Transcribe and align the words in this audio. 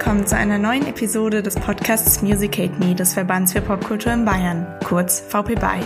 Willkommen 0.00 0.26
zu 0.26 0.34
einer 0.34 0.56
neuen 0.56 0.86
Episode 0.86 1.42
des 1.42 1.56
Podcasts 1.56 2.22
Musicate 2.22 2.80
Me 2.80 2.94
des 2.94 3.12
Verbands 3.12 3.52
für 3.52 3.60
Popkultur 3.60 4.14
in 4.14 4.24
Bayern, 4.24 4.66
kurz 4.82 5.20
VP 5.20 5.56
BY. 5.56 5.82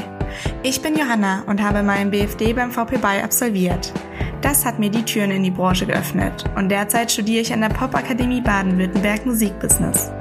Ich 0.62 0.80
bin 0.80 0.96
Johanna 0.96 1.42
und 1.48 1.60
habe 1.60 1.82
meinen 1.82 2.12
BFD 2.12 2.52
beim 2.52 2.70
VP 2.70 2.98
BY 2.98 3.22
absolviert. 3.24 3.92
Das 4.40 4.64
hat 4.64 4.78
mir 4.78 4.88
die 4.88 5.02
Türen 5.02 5.32
in 5.32 5.42
die 5.42 5.50
Branche 5.50 5.84
geöffnet 5.84 6.44
und 6.54 6.68
derzeit 6.68 7.10
studiere 7.10 7.42
ich 7.42 7.52
an 7.52 7.60
der 7.60 7.70
Popakademie 7.70 8.40
Baden-Württemberg 8.40 9.26
Musikbusiness. 9.26 10.12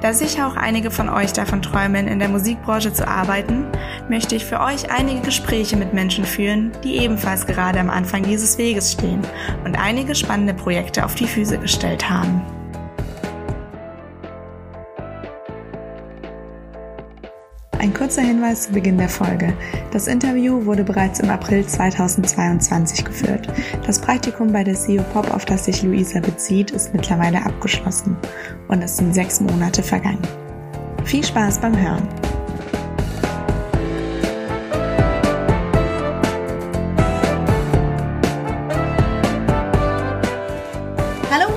Da 0.00 0.14
sicher 0.14 0.46
auch 0.46 0.54
einige 0.54 0.92
von 0.92 1.08
euch 1.08 1.32
davon 1.32 1.62
träumen, 1.62 2.06
in 2.06 2.20
der 2.20 2.28
Musikbranche 2.28 2.92
zu 2.92 3.08
arbeiten, 3.08 3.66
möchte 4.08 4.36
ich 4.36 4.44
für 4.44 4.60
euch 4.60 4.92
einige 4.92 5.20
Gespräche 5.20 5.76
mit 5.76 5.92
Menschen 5.92 6.24
führen, 6.24 6.70
die 6.84 6.98
ebenfalls 6.98 7.44
gerade 7.44 7.80
am 7.80 7.90
Anfang 7.90 8.22
dieses 8.22 8.56
Weges 8.56 8.92
stehen 8.92 9.22
und 9.64 9.74
einige 9.74 10.14
spannende 10.14 10.54
Projekte 10.54 11.04
auf 11.04 11.16
die 11.16 11.26
Füße 11.26 11.58
gestellt 11.58 12.08
haben. 12.08 12.40
Ein 17.82 17.92
kurzer 17.92 18.22
Hinweis 18.22 18.62
zu 18.62 18.72
Beginn 18.72 18.96
der 18.96 19.08
Folge. 19.08 19.52
Das 19.90 20.06
Interview 20.06 20.64
wurde 20.66 20.84
bereits 20.84 21.18
im 21.18 21.30
April 21.30 21.66
2022 21.66 23.04
geführt. 23.04 23.48
Das 23.84 23.98
Praktikum 23.98 24.52
bei 24.52 24.62
der 24.62 24.76
CEO 24.76 25.02
Pop, 25.12 25.34
auf 25.34 25.44
das 25.46 25.64
sich 25.64 25.82
Luisa 25.82 26.20
bezieht, 26.20 26.70
ist 26.70 26.94
mittlerweile 26.94 27.44
abgeschlossen 27.44 28.16
und 28.68 28.82
es 28.82 28.98
sind 28.98 29.12
sechs 29.12 29.40
Monate 29.40 29.82
vergangen. 29.82 30.22
Viel 31.04 31.24
Spaß 31.24 31.58
beim 31.58 31.76
Hören! 31.76 32.08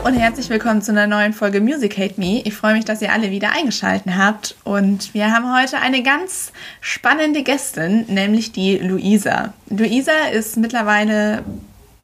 Und 0.05 0.13
herzlich 0.13 0.51
willkommen 0.51 0.83
zu 0.83 0.91
einer 0.91 1.07
neuen 1.07 1.33
Folge 1.33 1.59
Music 1.59 1.97
Hate 1.97 2.19
Me. 2.19 2.39
Ich 2.43 2.53
freue 2.53 2.75
mich, 2.75 2.85
dass 2.85 3.01
ihr 3.01 3.11
alle 3.11 3.31
wieder 3.31 3.53
eingeschaltet 3.53 4.13
habt 4.15 4.55
und 4.63 5.15
wir 5.15 5.31
haben 5.31 5.51
heute 5.51 5.79
eine 5.79 6.03
ganz 6.03 6.51
spannende 6.79 7.41
Gästin, 7.41 8.05
nämlich 8.07 8.51
die 8.51 8.77
Luisa. 8.77 9.55
Luisa 9.67 10.27
ist 10.31 10.57
mittlerweile 10.57 11.43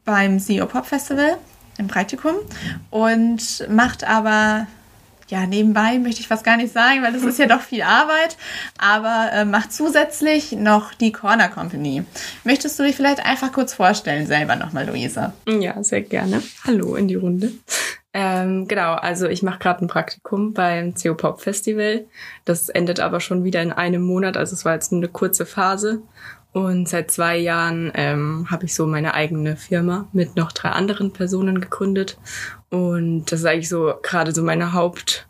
beim 0.03 0.39
CEO 0.39 0.65
Pop 0.65 0.87
Festival 0.87 1.37
im 1.77 1.87
Praktikum 1.87 2.33
und 2.89 3.67
macht 3.69 4.03
aber 4.03 4.65
ja, 5.31 5.47
nebenbei 5.47 5.97
möchte 5.97 6.19
ich 6.19 6.27
fast 6.27 6.43
gar 6.43 6.57
nicht 6.57 6.73
sagen, 6.73 7.01
weil 7.01 7.13
das 7.13 7.23
ist 7.23 7.39
ja 7.39 7.47
doch 7.47 7.61
viel 7.61 7.81
Arbeit, 7.81 8.37
aber 8.77 9.29
äh, 9.33 9.45
macht 9.45 9.71
zusätzlich 9.71 10.51
noch 10.51 10.93
die 10.93 11.13
Corner 11.13 11.47
Company. 11.47 12.03
Möchtest 12.43 12.77
du 12.77 12.83
dich 12.83 12.97
vielleicht 12.97 13.25
einfach 13.25 13.53
kurz 13.53 13.73
vorstellen, 13.73 14.27
selber 14.27 14.57
nochmal, 14.57 14.87
Luisa? 14.87 15.33
Ja, 15.47 15.81
sehr 15.83 16.01
gerne. 16.01 16.43
Hallo 16.65 16.95
in 16.95 17.07
die 17.07 17.15
Runde. 17.15 17.53
Ähm, 18.13 18.67
genau, 18.67 18.93
also 18.93 19.27
ich 19.27 19.41
mache 19.41 19.59
gerade 19.59 19.85
ein 19.85 19.87
Praktikum 19.87 20.53
beim 20.53 20.93
CO 20.95 21.15
Pop 21.15 21.41
Festival. 21.41 22.05
Das 22.43 22.67
endet 22.67 22.99
aber 22.99 23.21
schon 23.21 23.45
wieder 23.45 23.61
in 23.61 23.71
einem 23.71 24.01
Monat, 24.01 24.35
also 24.35 24.53
es 24.53 24.65
war 24.65 24.73
jetzt 24.73 24.91
eine 24.91 25.07
kurze 25.07 25.45
Phase. 25.45 26.01
Und 26.53 26.89
seit 26.89 27.09
zwei 27.09 27.37
Jahren 27.37 27.93
ähm, 27.95 28.47
habe 28.51 28.65
ich 28.65 28.75
so 28.75 28.85
meine 28.85 29.13
eigene 29.13 29.55
Firma 29.55 30.09
mit 30.11 30.35
noch 30.35 30.51
drei 30.51 30.71
anderen 30.71 31.13
Personen 31.13 31.61
gegründet. 31.61 32.17
Und 32.71 33.25
das 33.25 33.41
ist 33.41 33.45
eigentlich 33.45 33.69
so 33.69 33.93
gerade 34.01 34.31
so 34.31 34.41
meine 34.41 34.73
Hauptarbeit. 34.73 35.27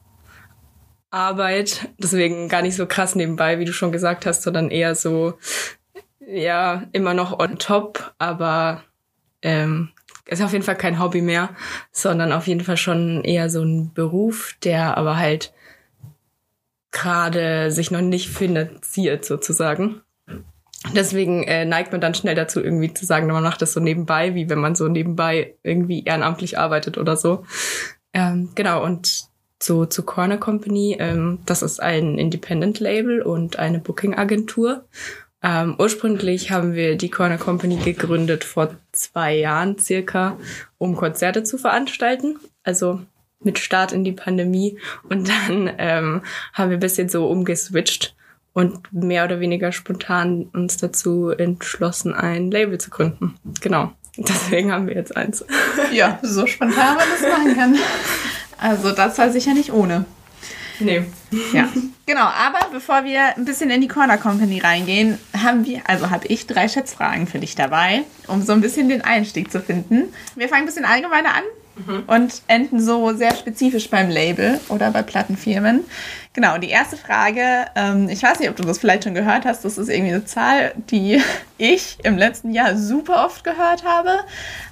Deswegen 1.97 2.47
gar 2.47 2.61
nicht 2.61 2.75
so 2.75 2.85
krass 2.85 3.15
nebenbei, 3.15 3.59
wie 3.59 3.65
du 3.65 3.73
schon 3.73 3.91
gesagt 3.91 4.25
hast, 4.25 4.43
sondern 4.43 4.69
eher 4.69 4.95
so, 4.95 5.33
ja, 6.25 6.83
immer 6.93 7.13
noch 7.13 7.37
on 7.39 7.57
top, 7.57 8.13
aber 8.19 8.83
ähm, 9.41 9.89
ist 10.27 10.41
auf 10.41 10.53
jeden 10.53 10.63
Fall 10.63 10.77
kein 10.77 10.99
Hobby 10.99 11.21
mehr, 11.21 11.49
sondern 11.91 12.31
auf 12.31 12.47
jeden 12.47 12.61
Fall 12.61 12.77
schon 12.77 13.23
eher 13.23 13.49
so 13.49 13.63
ein 13.63 13.91
Beruf, 13.93 14.55
der 14.63 14.95
aber 14.97 15.17
halt 15.17 15.51
gerade 16.91 17.71
sich 17.71 17.89
noch 17.89 18.01
nicht 18.01 18.29
finanziert 18.29 19.25
sozusagen. 19.25 20.01
Deswegen 20.95 21.43
äh, 21.43 21.65
neigt 21.65 21.91
man 21.91 22.01
dann 22.01 22.15
schnell 22.15 22.35
dazu, 22.35 22.59
irgendwie 22.59 22.93
zu 22.93 23.05
sagen, 23.05 23.27
man 23.27 23.43
macht 23.43 23.61
das 23.61 23.73
so 23.73 23.79
nebenbei, 23.79 24.33
wie 24.33 24.49
wenn 24.49 24.59
man 24.59 24.75
so 24.75 24.87
nebenbei 24.87 25.55
irgendwie 25.63 26.03
ehrenamtlich 26.03 26.57
arbeitet 26.57 26.97
oder 26.97 27.15
so. 27.15 27.45
Ähm, 28.13 28.49
genau, 28.55 28.83
und 28.83 29.25
so 29.61 29.85
zu 29.85 30.03
Corner 30.03 30.37
Company, 30.37 30.97
ähm, 30.99 31.39
das 31.45 31.61
ist 31.61 31.81
ein 31.81 32.17
Independent 32.17 32.79
Label 32.79 33.21
und 33.21 33.59
eine 33.59 33.79
Booking 33.79 34.15
Agentur. 34.15 34.85
Ähm, 35.43 35.75
ursprünglich 35.77 36.51
haben 36.51 36.73
wir 36.73 36.97
die 36.97 37.09
Corner 37.09 37.37
Company 37.37 37.77
gegründet 37.77 38.43
vor 38.43 38.75
zwei 38.91 39.35
Jahren 39.35 39.77
circa, 39.77 40.37
um 40.79 40.95
Konzerte 40.95 41.43
zu 41.43 41.57
veranstalten. 41.57 42.39
Also 42.63 43.01
mit 43.43 43.59
Start 43.59 43.91
in 43.91 44.03
die 44.03 44.11
Pandemie. 44.11 44.79
Und 45.09 45.29
dann 45.29 45.71
ähm, 45.77 46.21
haben 46.53 46.69
wir 46.69 46.77
ein 46.77 46.81
bisschen 46.81 47.09
so 47.09 47.27
umgeswitcht 47.27 48.15
und 48.53 48.91
mehr 48.91 49.23
oder 49.25 49.39
weniger 49.39 49.71
spontan 49.71 50.49
uns 50.53 50.77
dazu 50.77 51.29
entschlossen, 51.29 52.13
ein 52.13 52.51
Label 52.51 52.77
zu 52.79 52.89
gründen. 52.89 53.35
Genau. 53.61 53.91
Deswegen 54.17 54.71
haben 54.71 54.87
wir 54.87 54.95
jetzt 54.95 55.15
eins. 55.15 55.45
Ja, 55.91 56.19
so 56.21 56.47
spontan 56.47 56.95
man 56.95 57.05
das 57.11 57.29
machen 57.29 57.55
kann. 57.55 57.77
Also 58.57 58.91
das 58.91 59.17
war 59.17 59.29
sicher 59.29 59.53
nicht 59.53 59.73
ohne. 59.73 60.05
Nee. 60.79 61.03
Ja, 61.53 61.69
genau. 62.05 62.23
Aber 62.23 62.59
bevor 62.71 63.03
wir 63.03 63.37
ein 63.37 63.45
bisschen 63.45 63.69
in 63.69 63.81
die 63.81 63.87
Corner 63.87 64.17
Company 64.17 64.59
reingehen, 64.59 65.17
haben 65.37 65.65
wir, 65.65 65.81
also 65.85 66.09
habe 66.09 66.27
ich 66.27 66.47
drei 66.47 66.67
Schätzfragen 66.67 67.27
für 67.27 67.39
dich 67.39 67.55
dabei, 67.55 68.03
um 68.27 68.41
so 68.41 68.53
ein 68.53 68.61
bisschen 68.61 68.89
den 68.89 69.01
Einstieg 69.01 69.51
zu 69.51 69.59
finden. 69.59 70.13
Wir 70.35 70.49
fangen 70.49 70.63
ein 70.63 70.65
bisschen 70.65 70.85
allgemeiner 70.85 71.35
an 71.35 71.43
mhm. 71.85 72.03
und 72.07 72.41
enden 72.47 72.81
so 72.81 73.13
sehr 73.13 73.35
spezifisch 73.35 73.89
beim 73.89 74.09
Label 74.09 74.59
oder 74.69 74.91
bei 74.91 75.03
Plattenfirmen. 75.03 75.83
Genau, 76.33 76.57
die 76.57 76.69
erste 76.69 76.95
Frage, 76.95 77.65
ähm, 77.75 78.07
ich 78.07 78.23
weiß 78.23 78.39
nicht, 78.39 78.49
ob 78.49 78.55
du 78.55 78.63
das 78.63 78.77
vielleicht 78.79 79.03
schon 79.03 79.13
gehört 79.13 79.43
hast, 79.43 79.65
das 79.65 79.77
ist 79.77 79.89
irgendwie 79.89 80.13
eine 80.13 80.23
Zahl, 80.25 80.73
die 80.89 81.21
ich 81.57 81.97
im 82.03 82.17
letzten 82.17 82.51
Jahr 82.53 82.77
super 82.77 83.25
oft 83.25 83.43
gehört 83.43 83.83
habe. 83.83 84.19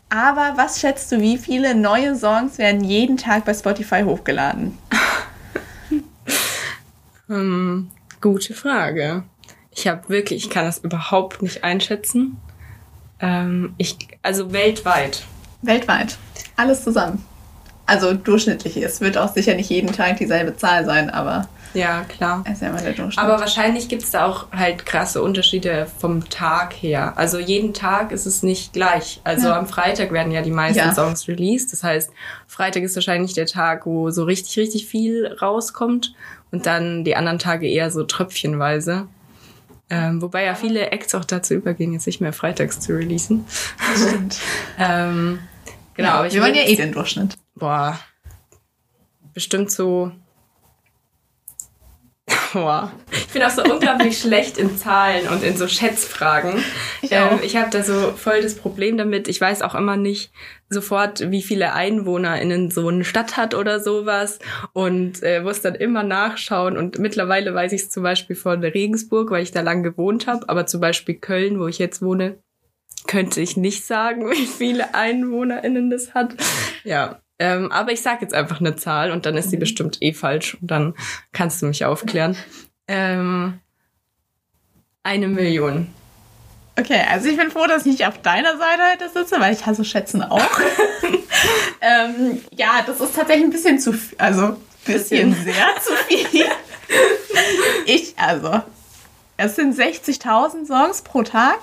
Aber 0.10 0.54
was 0.56 0.80
schätzt 0.80 1.12
du, 1.12 1.20
wie 1.20 1.38
viele 1.38 1.76
neue 1.76 2.16
Songs 2.16 2.58
werden 2.58 2.84
jeden 2.84 3.18
Tag 3.18 3.46
bei 3.46 3.54
Spotify 3.54 4.04
hochgeladen? 4.04 4.78
Ähm, 7.30 7.92
gute 8.22 8.54
Frage. 8.54 9.24
Ich 9.72 9.88
habe 9.88 10.10
wirklich, 10.10 10.46
ich 10.46 10.50
kann 10.50 10.66
das 10.66 10.80
überhaupt 10.80 11.42
nicht 11.42 11.64
einschätzen. 11.64 12.38
Ähm, 13.20 13.76
ich, 13.78 13.98
also 14.24 14.52
weltweit. 14.52 15.24
Weltweit. 15.62 16.18
Alles 16.56 16.84
zusammen. 16.84 17.24
Also 17.90 18.14
durchschnittlich. 18.14 18.78
Es 18.78 19.02
wird 19.02 19.18
auch 19.18 19.34
sicher 19.34 19.56
nicht 19.56 19.70
jeden 19.72 19.92
Tag 19.92 20.18
dieselbe 20.18 20.56
Zahl 20.56 20.86
sein, 20.86 21.10
aber. 21.10 21.50
Ja, 21.74 22.04
klar. 22.04 22.44
Ist 22.52 22.62
ja 22.62 22.70
immer 22.70 22.82
der 22.82 22.94
Durchschnitt. 22.94 23.18
Aber 23.18 23.40
wahrscheinlich 23.40 23.90
gibt 23.90 24.04
es 24.04 24.12
da 24.12 24.28
auch 24.28 24.52
halt 24.52 24.86
krasse 24.86 25.24
Unterschiede 25.24 25.88
vom 26.00 26.30
Tag 26.30 26.74
her. 26.74 27.14
Also 27.16 27.40
jeden 27.40 27.74
Tag 27.74 28.12
ist 28.12 28.28
es 28.28 28.44
nicht 28.44 28.74
gleich. 28.74 29.22
Also 29.24 29.48
ja. 29.48 29.58
am 29.58 29.68
Freitag 29.68 30.12
werden 30.12 30.32
ja 30.32 30.44
die 30.44 30.52
meisten 30.52 30.80
ja. 30.80 30.94
Songs 30.94 31.28
released. 31.28 31.74
Das 31.74 31.84
heißt, 31.84 32.12
Freitag 32.48 32.84
ist 32.84 32.96
wahrscheinlich 32.96 33.34
der 33.34 33.48
Tag, 33.48 33.88
wo 33.88 34.12
so 34.12 34.24
richtig, 34.24 34.58
richtig 34.60 34.86
viel 34.86 35.26
rauskommt 35.42 36.14
und 36.52 36.68
dann 36.68 37.04
die 37.04 37.16
anderen 37.16 37.40
Tage 37.40 37.68
eher 37.68 37.90
so 37.90 38.04
tröpfchenweise. 38.04 39.08
Ähm, 39.90 40.22
wobei 40.22 40.46
ja 40.46 40.54
viele 40.54 40.92
Acts 40.92 41.16
auch 41.16 41.26
dazu 41.26 41.56
übergehen, 41.56 41.94
jetzt 41.94 42.06
nicht 42.06 42.22
mehr 42.22 42.34
freitags 42.34 42.80
zu 42.80 42.94
releasen. 42.94 43.46
Stimmt. 43.96 44.38
ähm, 44.80 45.40
genau, 45.96 46.10
ja, 46.10 46.14
aber 46.16 46.28
ich 46.28 46.36
wir 46.36 46.44
wollen 46.44 46.54
ja 46.54 46.68
eh 46.68 46.76
den 46.76 46.92
Durchschnitt. 46.92 47.36
Boah, 47.60 48.00
bestimmt 49.34 49.72
so 49.72 50.12
Boah. 52.54 52.92
Ich 53.12 53.28
bin 53.28 53.44
auch 53.44 53.50
so 53.50 53.64
unglaublich 53.64 54.18
schlecht 54.22 54.58
in 54.58 54.78
Zahlen 54.78 55.28
und 55.28 55.44
in 55.44 55.56
so 55.58 55.68
Schätzfragen. 55.68 56.64
Ich, 57.02 57.12
ähm, 57.12 57.40
ich 57.44 57.56
habe 57.56 57.70
da 57.70 57.84
so 57.84 58.12
voll 58.12 58.42
das 58.42 58.56
Problem 58.56 58.98
damit. 58.98 59.28
Ich 59.28 59.40
weiß 59.40 59.62
auch 59.62 59.76
immer 59.76 59.98
nicht 59.98 60.32
sofort, 60.70 61.32
wie 61.32 61.42
viele 61.42 61.74
EinwohnerInnen 61.74 62.72
so 62.72 62.88
eine 62.88 63.04
Stadt 63.04 63.38
hat 63.38 63.54
oder 63.54 63.80
sowas 63.80 64.40
und 64.74 65.24
äh, 65.24 65.42
muss 65.42 65.62
dann 65.62 65.76
immer 65.76 66.04
nachschauen. 66.04 66.78
Und 66.78 67.00
mittlerweile 67.00 67.54
weiß 67.54 67.72
ich 67.72 67.84
es 67.84 67.90
zum 67.90 68.04
Beispiel 68.04 68.36
von 68.36 68.64
Regensburg, 68.64 69.32
weil 69.32 69.44
ich 69.44 69.52
da 69.52 69.62
lang 69.62 69.84
gewohnt 69.84 70.28
habe. 70.28 70.48
Aber 70.50 70.66
zum 70.66 70.82
Beispiel 70.82 71.16
Köln, 71.16 71.60
wo 71.60 71.68
ich 71.68 71.80
jetzt 71.80 72.02
wohne, 72.02 72.38
könnte 73.08 73.42
ich 73.42 73.58
nicht 73.58 73.86
sagen, 73.86 74.30
wie 74.32 74.48
viele 74.48 74.94
EinwohnerInnen 74.94 75.90
das 75.90 76.14
hat. 76.14 76.36
Ja, 76.84 77.20
ähm, 77.40 77.72
aber 77.72 77.92
ich 77.92 78.02
sag 78.02 78.22
jetzt 78.22 78.34
einfach 78.34 78.60
eine 78.60 78.76
Zahl 78.76 79.12
und 79.12 79.26
dann 79.26 79.38
ist 79.38 79.50
sie 79.50 79.56
mhm. 79.56 79.62
bestimmt 79.62 79.98
eh 80.02 80.14
falsch 80.14 80.58
und 80.62 80.70
dann 80.70 80.94
kannst 81.32 81.62
du 81.62 81.66
mich 81.66 81.86
aufklären. 81.86 82.36
Ähm, 82.88 83.60
eine 85.04 85.28
Million. 85.28 85.88
Okay, 86.78 87.02
also 87.10 87.28
ich 87.30 87.38
bin 87.38 87.52
froh, 87.52 87.68
dass 87.68 87.86
ich 87.86 87.94
nicht 87.94 88.08
auf 88.08 88.22
deiner 88.22 88.58
Seite 88.58 88.84
heute 88.92 89.10
sitze, 89.10 89.40
weil 89.40 89.54
ich 89.54 89.66
hasse 89.66 89.84
Schätzen 89.84 90.24
auch. 90.24 90.40
ähm, 91.82 92.42
ja, 92.56 92.84
das 92.86 93.02
ist 93.02 93.16
tatsächlich 93.16 93.46
ein 93.46 93.52
bisschen 93.52 93.80
zu 93.80 93.94
viel, 93.94 94.18
also 94.18 94.44
ein 94.44 94.58
bisschen, 94.86 95.32
bisschen 95.32 95.54
sehr 95.54 95.68
zu 95.82 95.94
viel. 96.08 96.46
ich, 97.86 98.14
also, 98.18 98.62
es 99.36 99.56
sind 99.56 99.78
60.000 99.78 100.68
Songs 100.68 101.02
pro 101.02 101.24
Tag. 101.24 101.60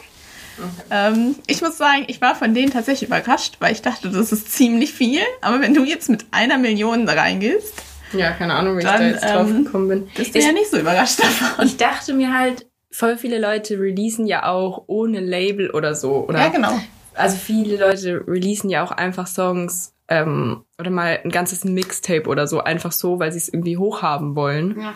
Ähm, 0.91 1.35
ich 1.47 1.61
muss 1.62 1.76
sagen, 1.79 2.05
ich 2.08 2.20
war 2.20 2.35
von 2.35 2.55
denen 2.55 2.70
tatsächlich 2.73 3.08
überrascht, 3.08 3.56
weil 3.61 3.73
ich 3.73 3.82
dachte, 3.82 4.11
das 4.11 4.32
ist 4.32 4.53
ziemlich 4.53 4.93
viel. 4.93 5.20
Aber 5.43 5.61
wenn 5.61 5.75
du 5.75 5.85
jetzt 5.85 6.08
mit 6.08 6.25
einer 6.31 6.58
Million 6.58 7.06
da 7.06 7.12
reingehst, 7.14 7.75
Ja, 8.12 8.31
keine 8.32 8.55
Ahnung, 8.55 8.79
wie 8.79 8.82
Dann, 8.82 8.94
ich 8.94 9.19
da 9.20 9.26
jetzt 9.26 9.35
drauf 9.35 9.49
ähm, 9.50 9.64
gekommen 9.64 9.88
bin. 9.88 10.08
bist 10.17 10.35
du 10.35 10.38
Ich, 10.38 10.44
ja 10.44 10.53
nicht 10.53 10.70
so 10.70 10.79
überrascht 10.79 11.19
davon. 11.23 11.67
ich 11.67 11.76
dachte 11.76 12.14
mir 12.14 12.32
halt, 12.32 12.67
voll 12.91 13.19
viele 13.19 13.38
Leute 13.38 13.79
releasen 13.79 14.26
ja 14.26 14.47
auch 14.47 14.85
ohne 14.87 15.20
Label 15.20 15.70
oder 15.70 15.94
so. 15.94 16.26
Oder 16.29 16.38
ja, 16.41 16.49
genau. 16.49 16.73
Also 17.14 17.37
viele 17.37 17.76
Leute 17.76 18.25
releasen 18.26 18.70
ja 18.70 18.85
auch 18.85 18.93
einfach 18.93 19.26
Songs 19.26 19.93
ähm, 20.08 20.64
oder 20.79 20.91
mal 20.91 21.19
ein 21.25 21.31
ganzes 21.31 21.64
Mixtape 21.64 22.29
oder 22.29 22.47
so, 22.47 22.61
einfach 22.62 22.93
so, 22.93 23.19
weil 23.19 23.32
sie 23.32 23.38
es 23.38 23.49
irgendwie 23.49 23.76
hochhaben 23.76 24.37
wollen. 24.37 24.79
Ja. 24.81 24.94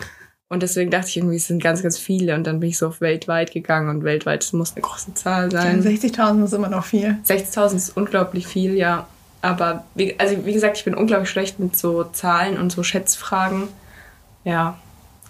Und 0.51 0.63
deswegen 0.63 0.91
dachte 0.91 1.07
ich 1.07 1.15
irgendwie, 1.15 1.37
es 1.37 1.47
sind 1.47 1.63
ganz, 1.63 1.81
ganz 1.81 1.97
viele. 1.97 2.35
Und 2.35 2.45
dann 2.45 2.59
bin 2.59 2.67
ich 2.67 2.77
so 2.77 2.87
auf 2.87 2.99
weltweit 2.99 3.53
gegangen 3.53 3.87
und 3.87 4.03
weltweit 4.03 4.43
es 4.43 4.51
muss 4.51 4.73
eine 4.73 4.81
große 4.81 5.13
Zahl 5.13 5.49
sein. 5.49 5.81
60.000 5.81 6.43
ist 6.43 6.51
immer 6.53 6.67
noch 6.67 6.83
viel. 6.83 7.15
60.000 7.25 7.75
ist 7.77 7.95
unglaublich 7.95 8.47
viel, 8.47 8.73
ja. 8.75 9.07
Aber 9.41 9.85
wie, 9.95 10.19
also 10.19 10.45
wie 10.45 10.51
gesagt, 10.51 10.77
ich 10.77 10.83
bin 10.83 10.93
unglaublich 10.93 11.29
schlecht 11.29 11.59
mit 11.59 11.77
so 11.77 12.03
Zahlen 12.03 12.57
und 12.57 12.69
so 12.69 12.83
Schätzfragen. 12.83 13.69
Ja. 14.43 14.77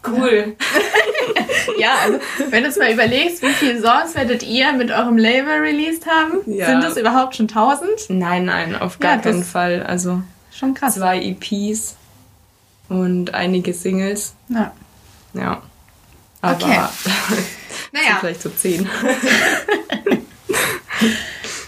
Cool. 0.08 0.56
Ja, 1.78 1.90
also 2.04 2.18
wenn 2.50 2.64
du 2.64 2.70
es 2.70 2.78
mal 2.80 2.92
überlegst, 2.92 3.44
wie 3.44 3.50
viele 3.50 3.80
Songs 3.80 4.16
werdet 4.16 4.42
ihr 4.42 4.74
mit 4.74 4.90
eurem 4.90 5.20
Label 5.20 5.60
released 5.60 6.08
haben? 6.08 6.40
Ja. 6.48 6.66
Sind 6.66 6.84
das 6.84 6.98
überhaupt 6.98 7.36
schon 7.36 7.48
1000? 7.48 8.10
Nein, 8.10 8.46
nein, 8.46 8.76
auf 8.76 8.98
gar 8.98 9.18
Ja, 9.18 9.22
keinen 9.22 9.44
Fall. 9.44 9.84
Also 9.84 10.24
Schon 10.52 10.74
krass. 10.74 10.96
zwei 10.96 11.22
EPs 11.22 11.96
und 12.90 13.36
einige 13.36 13.76
Singles. 13.76 14.34
Ja. 14.50 14.72
Ja. 15.34 15.62
Aber 16.42 16.66
Okay. 16.66 16.80
Naja, 17.94 18.18
vielleicht 18.20 18.42
so 18.42 18.50
zehn. 18.50 18.88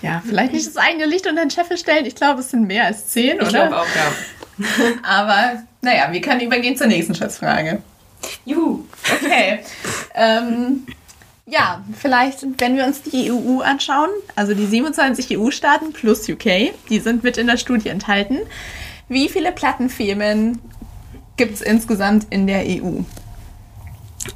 ja, 0.02 0.22
vielleicht 0.26 0.54
nicht 0.54 0.68
das 0.68 0.78
eigene 0.78 1.06
Licht 1.06 1.28
unter 1.28 1.42
den 1.42 1.52
Scheffel 1.52 1.78
stellen. 1.78 2.06
Ich 2.06 2.16
glaube, 2.16 2.40
es 2.40 2.52
sind 2.52 2.68
mehr 2.68 2.86
als 2.86 3.08
10, 3.08 3.26
Ich 3.26 3.34
oder? 3.42 3.50
glaube 3.50 3.80
auch, 3.82 3.88
ja. 3.96 4.66
Aber 5.04 5.64
naja, 5.82 6.12
wir 6.12 6.22
können 6.22 6.42
übergehen 6.42 6.78
zur 6.78 6.88
nächsten 6.88 7.16
Schätzfrage. 7.16 7.82
Juhu. 8.46 8.86
Okay. 9.22 9.60
ähm, 10.16 10.86
ja, 11.46 11.84
vielleicht, 12.00 12.46
wenn 12.60 12.78
wir 12.78 12.86
uns 12.86 13.02
die 13.02 13.32
EU 13.32 13.60
anschauen, 13.60 14.10
also 14.36 14.54
die 14.54 14.66
27 14.66 15.38
EU-Staaten 15.38 15.92
plus 15.92 16.30
UK, 16.30 16.74
die 16.90 17.00
sind 17.00 17.24
mit 17.24 17.38
in 17.38 17.48
der 17.48 17.58
Studie 17.58 17.90
enthalten. 17.90 18.40
Wie 19.10 19.28
viele 19.28 19.52
Plattenfirmen 19.52 20.60
gibt 21.36 21.56
es 21.56 21.62
insgesamt 21.62 22.28
in 22.30 22.48
der 22.48 22.64
EU? 22.66 23.02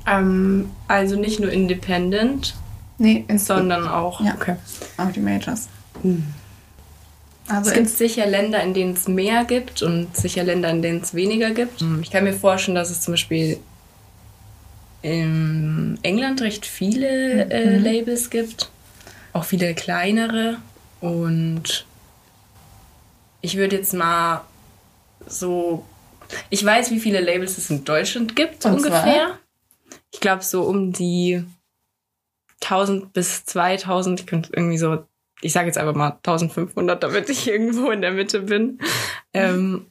Ähm, 0.05 0.69
also 0.87 1.15
nicht 1.15 1.39
nur 1.39 1.51
Independent, 1.51 2.55
Nee, 2.99 3.25
sondern 3.35 3.87
auch. 3.87 4.21
Ja. 4.21 4.33
Okay. 4.35 4.55
auch 4.97 5.11
die 5.11 5.19
Majors. 5.19 5.67
Also 7.47 7.69
Es 7.69 7.75
gibt 7.75 7.89
sicher 7.89 8.25
Länder, 8.25 8.61
in 8.63 8.73
denen 8.73 8.93
es 8.93 9.07
mehr 9.07 9.45
gibt 9.45 9.81
und 9.81 10.15
sicher 10.17 10.43
Länder, 10.43 10.69
in 10.69 10.81
denen 10.81 11.01
es 11.01 11.13
weniger 11.13 11.51
gibt. 11.51 11.83
Ich 12.01 12.11
kann 12.11 12.23
mir 12.23 12.33
vorstellen, 12.33 12.75
dass 12.75 12.89
es 12.89 13.01
zum 13.01 13.13
Beispiel 13.13 13.59
in 15.01 15.99
England 16.01 16.41
recht 16.41 16.65
viele 16.65 17.49
äh, 17.51 17.77
Labels 17.77 18.29
gibt, 18.29 18.69
auch 19.33 19.43
viele 19.43 19.73
kleinere. 19.75 20.57
Und 20.99 21.85
ich 23.41 23.57
würde 23.57 23.77
jetzt 23.77 23.93
mal 23.93 24.41
so. 25.27 25.85
Ich 26.49 26.65
weiß, 26.65 26.91
wie 26.91 26.99
viele 26.99 27.21
Labels 27.21 27.57
es 27.57 27.69
in 27.69 27.85
Deutschland 27.85 28.35
gibt, 28.35 28.65
Und 28.65 28.81
zwar? 28.81 29.37
Ich 30.11 30.19
glaube, 30.19 30.43
so 30.43 30.63
um 30.63 30.91
die 30.93 31.43
1000 32.61 33.13
bis 33.13 33.45
2000. 33.45 34.21
Ich 34.21 34.27
könnte 34.27 34.51
irgendwie 34.53 34.77
so 34.77 35.05
ich 35.41 35.53
sage 35.53 35.67
jetzt 35.67 35.77
einfach 35.77 35.95
mal 35.95 36.11
1500, 36.23 37.01
damit 37.01 37.29
ich 37.29 37.47
irgendwo 37.47 37.91
in 37.91 38.01
der 38.01 38.11
Mitte 38.11 38.41
bin. 38.41 38.79
Ähm, 39.33 39.85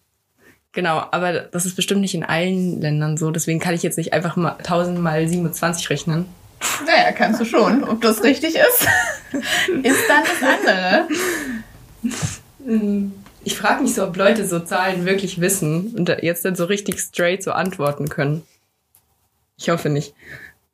genau, 0.72 1.04
aber 1.10 1.32
das 1.32 1.66
ist 1.66 1.76
bestimmt 1.76 2.00
nicht 2.00 2.14
in 2.14 2.24
allen 2.24 2.80
Ländern 2.80 3.16
so. 3.16 3.30
Deswegen 3.30 3.60
kann 3.60 3.74
ich 3.74 3.82
jetzt 3.82 3.98
nicht 3.98 4.12
einfach 4.12 4.36
mal 4.36 4.56
1000 4.58 4.98
mal 4.98 5.26
27 5.26 5.88
rechnen. 5.90 6.26
naja, 6.86 7.12
kannst 7.12 7.40
du 7.40 7.44
schon. 7.44 7.84
Ob 7.84 8.00
das 8.00 8.22
richtig 8.24 8.56
ist, 8.56 8.88
ist 9.82 10.08
dann 10.08 10.24
das 10.24 10.42
andere. 10.42 11.08
Ich 13.44 13.56
frage 13.56 13.82
mich 13.82 13.94
so, 13.94 14.04
ob 14.04 14.16
Leute 14.16 14.46
so 14.46 14.58
Zahlen 14.58 15.06
wirklich 15.06 15.40
wissen 15.40 15.94
und 15.96 16.08
jetzt 16.22 16.44
dann 16.44 16.56
so 16.56 16.64
richtig 16.64 16.98
straight 16.98 17.42
so 17.44 17.52
antworten 17.52 18.08
können. 18.08 18.42
Ich 19.58 19.70
hoffe 19.70 19.88
nicht, 19.88 20.14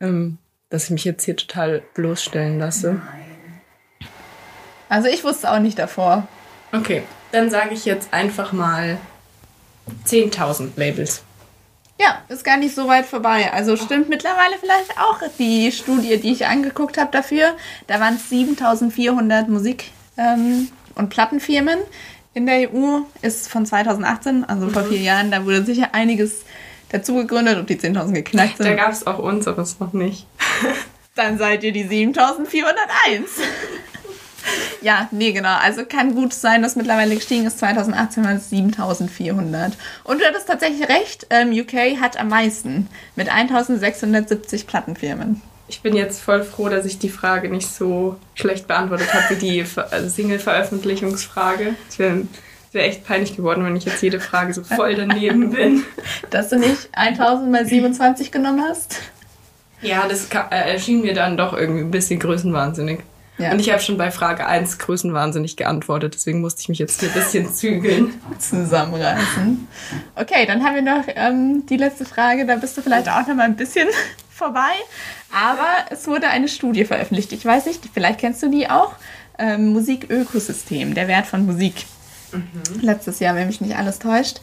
ähm, 0.00 0.38
dass 0.68 0.84
ich 0.84 0.90
mich 0.90 1.04
jetzt 1.04 1.24
hier 1.24 1.36
total 1.36 1.82
bloßstellen 1.94 2.58
lasse. 2.58 3.00
Also 4.88 5.08
ich 5.08 5.24
wusste 5.24 5.50
auch 5.50 5.60
nicht 5.60 5.78
davor. 5.78 6.26
Okay, 6.72 7.02
dann 7.30 7.50
sage 7.50 7.74
ich 7.74 7.84
jetzt 7.84 8.12
einfach 8.12 8.52
mal 8.52 8.98
10.000 10.06 10.70
Labels. 10.76 11.22
Ja, 12.00 12.22
ist 12.28 12.44
gar 12.44 12.56
nicht 12.56 12.74
so 12.74 12.88
weit 12.88 13.06
vorbei. 13.06 13.52
Also 13.52 13.76
stimmt 13.76 14.08
mittlerweile 14.08 14.56
vielleicht 14.58 14.98
auch 14.98 15.20
die 15.38 15.70
Studie, 15.70 16.18
die 16.18 16.32
ich 16.32 16.46
angeguckt 16.46 16.98
habe 16.98 17.12
dafür. 17.12 17.56
Da 17.86 18.00
waren 18.00 18.16
es 18.16 18.28
7400 18.28 19.48
Musik- 19.48 19.92
ähm, 20.16 20.68
und 20.96 21.10
Plattenfirmen. 21.10 21.78
In 22.34 22.46
der 22.46 22.72
EU 22.72 23.00
ist 23.20 23.48
von 23.48 23.64
2018, 23.66 24.44
also 24.44 24.68
vor 24.70 24.84
vier 24.84 25.00
Jahren, 25.00 25.30
da 25.30 25.44
wurde 25.44 25.64
sicher 25.64 25.90
einiges 25.94 26.42
dazu 26.92 27.16
gegründet, 27.16 27.58
ob 27.58 27.66
die 27.66 27.76
10.000 27.76 28.12
geknackt 28.12 28.60
Da 28.60 28.64
sind. 28.64 28.76
gab 28.76 28.92
es 28.92 29.06
auch 29.06 29.18
uns, 29.18 29.48
aber 29.48 29.62
es 29.62 29.80
noch 29.80 29.92
nicht. 29.92 30.26
Dann 31.14 31.38
seid 31.38 31.62
ihr 31.62 31.72
die 31.72 31.84
7401. 31.84 33.30
ja, 34.80 35.08
nee, 35.10 35.32
genau. 35.32 35.56
Also 35.60 35.84
kann 35.84 36.14
gut 36.14 36.32
sein, 36.32 36.62
dass 36.62 36.76
mittlerweile 36.76 37.14
gestiegen 37.14 37.46
ist. 37.46 37.58
2018 37.58 38.24
waren 38.24 38.36
es 38.36 38.48
7400. 38.50 39.72
Und 40.04 40.20
du 40.20 40.24
hattest 40.24 40.46
tatsächlich 40.48 40.88
recht. 40.88 41.26
Ähm, 41.30 41.52
UK 41.52 42.00
hat 42.00 42.18
am 42.18 42.28
meisten 42.28 42.88
mit 43.14 43.28
1670 43.28 44.66
Plattenfirmen. 44.66 45.42
Ich 45.68 45.80
bin 45.80 45.96
jetzt 45.96 46.20
voll 46.20 46.42
froh, 46.42 46.68
dass 46.68 46.84
ich 46.84 46.98
die 46.98 47.08
Frage 47.08 47.48
nicht 47.48 47.68
so 47.68 48.16
schlecht 48.34 48.66
beantwortet 48.66 49.12
habe 49.14 49.24
wie 49.30 49.38
die 49.38 49.64
also 49.90 50.08
Single-Veröffentlichungsfrage. 50.08 51.74
Es 52.72 52.74
wäre 52.74 52.86
wär 52.86 52.90
echt 52.90 53.06
peinlich 53.06 53.36
geworden, 53.36 53.66
wenn 53.66 53.76
ich 53.76 53.84
jetzt 53.84 54.02
jede 54.02 54.18
Frage 54.18 54.54
so 54.54 54.64
voll 54.64 54.94
daneben 54.94 55.50
bin. 55.50 55.84
Dass 56.30 56.48
du 56.48 56.58
nicht 56.58 56.88
1000 56.92 57.50
mal 57.50 57.66
27 57.66 58.32
genommen 58.32 58.64
hast. 58.66 58.98
Ja, 59.82 60.08
das 60.08 60.30
äh, 60.30 60.72
erschien 60.72 61.02
mir 61.02 61.12
dann 61.12 61.36
doch 61.36 61.52
irgendwie 61.52 61.82
ein 61.82 61.90
bisschen 61.90 62.18
größenwahnsinnig. 62.18 63.00
Ja. 63.36 63.52
Und 63.52 63.58
ich 63.58 63.70
habe 63.70 63.82
schon 63.82 63.98
bei 63.98 64.10
Frage 64.10 64.46
1 64.46 64.78
größenwahnsinnig 64.78 65.58
geantwortet, 65.58 66.14
deswegen 66.14 66.40
musste 66.40 66.62
ich 66.62 66.70
mich 66.70 66.78
jetzt 66.78 66.98
hier 67.00 67.10
ein 67.10 67.14
bisschen 67.14 67.52
zügeln. 67.52 68.14
zusammenreißen. 68.38 69.68
Okay, 70.16 70.46
dann 70.46 70.64
haben 70.64 70.74
wir 70.76 70.80
noch 70.80 71.04
ähm, 71.08 71.66
die 71.66 71.76
letzte 71.76 72.06
Frage. 72.06 72.46
Da 72.46 72.56
bist 72.56 72.78
du 72.78 72.80
vielleicht 72.80 73.06
auch 73.10 73.26
noch 73.26 73.34
mal 73.34 73.42
ein 73.42 73.56
bisschen 73.56 73.88
vorbei. 74.30 74.72
Aber 75.30 75.68
es 75.90 76.06
wurde 76.06 76.28
eine 76.28 76.48
Studie 76.48 76.86
veröffentlicht. 76.86 77.32
Ich 77.32 77.44
weiß 77.44 77.66
nicht, 77.66 77.82
vielleicht 77.92 78.20
kennst 78.20 78.42
du 78.42 78.48
die 78.48 78.70
auch. 78.70 78.94
Ähm, 79.38 79.74
Musikökosystem, 79.74 80.94
der 80.94 81.06
Wert 81.06 81.26
von 81.26 81.44
Musik. 81.44 81.84
Letztes 82.80 83.20
Jahr, 83.20 83.34
wenn 83.34 83.46
mich 83.46 83.60
nicht 83.60 83.76
alles 83.76 83.98
täuscht. 83.98 84.40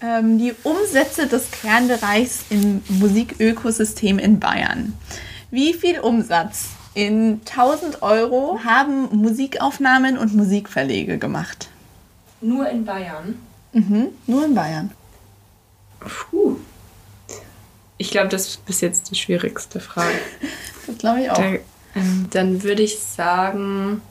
Ähm, 0.00 0.38
die 0.38 0.54
Umsätze 0.64 1.26
des 1.26 1.50
Kernbereichs 1.50 2.44
im 2.50 2.82
Musikökosystem 2.88 4.18
in 4.18 4.40
Bayern. 4.40 4.94
Wie 5.50 5.74
viel 5.74 6.00
Umsatz 6.00 6.70
in 6.94 7.40
1000 7.48 8.02
Euro 8.02 8.60
haben 8.64 9.08
Musikaufnahmen 9.16 10.18
und 10.18 10.34
Musikverlege 10.34 11.18
gemacht? 11.18 11.68
Nur 12.40 12.68
in 12.68 12.84
Bayern? 12.84 13.38
Mhm, 13.72 14.08
nur 14.26 14.44
in 14.44 14.54
Bayern. 14.54 14.90
Puh. 16.00 16.56
Ich 17.96 18.10
glaube, 18.10 18.28
das 18.28 18.48
ist 18.48 18.66
bis 18.66 18.80
jetzt 18.80 19.10
die 19.10 19.14
schwierigste 19.14 19.80
Frage. 19.80 20.14
Das 20.84 20.98
glaube 20.98 21.20
ich 21.20 21.30
auch. 21.30 21.36
Da, 21.36 21.44
ähm, 21.94 22.26
dann 22.30 22.64
würde 22.64 22.82
ich 22.82 22.98
sagen 22.98 24.02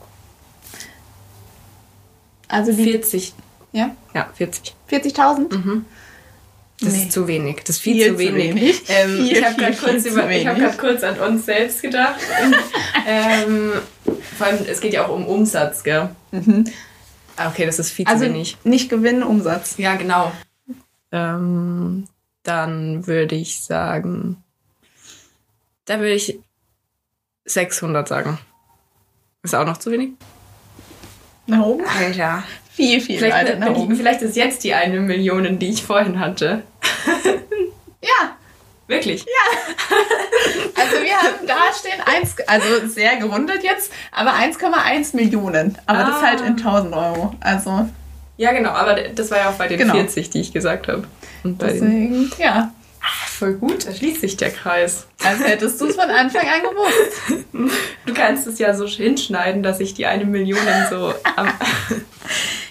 Also 2.52 2.72
die 2.72 2.84
40. 2.84 3.32
ja, 3.72 3.96
Ja, 4.14 4.28
40. 4.34 4.74
40.000? 4.90 5.54
Mhm. 5.54 5.84
Das 6.80 6.92
Nee. 6.94 7.02
ist 7.04 7.12
zu 7.12 7.26
wenig. 7.28 7.58
Das 7.64 7.76
ist 7.76 7.82
viel, 7.82 7.94
Viel 7.94 8.06
zu 8.06 8.12
zu 8.14 8.18
wenig. 8.18 8.54
wenig. 8.56 8.82
Ähm, 8.88 9.16
Viel, 9.16 9.36
ich 9.38 9.44
habe 9.44 9.54
gerade 9.56 9.76
kurz, 9.76 10.02
zu 10.02 10.08
über- 10.10 10.30
ich 10.30 10.46
hab 10.46 10.78
kurz 10.78 11.02
an 11.04 11.18
uns 11.20 11.46
selbst 11.46 11.80
gedacht. 11.82 12.20
ähm, 13.06 13.72
vor 14.36 14.46
allem, 14.48 14.64
es 14.66 14.80
geht 14.80 14.92
ja 14.92 15.06
auch 15.06 15.14
um 15.14 15.26
Umsatz, 15.26 15.82
gell? 15.84 16.10
Ah, 17.36 17.48
Okay, 17.48 17.66
das 17.66 17.78
ist 17.78 17.90
viel 17.92 18.06
Also 18.06 18.24
zu 18.24 18.30
wenig. 18.30 18.56
nicht 18.64 18.88
Gewinn, 18.90 19.22
Umsatz. 19.22 19.76
Ja, 19.78 19.94
genau. 19.94 20.32
Ähm, 21.12 22.08
dann 22.42 23.06
würde 23.06 23.36
ich 23.36 23.60
sagen, 23.60 24.42
da 25.84 25.98
würde 25.98 26.14
ich 26.14 26.38
600 27.44 28.08
sagen. 28.08 28.38
Ist 29.42 29.54
auch 29.54 29.64
noch 29.66 29.76
zu 29.78 29.90
wenig? 29.92 30.10
Nach 31.46 31.64
oben? 31.64 31.84
Alter. 31.84 32.44
Viel, 32.70 33.00
viel 33.00 33.18
Vielleicht, 33.18 33.48
weiter 33.48 33.58
nach 33.58 33.76
oben. 33.76 33.96
vielleicht 33.96 34.22
ist 34.22 34.34
jetzt 34.36 34.64
die 34.64 34.72
eine 34.72 35.00
Million, 35.00 35.58
die 35.58 35.70
ich 35.70 35.82
vorhin 35.82 36.18
hatte. 36.20 36.62
Ja, 38.04 38.36
Wirklich? 38.92 39.24
Ja. 39.24 39.96
Also 40.74 41.02
wir 41.02 41.16
haben 41.16 41.46
da 41.46 41.72
stehen 41.78 42.00
eins, 42.04 42.34
also 42.46 42.88
sehr 42.88 43.16
gerundet 43.16 43.62
jetzt, 43.62 43.92
aber 44.10 44.32
1,1 44.32 45.14
Millionen. 45.14 45.78
Aber 45.86 46.00
ah. 46.00 46.06
das 46.06 46.22
halt 46.22 46.40
in 46.40 46.56
1000 46.56 46.94
Euro. 46.94 47.34
Also. 47.40 47.88
Ja, 48.36 48.52
genau, 48.52 48.70
aber 48.70 48.96
das 49.14 49.30
war 49.30 49.38
ja 49.38 49.50
auch 49.50 49.54
bei 49.54 49.68
den 49.68 49.78
genau. 49.78 49.94
40, 49.94 50.30
die 50.30 50.40
ich 50.40 50.52
gesagt 50.52 50.88
habe. 50.88 51.04
Deswegen, 51.44 52.32
ja. 52.38 52.72
Voll 53.28 53.54
gut, 53.54 53.86
da 53.86 53.92
schließt 53.92 54.20
sich 54.20 54.36
der 54.36 54.50
Kreis. 54.50 55.06
Als 55.24 55.40
hättest 55.40 55.80
du 55.80 55.86
es 55.86 55.96
von 55.96 56.08
Anfang 56.08 56.46
an 56.46 56.62
gewusst. 56.62 57.42
Du 58.06 58.14
kannst 58.14 58.46
es 58.46 58.58
ja 58.58 58.74
so 58.74 58.86
hinschneiden, 58.86 59.62
dass 59.62 59.80
ich 59.80 59.94
die 59.94 60.06
eine 60.06 60.24
Million 60.24 60.58
so 60.90 61.14
am 61.36 61.48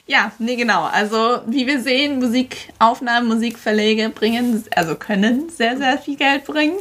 Ja, 0.08 0.32
nee, 0.40 0.58
genau. 0.58 0.84
Also, 0.84 1.42
wie 1.48 1.68
wir 1.68 1.80
sehen, 1.80 2.20
Musikaufnahmen, 2.20 3.30
Musikverlege 3.30 4.10
bringen, 4.10 4.64
also 4.76 4.96
können 4.96 5.50
sehr, 5.50 5.78
sehr 5.78 5.98
viel 5.98 6.18
Geld 6.18 6.44
bringen. 6.46 6.76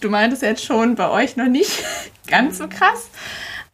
Du 0.00 0.10
meintest 0.10 0.42
jetzt 0.42 0.64
schon, 0.64 0.94
bei 0.94 1.08
euch 1.08 1.36
noch 1.36 1.48
nicht 1.48 1.82
ganz 2.26 2.58
so 2.58 2.68
krass. 2.68 3.08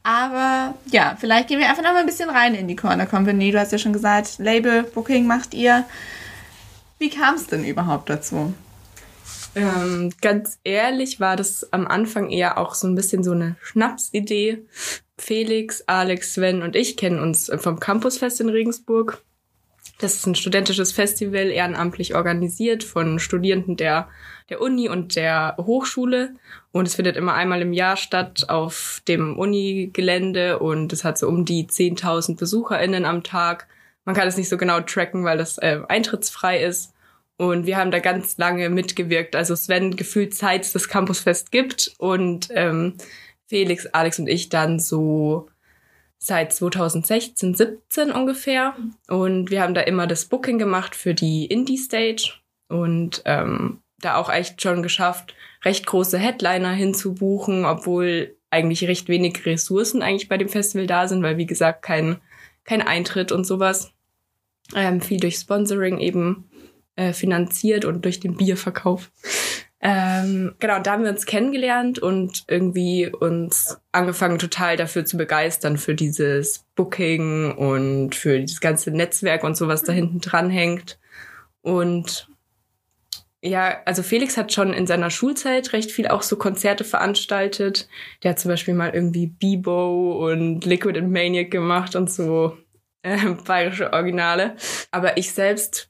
Aber 0.03 0.75
ja, 0.91 1.17
vielleicht 1.19 1.49
gehen 1.49 1.59
wir 1.59 1.69
einfach 1.69 1.83
noch 1.83 1.93
mal 1.93 2.01
ein 2.01 2.07
bisschen 2.07 2.31
rein 2.31 2.55
in 2.55 2.69
die 2.69 2.77
Corner 2.77 3.07
Company. 3.07 3.51
Du 3.51 3.59
hast 3.59 3.73
ja 3.73 3.79
schon 3.79 3.93
gesagt, 3.93 4.39
Label, 4.39 4.85
Booking 4.85 5.27
macht 5.27 5.55
ihr. 5.55 5.85
Wie 6.99 7.11
kam 7.11 7.35
es 7.35 7.47
denn 7.47 7.65
überhaupt 7.65 8.11
dazu? 8.11 8.55
Ähm, 9.55 10.13
ganz 10.21 10.59
ehrlich 10.65 11.21
war 11.21 11.37
das 11.37 11.73
am 11.73 11.87
Anfang 11.87 12.31
eher 12.31 12.59
auch 12.59 12.75
so 12.75 12.87
ein 12.87 12.95
bisschen 12.95 13.25
so 13.25 13.33
eine 13.33 13.57
Schnapsidee. 13.63 14.65
Felix, 15.19 15.83
Alex, 15.87 16.35
Sven 16.35 16.63
und 16.63 16.77
ich 16.77 16.97
kennen 16.97 17.19
uns 17.19 17.51
vom 17.59 17.79
Campusfest 17.79 18.41
in 18.41 18.49
Regensburg. 18.49 19.23
Das 20.01 20.15
ist 20.15 20.27
ein 20.27 20.35
studentisches 20.35 20.93
Festival, 20.93 21.51
ehrenamtlich 21.51 22.15
organisiert 22.15 22.85
von 22.85 23.19
Studierenden 23.19 23.77
der, 23.77 24.09
der 24.49 24.63
Uni 24.63 24.89
und 24.89 25.15
der 25.15 25.57
Hochschule. 25.59 26.37
Und 26.73 26.89
es 26.89 26.95
findet 26.95 27.17
immer 27.17 27.35
einmal 27.35 27.61
im 27.61 27.75
Jahr 27.75 27.99
statt 27.99 28.49
auf 28.49 29.03
dem 29.09 29.39
Uni-Gelände 29.39 30.59
und 30.59 30.95
es 30.95 31.05
hat 31.05 31.19
so 31.19 31.29
um 31.29 31.45
die 31.45 31.67
10.000 31.67 32.39
BesucherInnen 32.39 33.05
am 33.05 33.23
Tag. 33.23 33.69
Man 34.07 34.15
kann 34.15 34.27
es 34.27 34.39
nicht 34.39 34.49
so 34.49 34.57
genau 34.57 34.81
tracken, 34.81 35.25
weil 35.25 35.37
das 35.37 35.59
äh, 35.59 35.81
eintrittsfrei 35.87 36.63
ist. 36.63 36.95
Und 37.41 37.65
wir 37.65 37.79
haben 37.79 37.91
da 37.91 38.01
ganz 38.01 38.37
lange 38.37 38.69
mitgewirkt. 38.69 39.35
Also 39.35 39.57
Sven 39.57 39.97
gefühlt 39.97 40.35
seit 40.35 40.67
es 40.67 40.75
das 40.75 40.91
Campusfest 40.91 41.51
gibt 41.51 41.91
und 41.97 42.49
ähm, 42.51 42.99
Felix, 43.47 43.87
Alex 43.87 44.19
und 44.19 44.27
ich 44.27 44.51
dann 44.51 44.79
so 44.79 45.49
seit 46.19 46.53
2016, 46.53 47.55
17 47.55 48.11
ungefähr. 48.11 48.77
Und 49.09 49.51
wir 49.51 49.63
haben 49.63 49.73
da 49.73 49.81
immer 49.81 50.07
das 50.07 50.27
Booking 50.27 50.59
gemacht 50.59 50.95
für 50.95 51.15
die 51.15 51.47
Indie-Stage 51.47 52.35
und 52.69 53.23
ähm, 53.25 53.79
da 54.01 54.17
auch 54.17 54.29
echt 54.29 54.61
schon 54.61 54.83
geschafft, 54.83 55.35
recht 55.65 55.87
große 55.87 56.19
Headliner 56.19 56.73
hinzubuchen, 56.73 57.65
obwohl 57.65 58.37
eigentlich 58.51 58.87
recht 58.87 59.09
wenig 59.09 59.47
Ressourcen 59.47 60.03
eigentlich 60.03 60.29
bei 60.29 60.37
dem 60.37 60.51
Festival 60.51 60.87
da 60.87 61.09
sind, 61.09 61.23
weil 61.23 61.39
wie 61.39 61.47
gesagt 61.47 61.81
kein, 61.81 62.21
kein 62.65 62.83
Eintritt 62.83 63.33
und 63.33 63.47
sowas. 63.47 63.93
Ähm, 64.77 65.01
viel 65.01 65.21
durch 65.21 65.37
Sponsoring 65.37 66.01
eben 66.01 66.50
äh, 67.01 67.15
finanziert 67.15 67.87
und 67.87 68.05
durch 68.05 68.21
den 68.21 68.37
Bierverkauf. 68.37 69.11
Ähm, 69.81 70.55
genau, 70.59 70.81
da 70.81 70.93
haben 70.93 71.05
wir 71.05 71.11
uns 71.11 71.25
kennengelernt 71.25 71.99
und 71.99 72.45
irgendwie 72.47 73.11
uns 73.11 73.79
angefangen 73.91 74.39
total 74.39 74.77
dafür 74.77 75.07
zu 75.07 75.17
begeistern, 75.17 75.79
für 75.79 75.95
dieses 75.95 76.67
Booking 76.75 77.53
und 77.53 78.15
für 78.15 78.39
dieses 78.41 78.61
ganze 78.61 78.91
Netzwerk 78.91 79.45
und 79.45 79.57
so, 79.57 79.67
was 79.67 79.83
da 79.83 79.95
hinten 79.95 80.21
dran 80.21 80.51
hängt. 80.51 80.99
Und 81.63 82.29
ja, 83.41 83.79
also 83.87 84.03
Felix 84.03 84.37
hat 84.37 84.53
schon 84.53 84.75
in 84.75 84.87
seiner 84.87 85.09
Schulzeit 85.09 85.73
recht 85.73 85.91
viel 85.91 86.09
auch 86.09 86.21
so 86.21 86.37
Konzerte 86.37 86.85
veranstaltet. 86.85 87.89
Der 88.23 88.33
hat 88.33 88.39
zum 88.39 88.51
Beispiel 88.51 88.75
mal 88.75 88.91
irgendwie 88.91 89.27
Bebo 89.27 90.29
und 90.31 90.67
Liquid 90.67 90.99
and 90.99 91.11
Maniac 91.11 91.51
gemacht 91.51 91.97
und 91.97 92.11
so 92.11 92.59
äh, 93.01 93.31
bayerische 93.47 93.95
Originale. 93.95 94.57
Aber 94.91 95.17
ich 95.17 95.33
selbst 95.33 95.90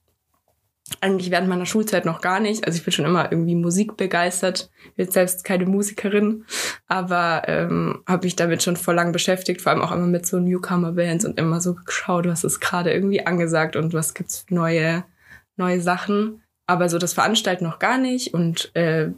eigentlich 1.00 1.30
während 1.30 1.48
meiner 1.48 1.66
Schulzeit 1.66 2.04
noch 2.04 2.20
gar 2.20 2.40
nicht. 2.40 2.66
Also 2.66 2.76
ich 2.76 2.84
bin 2.84 2.92
schon 2.92 3.06
immer 3.06 3.32
irgendwie 3.32 3.54
Musik 3.54 3.96
begeistert. 3.96 4.70
Ich 4.84 4.94
bin 4.94 5.10
selbst 5.10 5.44
keine 5.44 5.66
Musikerin, 5.66 6.44
aber 6.88 7.44
ähm, 7.46 8.02
habe 8.06 8.26
mich 8.26 8.36
damit 8.36 8.62
schon 8.62 8.76
vor 8.76 8.94
lang 8.94 9.12
beschäftigt, 9.12 9.62
vor 9.62 9.72
allem 9.72 9.80
auch 9.80 9.92
immer 9.92 10.06
mit 10.06 10.26
so 10.26 10.38
Newcomer-Bands 10.38 11.24
und 11.24 11.38
immer 11.38 11.60
so 11.60 11.74
geschaut, 11.74 12.26
was 12.26 12.44
ist 12.44 12.60
gerade 12.60 12.92
irgendwie 12.92 13.24
angesagt 13.24 13.76
und 13.76 13.94
was 13.94 14.12
gibt's 14.12 14.44
für 14.46 14.54
neue, 14.54 15.04
neue 15.56 15.80
Sachen. 15.80 16.42
Aber 16.66 16.88
so 16.88 16.98
das 16.98 17.14
Veranstalten 17.14 17.64
noch 17.64 17.78
gar 17.78 17.98
nicht 17.98 18.34
und 18.34 18.74
äh, 18.76 19.10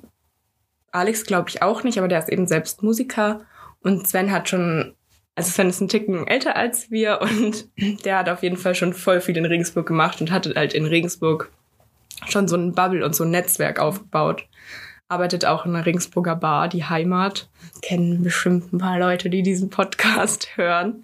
Alex 0.93 1.25
glaube 1.25 1.49
ich 1.49 1.63
auch 1.63 1.83
nicht, 1.83 1.99
aber 1.99 2.09
der 2.09 2.21
ist 2.21 2.29
eben 2.29 2.47
selbst 2.47 2.83
Musiker 2.83 3.41
und 3.81 4.07
Sven 4.07 4.31
hat 4.31 4.49
schon 4.49 4.95
also 5.35 5.51
Sven 5.51 5.71
ist 5.71 5.81
ein 5.81 5.89
Ticken 5.89 6.27
älter 6.27 6.57
als 6.57 6.91
wir 6.91 7.21
und 7.23 7.69
der 8.05 8.19
hat 8.19 8.29
auf 8.29 8.43
jeden 8.43 8.57
Fall 8.57 8.75
schon 8.75 8.93
voll 8.93 9.21
viel 9.21 9.37
in 9.37 9.47
Regensburg 9.47 9.87
gemacht 9.87 10.21
und 10.21 10.31
hatte 10.31 10.55
halt 10.55 10.75
in 10.75 10.87
Regensburg 10.87 11.51
schon 12.29 12.49
so 12.49 12.57
ein 12.57 12.73
Bubble 12.73 13.05
und 13.05 13.15
so 13.15 13.25
ein 13.25 13.31
Netzwerk 13.31 13.79
aufgebaut. 13.79 14.47
Arbeitet 15.09 15.45
auch 15.45 15.67
in 15.67 15.75
einer 15.75 15.85
Ringsburger 15.85 16.37
Bar, 16.37 16.69
die 16.69 16.85
Heimat. 16.85 17.51
Kennen 17.83 18.23
bestimmt 18.23 18.73
ein 18.73 18.79
paar 18.79 18.99
Leute, 18.99 19.29
die 19.29 19.43
diesen 19.43 19.69
Podcast 19.69 20.49
hören. 20.57 21.03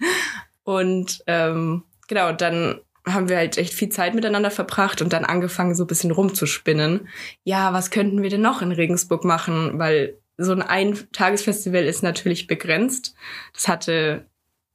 Und 0.64 1.22
ähm, 1.26 1.84
genau, 2.08 2.32
dann 2.32 2.80
haben 3.06 3.28
wir 3.28 3.36
halt 3.36 3.58
echt 3.58 3.74
viel 3.74 3.88
Zeit 3.88 4.14
miteinander 4.14 4.50
verbracht 4.50 5.02
und 5.02 5.12
dann 5.12 5.24
angefangen, 5.24 5.74
so 5.74 5.84
ein 5.84 5.88
bisschen 5.88 6.10
rumzuspinnen. 6.10 7.08
Ja, 7.44 7.72
was 7.72 7.90
könnten 7.90 8.22
wir 8.22 8.30
denn 8.30 8.42
noch 8.42 8.62
in 8.62 8.72
Regensburg 8.72 9.24
machen? 9.24 9.78
Weil 9.78 10.18
so 10.36 10.52
ein 10.52 10.62
Ein-Tagesfestival 10.62 11.84
ist 11.84 12.02
natürlich 12.02 12.46
begrenzt. 12.46 13.14
Das 13.52 13.66
hatte 13.66 14.27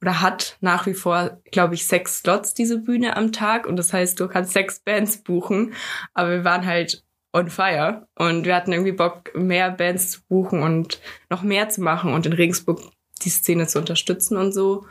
oder 0.04 0.20
hat 0.20 0.58
nach 0.60 0.84
wie 0.84 0.92
vor, 0.92 1.40
glaube 1.50 1.74
ich, 1.74 1.86
sechs 1.86 2.18
Slots 2.18 2.52
diese 2.52 2.78
Bühne 2.78 3.16
am 3.16 3.32
Tag 3.32 3.66
und 3.66 3.76
das 3.76 3.94
heißt, 3.94 4.20
du 4.20 4.28
kannst 4.28 4.52
sechs 4.52 4.78
Bands 4.80 5.22
buchen, 5.22 5.72
aber 6.12 6.30
wir 6.30 6.44
waren 6.44 6.66
halt 6.66 7.02
on 7.32 7.48
fire 7.48 8.06
und 8.14 8.44
wir 8.44 8.54
hatten 8.54 8.72
irgendwie 8.72 8.92
Bock, 8.92 9.34
mehr 9.34 9.70
Bands 9.70 10.10
zu 10.10 10.20
buchen 10.28 10.62
und 10.62 11.00
noch 11.30 11.40
mehr 11.40 11.70
zu 11.70 11.80
machen 11.80 12.12
und 12.12 12.26
in 12.26 12.34
Regensburg 12.34 12.82
die 13.22 13.30
Szene 13.30 13.66
zu 13.66 13.78
unterstützen 13.78 14.36
und 14.36 14.52
so. 14.52 14.84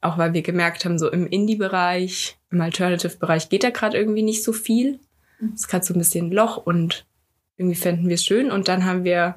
Auch 0.00 0.16
weil 0.16 0.32
wir 0.32 0.40
gemerkt 0.40 0.86
haben, 0.86 0.98
so 0.98 1.10
im 1.10 1.26
Indie-Bereich, 1.26 2.38
im 2.50 2.62
Alternative-Bereich 2.62 3.50
geht 3.50 3.64
da 3.64 3.70
gerade 3.70 3.98
irgendwie 3.98 4.22
nicht 4.22 4.44
so 4.44 4.54
viel. 4.54 4.98
Es 5.52 5.60
ist 5.60 5.68
gerade 5.68 5.84
so 5.84 5.92
ein 5.92 5.98
bisschen 5.98 6.32
Loch 6.32 6.56
und 6.56 7.04
irgendwie 7.58 7.76
fänden 7.76 8.08
wir 8.08 8.14
es 8.14 8.24
schön. 8.24 8.50
Und 8.50 8.68
dann 8.68 8.86
haben 8.86 9.04
wir 9.04 9.36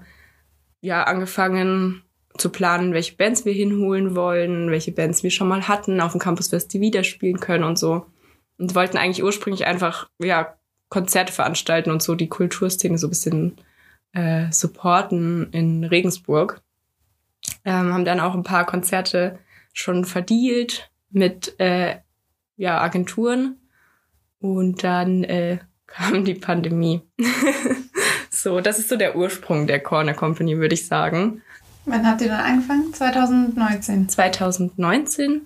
ja 0.79 1.03
angefangen, 1.03 2.01
zu 2.37 2.49
planen, 2.49 2.93
welche 2.93 3.15
Bands 3.15 3.45
wir 3.45 3.53
hinholen 3.53 4.15
wollen, 4.15 4.71
welche 4.71 4.91
Bands 4.91 5.23
wir 5.23 5.31
schon 5.31 5.47
mal 5.47 5.67
hatten, 5.67 6.01
auf 6.01 6.11
dem 6.11 6.21
Campusfest, 6.21 6.73
die 6.73 6.81
wieder 6.81 7.03
spielen 7.03 7.39
können 7.39 7.63
und 7.63 7.77
so. 7.77 8.05
Und 8.57 8.75
wollten 8.75 8.97
eigentlich 8.97 9.23
ursprünglich 9.23 9.65
einfach, 9.65 10.09
ja, 10.19 10.55
Konzerte 10.89 11.33
veranstalten 11.33 11.91
und 11.91 12.01
so 12.01 12.15
die 12.15 12.29
Kulturszene 12.29 12.97
so 12.97 13.07
ein 13.07 13.09
bisschen 13.09 13.57
äh, 14.13 14.51
supporten 14.51 15.51
in 15.51 15.83
Regensburg. 15.83 16.61
Ähm, 17.65 17.93
haben 17.93 18.05
dann 18.05 18.19
auch 18.19 18.33
ein 18.33 18.43
paar 18.43 18.65
Konzerte 18.65 19.37
schon 19.73 20.05
verdealt 20.05 20.89
mit 21.09 21.59
äh, 21.59 21.97
ja, 22.55 22.79
Agenturen. 22.81 23.57
Und 24.39 24.83
dann 24.83 25.23
äh, 25.23 25.59
kam 25.87 26.25
die 26.25 26.35
Pandemie. 26.35 27.01
so, 28.29 28.61
das 28.61 28.79
ist 28.79 28.89
so 28.89 28.95
der 28.95 29.15
Ursprung 29.15 29.67
der 29.67 29.79
Corner 29.79 30.13
Company, 30.13 30.57
würde 30.57 30.73
ich 30.73 30.87
sagen. 30.87 31.41
Wann 31.87 32.05
habt 32.05 32.21
ihr 32.21 32.27
dann 32.27 32.41
angefangen? 32.41 32.93
2019. 32.93 34.09
2019 34.09 35.41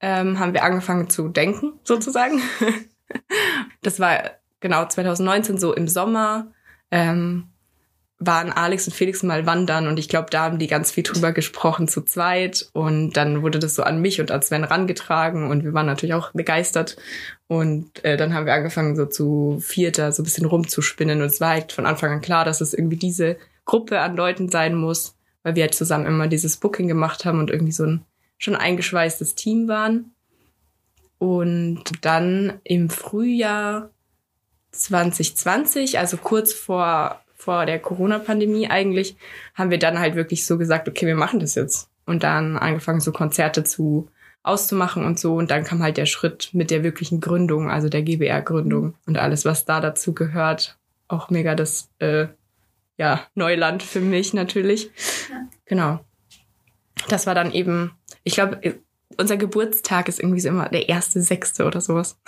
ähm, 0.00 0.38
haben 0.38 0.52
wir 0.52 0.64
angefangen 0.64 1.08
zu 1.08 1.28
denken, 1.28 1.74
sozusagen. 1.84 2.42
das 3.82 4.00
war 4.00 4.22
genau 4.58 4.84
2019, 4.86 5.56
so 5.56 5.72
im 5.72 5.86
Sommer. 5.86 6.48
Ähm, 6.90 7.48
waren 8.20 8.50
Alex 8.50 8.88
und 8.88 8.94
Felix 8.94 9.22
mal 9.22 9.46
wandern 9.46 9.86
und 9.86 9.96
ich 10.00 10.08
glaube, 10.08 10.26
da 10.30 10.42
haben 10.42 10.58
die 10.58 10.66
ganz 10.66 10.90
viel 10.90 11.04
drüber 11.04 11.30
gesprochen 11.30 11.86
zu 11.86 12.02
zweit 12.02 12.68
und 12.72 13.12
dann 13.12 13.42
wurde 13.42 13.60
das 13.60 13.76
so 13.76 13.84
an 13.84 14.00
mich 14.00 14.20
und 14.20 14.32
an 14.32 14.42
Sven 14.42 14.64
rangetragen 14.64 15.48
und 15.48 15.62
wir 15.62 15.72
waren 15.72 15.86
natürlich 15.86 16.14
auch 16.14 16.32
begeistert 16.32 16.96
und 17.46 18.04
äh, 18.04 18.16
dann 18.16 18.34
haben 18.34 18.46
wir 18.46 18.54
angefangen 18.54 18.96
so 18.96 19.06
zu 19.06 19.60
vierter 19.60 20.10
so 20.10 20.22
ein 20.22 20.24
bisschen 20.24 20.46
rumzuspinnen 20.46 21.20
und 21.20 21.28
es 21.28 21.40
war 21.40 21.50
halt 21.50 21.70
von 21.70 21.86
Anfang 21.86 22.10
an 22.10 22.20
klar, 22.20 22.44
dass 22.44 22.60
es 22.60 22.74
irgendwie 22.74 22.96
diese 22.96 23.36
Gruppe 23.64 24.00
an 24.00 24.16
Leuten 24.16 24.48
sein 24.48 24.74
muss, 24.74 25.14
weil 25.48 25.56
wir 25.56 25.62
halt 25.62 25.74
zusammen 25.74 26.04
immer 26.04 26.28
dieses 26.28 26.58
Booking 26.58 26.88
gemacht 26.88 27.24
haben 27.24 27.38
und 27.38 27.48
irgendwie 27.48 27.72
so 27.72 27.84
ein 27.84 28.04
schon 28.36 28.54
eingeschweißtes 28.54 29.34
Team 29.34 29.66
waren. 29.66 30.12
Und 31.16 31.84
dann 32.02 32.60
im 32.64 32.90
Frühjahr 32.90 33.88
2020, 34.72 35.98
also 35.98 36.18
kurz 36.18 36.52
vor, 36.52 37.22
vor 37.34 37.64
der 37.64 37.78
Corona-Pandemie 37.78 38.68
eigentlich, 38.68 39.16
haben 39.54 39.70
wir 39.70 39.78
dann 39.78 39.98
halt 39.98 40.16
wirklich 40.16 40.44
so 40.44 40.58
gesagt, 40.58 40.86
okay, 40.86 41.06
wir 41.06 41.16
machen 41.16 41.40
das 41.40 41.54
jetzt. 41.54 41.88
Und 42.04 42.24
dann 42.24 42.58
angefangen, 42.58 43.00
so 43.00 43.10
Konzerte 43.10 43.64
zu 43.64 44.10
auszumachen 44.42 45.06
und 45.06 45.18
so. 45.18 45.34
Und 45.34 45.50
dann 45.50 45.64
kam 45.64 45.82
halt 45.82 45.96
der 45.96 46.06
Schritt 46.06 46.50
mit 46.52 46.70
der 46.70 46.82
wirklichen 46.82 47.20
Gründung, 47.20 47.70
also 47.70 47.88
der 47.88 48.02
GBR-Gründung 48.02 48.96
und 49.06 49.16
alles, 49.16 49.46
was 49.46 49.64
da 49.64 49.80
dazu 49.80 50.12
gehört. 50.12 50.76
Auch 51.08 51.30
mega 51.30 51.54
das 51.54 51.88
äh, 52.00 52.26
ja, 52.98 53.22
Neuland 53.34 53.82
für 53.82 54.00
mich 54.00 54.34
natürlich. 54.34 54.90
Ja. 55.30 55.48
Genau. 55.64 56.00
Das 57.08 57.26
war 57.26 57.34
dann 57.34 57.52
eben, 57.52 57.92
ich 58.24 58.34
glaube, 58.34 58.60
unser 59.16 59.36
Geburtstag 59.36 60.08
ist 60.08 60.20
irgendwie 60.20 60.40
so 60.40 60.48
immer 60.48 60.68
der 60.68 60.88
erste 60.88 61.22
Sechste 61.22 61.64
oder 61.64 61.80
sowas. 61.80 62.18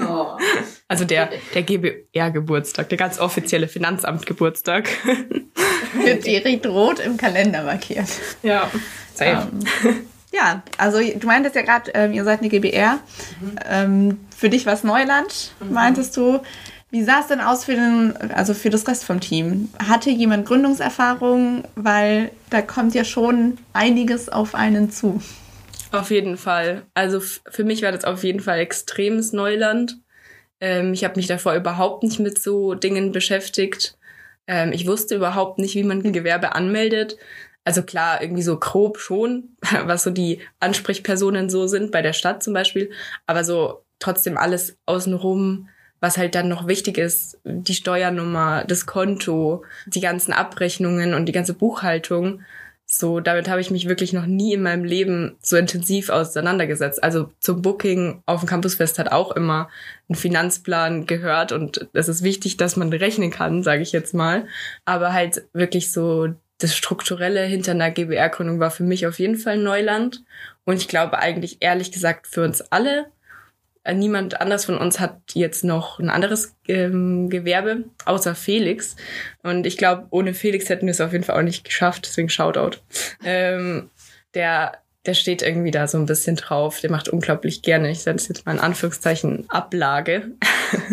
Oh. 0.00 0.36
Also 0.88 1.04
der, 1.04 1.30
der 1.52 1.64
GBR-Geburtstag, 1.64 2.88
der 2.90 2.96
ganz 2.96 3.18
offizielle 3.18 3.66
Finanzamt-Geburtstag. 3.66 4.88
Wird 6.04 6.24
direkt 6.24 6.64
rot 6.64 7.00
im 7.00 7.16
Kalender 7.16 7.64
markiert. 7.64 8.06
Ja, 8.44 8.70
safe. 9.12 9.48
Ähm, 9.82 10.06
ja, 10.32 10.62
also 10.78 11.00
du 11.00 11.26
meintest 11.26 11.56
ja 11.56 11.62
gerade, 11.62 11.90
ähm, 11.92 12.12
ihr 12.12 12.22
seid 12.22 12.38
eine 12.38 12.50
GBR. 12.50 13.00
Mhm. 13.40 13.58
Ähm, 13.68 14.20
für 14.36 14.48
dich 14.48 14.64
war 14.64 14.74
es 14.74 14.84
Neuland, 14.84 15.54
mhm. 15.58 15.72
meintest 15.72 16.16
du. 16.16 16.40
Wie 16.90 17.02
sah 17.02 17.20
es 17.20 17.26
denn 17.26 17.40
aus 17.40 17.64
für 17.64 17.74
den, 17.74 18.16
also 18.32 18.54
für 18.54 18.70
das 18.70 18.86
Rest 18.86 19.04
vom 19.04 19.20
Team? 19.20 19.68
Hatte 19.78 20.10
jemand 20.10 20.46
Gründungserfahrung? 20.46 21.64
Weil 21.74 22.30
da 22.50 22.62
kommt 22.62 22.94
ja 22.94 23.04
schon 23.04 23.58
einiges 23.72 24.28
auf 24.28 24.54
einen 24.54 24.90
zu. 24.90 25.20
Auf 25.92 26.10
jeden 26.10 26.36
Fall. 26.36 26.82
Also 26.94 27.20
für 27.20 27.64
mich 27.64 27.82
war 27.82 27.92
das 27.92 28.04
auf 28.04 28.22
jeden 28.22 28.40
Fall 28.40 28.58
extremes 28.60 29.32
Neuland. 29.32 29.98
Ähm, 30.60 30.92
ich 30.92 31.04
habe 31.04 31.16
mich 31.16 31.26
davor 31.26 31.54
überhaupt 31.54 32.02
nicht 32.02 32.18
mit 32.20 32.40
so 32.40 32.74
Dingen 32.74 33.12
beschäftigt. 33.12 33.98
Ähm, 34.46 34.72
ich 34.72 34.86
wusste 34.86 35.16
überhaupt 35.16 35.58
nicht, 35.58 35.74
wie 35.74 35.84
man 35.84 36.02
ein 36.02 36.12
Gewerbe 36.12 36.54
anmeldet. 36.54 37.16
Also 37.64 37.82
klar, 37.82 38.22
irgendwie 38.22 38.42
so 38.42 38.58
grob 38.58 38.98
schon, 38.98 39.56
was 39.84 40.04
so 40.04 40.10
die 40.10 40.40
Ansprechpersonen 40.60 41.50
so 41.50 41.66
sind, 41.66 41.90
bei 41.90 42.00
der 42.00 42.12
Stadt 42.12 42.42
zum 42.42 42.54
Beispiel. 42.54 42.90
Aber 43.26 43.42
so 43.42 43.82
trotzdem 43.98 44.36
alles 44.36 44.78
außenrum, 44.86 45.68
was 46.00 46.18
halt 46.18 46.34
dann 46.34 46.48
noch 46.48 46.66
wichtig 46.66 46.98
ist, 46.98 47.38
die 47.44 47.74
Steuernummer, 47.74 48.64
das 48.64 48.86
Konto, 48.86 49.64
die 49.86 50.00
ganzen 50.00 50.32
Abrechnungen 50.32 51.14
und 51.14 51.26
die 51.26 51.32
ganze 51.32 51.54
Buchhaltung. 51.54 52.42
So, 52.88 53.18
damit 53.18 53.48
habe 53.48 53.60
ich 53.60 53.72
mich 53.72 53.88
wirklich 53.88 54.12
noch 54.12 54.26
nie 54.26 54.54
in 54.54 54.62
meinem 54.62 54.84
Leben 54.84 55.36
so 55.40 55.56
intensiv 55.56 56.08
auseinandergesetzt. 56.08 57.02
Also 57.02 57.30
zum 57.40 57.60
Booking 57.60 58.22
auf 58.26 58.40
dem 58.40 58.48
Campusfest 58.48 59.00
hat 59.00 59.10
auch 59.10 59.32
immer 59.32 59.68
ein 60.08 60.14
Finanzplan 60.14 61.06
gehört 61.06 61.50
und 61.50 61.88
es 61.94 62.08
ist 62.08 62.22
wichtig, 62.22 62.56
dass 62.56 62.76
man 62.76 62.92
rechnen 62.92 63.30
kann, 63.30 63.64
sage 63.64 63.82
ich 63.82 63.90
jetzt 63.90 64.14
mal. 64.14 64.46
Aber 64.84 65.12
halt 65.12 65.46
wirklich 65.52 65.90
so 65.90 66.28
das 66.58 66.76
Strukturelle 66.76 67.42
hinter 67.42 67.72
einer 67.72 67.90
GBR-Gründung 67.90 68.60
war 68.60 68.70
für 68.70 68.84
mich 68.84 69.06
auf 69.06 69.18
jeden 69.18 69.36
Fall 69.36 69.58
Neuland. 69.58 70.22
Und 70.64 70.76
ich 70.76 70.86
glaube 70.88 71.18
eigentlich 71.18 71.58
ehrlich 71.60 71.90
gesagt 71.90 72.28
für 72.28 72.44
uns 72.44 72.60
alle, 72.60 73.06
niemand 73.94 74.40
anders 74.40 74.64
von 74.64 74.78
uns 74.78 75.00
hat 75.00 75.20
jetzt 75.34 75.64
noch 75.64 75.98
ein 75.98 76.10
anderes 76.10 76.56
ähm, 76.68 77.30
Gewerbe, 77.30 77.84
außer 78.04 78.34
Felix. 78.34 78.96
Und 79.42 79.66
ich 79.66 79.76
glaube, 79.76 80.06
ohne 80.10 80.34
Felix 80.34 80.68
hätten 80.68 80.86
wir 80.86 80.92
es 80.92 81.00
auf 81.00 81.12
jeden 81.12 81.24
Fall 81.24 81.38
auch 81.38 81.42
nicht 81.42 81.64
geschafft, 81.64 82.06
deswegen 82.06 82.28
Shoutout. 82.28 82.78
Ähm, 83.24 83.90
der, 84.34 84.78
der 85.06 85.14
steht 85.14 85.42
irgendwie 85.42 85.70
da 85.70 85.86
so 85.86 85.98
ein 85.98 86.06
bisschen 86.06 86.36
drauf. 86.36 86.80
Der 86.80 86.90
macht 86.90 87.08
unglaublich 87.08 87.62
gerne, 87.62 87.90
ich 87.90 88.06
es 88.06 88.28
jetzt 88.28 88.46
mal 88.46 88.52
in 88.52 88.60
Anführungszeichen, 88.60 89.44
Ablage. 89.48 90.32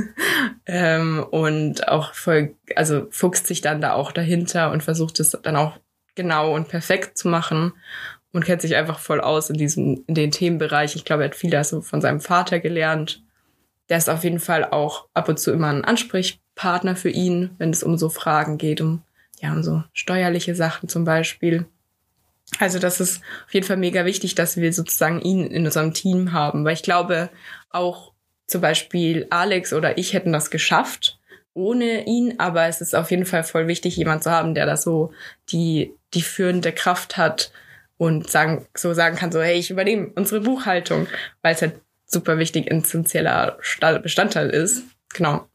ähm, 0.65 1.25
und 1.29 1.87
auch 1.87 2.13
voll, 2.13 2.55
also 2.75 3.07
fuchst 3.09 3.47
sich 3.47 3.61
dann 3.61 3.81
da 3.81 3.93
auch 3.93 4.11
dahinter 4.11 4.71
und 4.71 4.83
versucht 4.83 5.19
es 5.19 5.31
dann 5.31 5.55
auch 5.55 5.77
genau 6.15 6.53
und 6.53 6.67
perfekt 6.67 7.17
zu 7.17 7.27
machen 7.27 7.73
und 8.33 8.43
kennt 8.43 8.61
sich 8.61 8.75
einfach 8.75 8.99
voll 8.99 9.21
aus 9.21 9.49
in 9.49 9.57
diesem, 9.57 10.03
in 10.07 10.15
den 10.15 10.31
Themenbereich. 10.31 10.95
Ich 10.95 11.05
glaube, 11.05 11.23
er 11.23 11.29
hat 11.29 11.35
viel 11.35 11.51
da 11.51 11.63
so 11.63 11.81
von 11.81 12.01
seinem 12.01 12.19
Vater 12.19 12.59
gelernt. 12.59 13.23
Der 13.89 13.97
ist 13.97 14.09
auf 14.09 14.23
jeden 14.23 14.39
Fall 14.39 14.65
auch 14.65 15.07
ab 15.13 15.29
und 15.29 15.39
zu 15.39 15.51
immer 15.51 15.69
ein 15.69 15.85
Ansprechpartner 15.85 16.95
für 16.95 17.09
ihn, 17.09 17.51
wenn 17.59 17.69
es 17.69 17.83
um 17.83 17.97
so 17.97 18.09
Fragen 18.09 18.57
geht, 18.57 18.81
um, 18.81 19.03
ja, 19.39 19.53
um 19.53 19.63
so 19.63 19.83
steuerliche 19.93 20.55
Sachen 20.55 20.89
zum 20.89 21.05
Beispiel. 21.05 21.65
Also 22.59 22.79
das 22.79 22.99
ist 22.99 23.21
auf 23.45 23.53
jeden 23.53 23.65
Fall 23.65 23.77
mega 23.77 24.03
wichtig, 24.05 24.35
dass 24.35 24.57
wir 24.57 24.73
sozusagen 24.73 25.21
ihn 25.21 25.47
in 25.47 25.65
unserem 25.65 25.93
Team 25.93 26.33
haben, 26.33 26.65
weil 26.65 26.73
ich 26.73 26.83
glaube, 26.83 27.29
auch 27.69 28.13
zum 28.47 28.61
Beispiel 28.61 29.27
Alex 29.29 29.73
oder 29.73 29.97
ich 29.97 30.13
hätten 30.13 30.33
das 30.33 30.49
geschafft 30.49 31.19
ohne 31.55 32.05
ihn, 32.07 32.39
aber 32.39 32.65
es 32.65 32.81
ist 32.81 32.95
auf 32.95 33.11
jeden 33.11 33.25
Fall 33.25 33.43
voll 33.43 33.67
wichtig, 33.67 33.95
jemand 33.95 34.23
zu 34.23 34.31
haben, 34.31 34.55
der 34.55 34.65
da 34.65 34.75
so 34.75 35.11
die, 35.49 35.93
die 36.13 36.23
führende 36.23 36.71
Kraft 36.71 37.17
hat, 37.17 37.51
und 37.97 38.29
sagen, 38.29 38.65
so 38.75 38.93
sagen 38.93 39.15
kann, 39.15 39.31
so, 39.31 39.41
hey, 39.41 39.57
ich 39.57 39.69
übernehme 39.69 40.11
unsere 40.15 40.41
Buchhaltung, 40.41 41.07
weil 41.41 41.55
es 41.55 41.61
halt 41.61 41.79
super 42.05 42.37
wichtig, 42.37 42.71
essentieller 42.71 43.57
Bestandteil 44.01 44.49
ist. 44.49 44.83
Genau. 45.13 45.47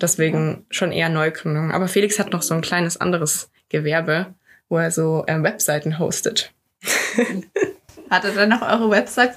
Deswegen 0.00 0.66
schon 0.70 0.92
eher 0.92 1.08
Neugründung. 1.08 1.72
Aber 1.72 1.88
Felix 1.88 2.18
hat 2.18 2.32
noch 2.32 2.42
so 2.42 2.54
ein 2.54 2.60
kleines 2.60 3.00
anderes 3.00 3.50
Gewerbe, 3.68 4.34
wo 4.68 4.78
er 4.78 4.90
so 4.90 5.24
ähm, 5.26 5.42
Webseiten 5.42 5.98
hostet. 5.98 6.52
hat 8.10 8.24
er 8.24 8.32
dann 8.32 8.48
noch 8.48 8.62
eure 8.62 8.90
Website 8.90 9.34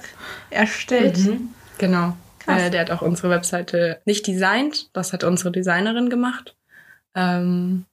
erstellt? 0.49 1.17
Mhm. 1.17 1.49
Genau. 1.77 2.15
Äh, 2.45 2.69
der 2.69 2.81
hat 2.81 2.91
auch 2.91 3.01
unsere 3.01 3.29
Webseite 3.29 4.01
nicht 4.05 4.27
designt, 4.27 4.89
das 4.93 5.13
hat 5.13 5.23
unsere 5.23 5.51
Designerin 5.51 6.09
gemacht. 6.09 6.55
Ähm, 7.15 7.85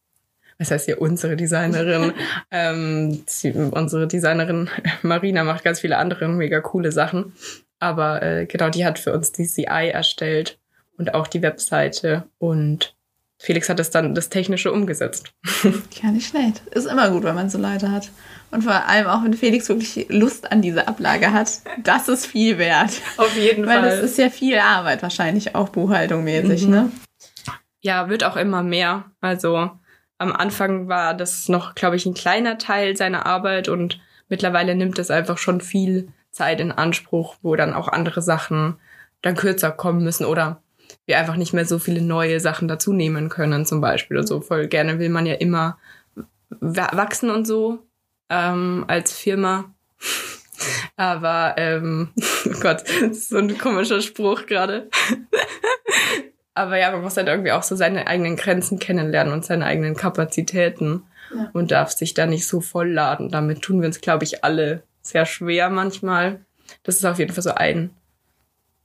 was 0.61 0.71
heißt 0.71 0.85
hier 0.85 1.01
unsere 1.01 1.37
Designerin? 1.37 2.13
ähm, 2.51 3.25
die, 3.43 3.53
unsere 3.53 4.07
Designerin 4.07 4.69
Marina 5.03 5.43
macht 5.43 5.65
ganz 5.65 5.81
viele 5.81 5.97
andere 5.97 6.29
mega 6.29 6.61
coole 6.61 6.93
Sachen. 6.93 7.33
Aber 7.81 8.23
äh, 8.23 8.47
genau, 8.47 8.69
die 8.69 8.85
hat 8.85 8.99
für 8.99 9.13
uns 9.13 9.33
die 9.33 9.47
CI 9.47 9.91
erstellt 9.91 10.59
und 10.99 11.15
auch 11.15 11.27
die 11.27 11.41
Webseite 11.43 12.25
und 12.39 12.95
Felix 13.39 13.71
hat 13.71 13.81
es 13.81 13.89
dann 13.89 14.15
das 14.15 14.29
Technische 14.29 14.71
umgesetzt. 14.71 15.33
Ja, 16.03 16.11
nicht 16.11 16.29
schlecht. 16.29 16.63
Ist 16.71 16.87
immer 16.87 17.11
gut, 17.11 17.25
wenn 17.25 17.35
man 17.35 17.51
so 17.51 17.59
Leute 17.59 17.91
hat. 17.91 18.11
Und 18.51 18.65
vor 18.65 18.87
allem 18.87 19.07
auch, 19.07 19.23
wenn 19.23 19.35
Felix 19.35 19.69
wirklich 19.69 20.07
Lust 20.09 20.51
an 20.51 20.63
dieser 20.63 20.89
Ablage 20.89 21.33
hat. 21.33 21.61
Das 21.83 22.09
ist 22.09 22.27
viel 22.27 22.59
wert. 22.59 22.91
Auf 23.17 23.37
jeden 23.37 23.67
Weil 23.67 23.81
Fall. 23.81 23.91
Weil 23.91 24.01
das 24.01 24.11
ist 24.11 24.19
ja 24.19 24.31
viel 24.31 24.59
Arbeit 24.59 25.03
wahrscheinlich 25.03 25.55
auch 25.55 25.69
buchhaltungmäßig, 25.71 26.67
mhm. 26.67 26.71
ne? 26.71 26.93
Ja, 27.81 28.09
wird 28.09 28.25
auch 28.25 28.37
immer 28.37 28.63
mehr. 28.63 29.05
Also 29.21 29.71
am 30.21 30.33
Anfang 30.33 30.87
war 30.87 31.15
das 31.15 31.49
noch, 31.49 31.75
glaube 31.75 31.97
ich, 31.97 32.05
ein 32.05 32.13
kleiner 32.13 32.59
Teil 32.59 32.95
seiner 32.95 33.25
Arbeit 33.25 33.71
und 33.71 33.99
mittlerweile 34.29 34.75
nimmt 34.75 34.99
es 34.99 35.11
einfach 35.11 35.39
schon 35.39 35.63
viel 35.63 36.13
Zeit 36.31 36.61
in 36.61 36.73
Anspruch, 36.73 37.37
wo 37.41 37.57
dann 37.57 37.73
auch 37.73 37.89
andere 37.89 38.21
Sachen 38.21 38.77
dann 39.23 39.35
kürzer 39.35 39.71
kommen 39.71 40.05
müssen 40.05 40.27
oder 40.27 40.63
wir 41.07 41.19
einfach 41.19 41.37
nicht 41.37 41.55
mehr 41.55 41.65
so 41.65 41.79
viele 41.79 42.03
neue 42.03 42.39
Sachen 42.39 42.69
dazu 42.69 42.93
nehmen 42.93 43.31
können, 43.31 43.65
zum 43.65 43.81
Beispiel. 43.81 44.19
Also 44.19 44.43
voll 44.43 44.69
gerne 44.69 44.99
will 44.99 45.09
man 45.09 45.25
ja 45.25 45.35
immer 45.35 45.79
wachsen 46.51 47.31
und 47.31 47.47
so 47.47 47.79
ähm, 48.29 48.85
als 48.89 49.13
Firma. 49.13 49.73
Aber 50.97 51.55
ähm, 51.57 52.11
oh 52.47 52.61
Gott, 52.61 52.83
das 52.83 53.17
ist 53.17 53.29
so 53.31 53.39
ein 53.39 53.57
komischer 53.57 54.03
Spruch 54.03 54.45
gerade. 54.45 54.91
Aber 56.55 56.77
ja, 56.79 56.91
man 56.91 57.03
muss 57.03 57.17
halt 57.17 57.29
irgendwie 57.29 57.53
auch 57.53 57.63
so 57.63 57.77
seine 57.77 58.07
eigenen 58.07 58.37
Grenzen 58.37 58.79
kennenlernen 58.79 59.33
und 59.33 59.45
seine 59.45 59.67
eigenen 59.67 59.95
Kapazitäten 59.95 61.05
ja. 61.35 61.51
und 61.53 61.71
darf 61.71 61.93
sich 61.93 62.15
da 62.15 62.27
nicht 62.27 62.47
so 62.47 62.61
voll 62.61 62.91
laden. 62.91 63.31
Damit 63.31 63.63
tun 63.63 63.81
wir 63.81 63.87
uns, 63.87 64.01
glaube 64.01 64.25
ich, 64.25 64.45
alle 64.45 64.83
sehr 65.03 65.27
schwer 65.27 65.71
manchmal. 65.71 66.41
Das 66.83 66.97
ist 66.97 67.05
auf 67.05 67.19
jeden 67.19 67.33
Fall 67.33 67.43
so 67.43 67.55
ein, 67.55 67.91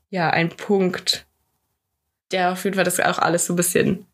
ja, 0.09 0.29
ein 0.29 0.49
Punkt, 0.49 1.25
der 2.31 2.51
auf 2.53 2.63
jeden 2.63 2.75
Fall 2.75 2.83
das 2.83 2.99
auch 2.99 3.19
alles 3.19 3.45
so 3.45 3.53
ein 3.53 3.57
bisschen 3.57 4.05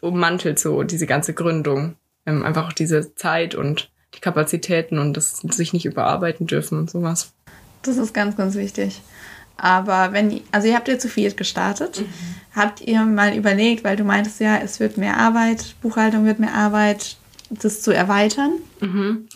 ummantelt, 0.00 0.58
so 0.58 0.82
diese 0.82 1.06
ganze 1.06 1.34
Gründung. 1.34 1.96
Ähm, 2.26 2.44
einfach 2.44 2.68
auch 2.68 2.72
diese 2.72 3.14
Zeit 3.14 3.54
und 3.54 3.90
die 4.14 4.20
Kapazitäten 4.20 4.98
und 4.98 5.16
das 5.16 5.38
sich 5.38 5.72
nicht 5.72 5.86
überarbeiten 5.86 6.46
dürfen 6.46 6.78
und 6.78 6.90
sowas. 6.90 7.32
Das 7.82 7.96
ist 7.96 8.12
ganz, 8.12 8.36
ganz 8.36 8.54
wichtig. 8.54 9.00
Aber 9.58 10.12
wenn, 10.12 10.40
also 10.52 10.68
ihr 10.68 10.74
habt 10.74 10.88
ja 10.88 10.98
zu 10.98 11.08
viel 11.08 11.34
gestartet. 11.34 12.00
Mhm. 12.00 12.06
Habt 12.54 12.80
ihr 12.80 13.02
mal 13.02 13.36
überlegt, 13.36 13.84
weil 13.84 13.96
du 13.96 14.04
meintest 14.04 14.40
ja, 14.40 14.56
es 14.56 14.80
wird 14.80 14.96
mehr 14.96 15.18
Arbeit, 15.18 15.74
Buchhaltung 15.82 16.24
wird 16.24 16.38
mehr 16.38 16.54
Arbeit, 16.54 17.16
das 17.50 17.82
zu 17.82 17.92
erweitern? 17.92 18.52
Mhm. 18.80 19.28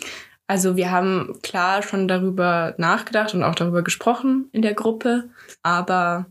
Also 0.47 0.77
wir 0.77 0.91
haben 0.91 1.39
klar 1.43 1.83
schon 1.83 2.09
darüber 2.09 2.75
nachgedacht 2.79 3.35
und 3.35 3.43
auch 3.43 3.55
darüber 3.55 3.83
gesprochen 3.83 4.49
in 4.53 4.63
der 4.63 4.75
Gruppe, 4.75 5.31
aber 5.63 6.27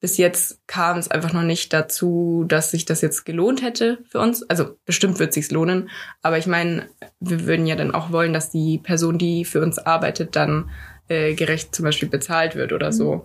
bis 0.00 0.16
jetzt 0.16 0.58
kam 0.66 0.98
es 0.98 1.10
einfach 1.10 1.32
noch 1.32 1.42
nicht 1.42 1.72
dazu, 1.72 2.44
dass 2.48 2.72
sich 2.72 2.84
das 2.84 3.02
jetzt 3.02 3.24
gelohnt 3.24 3.62
hätte 3.62 3.98
für 4.10 4.18
uns. 4.18 4.42
Also 4.42 4.76
bestimmt 4.84 5.20
wird 5.20 5.32
sich's 5.32 5.52
lohnen, 5.52 5.90
aber 6.22 6.38
ich 6.38 6.48
meine, 6.48 6.88
wir 7.20 7.46
würden 7.46 7.66
ja 7.66 7.76
dann 7.76 7.94
auch 7.94 8.10
wollen, 8.10 8.32
dass 8.32 8.50
die 8.50 8.78
Person, 8.78 9.16
die 9.16 9.44
für 9.44 9.62
uns 9.62 9.78
arbeitet, 9.78 10.34
dann 10.34 10.70
äh, 11.12 11.34
gerecht 11.34 11.74
zum 11.74 11.84
Beispiel 11.84 12.08
bezahlt 12.08 12.56
wird 12.56 12.72
oder 12.72 12.92
so. 12.92 13.14
Mhm. 13.14 13.22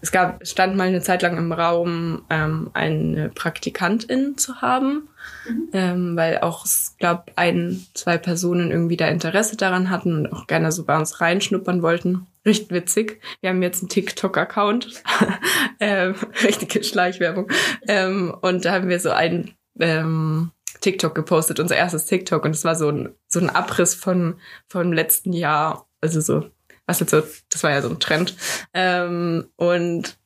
Es 0.00 0.12
gab, 0.12 0.46
stand 0.46 0.76
mal 0.76 0.86
eine 0.86 1.00
Zeit 1.00 1.22
lang 1.22 1.36
im 1.36 1.50
Raum, 1.50 2.22
ähm, 2.30 2.70
eine 2.72 3.30
Praktikantin 3.30 4.38
zu 4.38 4.60
haben, 4.60 5.08
mhm. 5.48 5.68
ähm, 5.72 6.16
weil 6.16 6.38
auch, 6.38 6.64
ich 6.66 6.96
glaube, 6.98 7.24
ein, 7.34 7.84
zwei 7.94 8.16
Personen 8.16 8.70
irgendwie 8.70 8.96
da 8.96 9.08
Interesse 9.08 9.56
daran 9.56 9.90
hatten 9.90 10.14
und 10.14 10.32
auch 10.32 10.46
gerne 10.46 10.70
so 10.70 10.84
bei 10.84 10.96
uns 10.96 11.20
reinschnuppern 11.20 11.82
wollten. 11.82 12.26
Richtig 12.46 12.70
witzig. 12.70 13.20
Wir 13.40 13.50
haben 13.50 13.62
jetzt 13.62 13.82
einen 13.82 13.88
TikTok-Account. 13.88 15.02
ähm, 15.80 16.14
richtige 16.44 16.84
Schleichwerbung. 16.84 17.50
Ähm, 17.88 18.34
und 18.40 18.64
da 18.64 18.72
haben 18.72 18.88
wir 18.88 19.00
so 19.00 19.10
einen 19.10 19.56
ähm, 19.80 20.52
TikTok 20.80 21.14
gepostet, 21.14 21.58
unser 21.58 21.76
erstes 21.76 22.06
TikTok. 22.06 22.44
Und 22.44 22.52
es 22.52 22.64
war 22.64 22.76
so 22.76 22.88
ein, 22.88 23.14
so 23.26 23.40
ein 23.40 23.50
Abriss 23.50 23.94
von, 23.94 24.36
vom 24.68 24.92
letzten 24.92 25.32
Jahr. 25.32 25.88
Also 26.00 26.20
so, 26.20 26.44
was 26.88 27.00
jetzt 27.00 27.10
so, 27.10 27.22
das 27.50 27.62
war 27.62 27.70
ja 27.70 27.82
so 27.82 27.90
ein 27.90 28.00
Trend. 28.00 28.34
Ähm, 28.72 29.46
und 29.56 30.16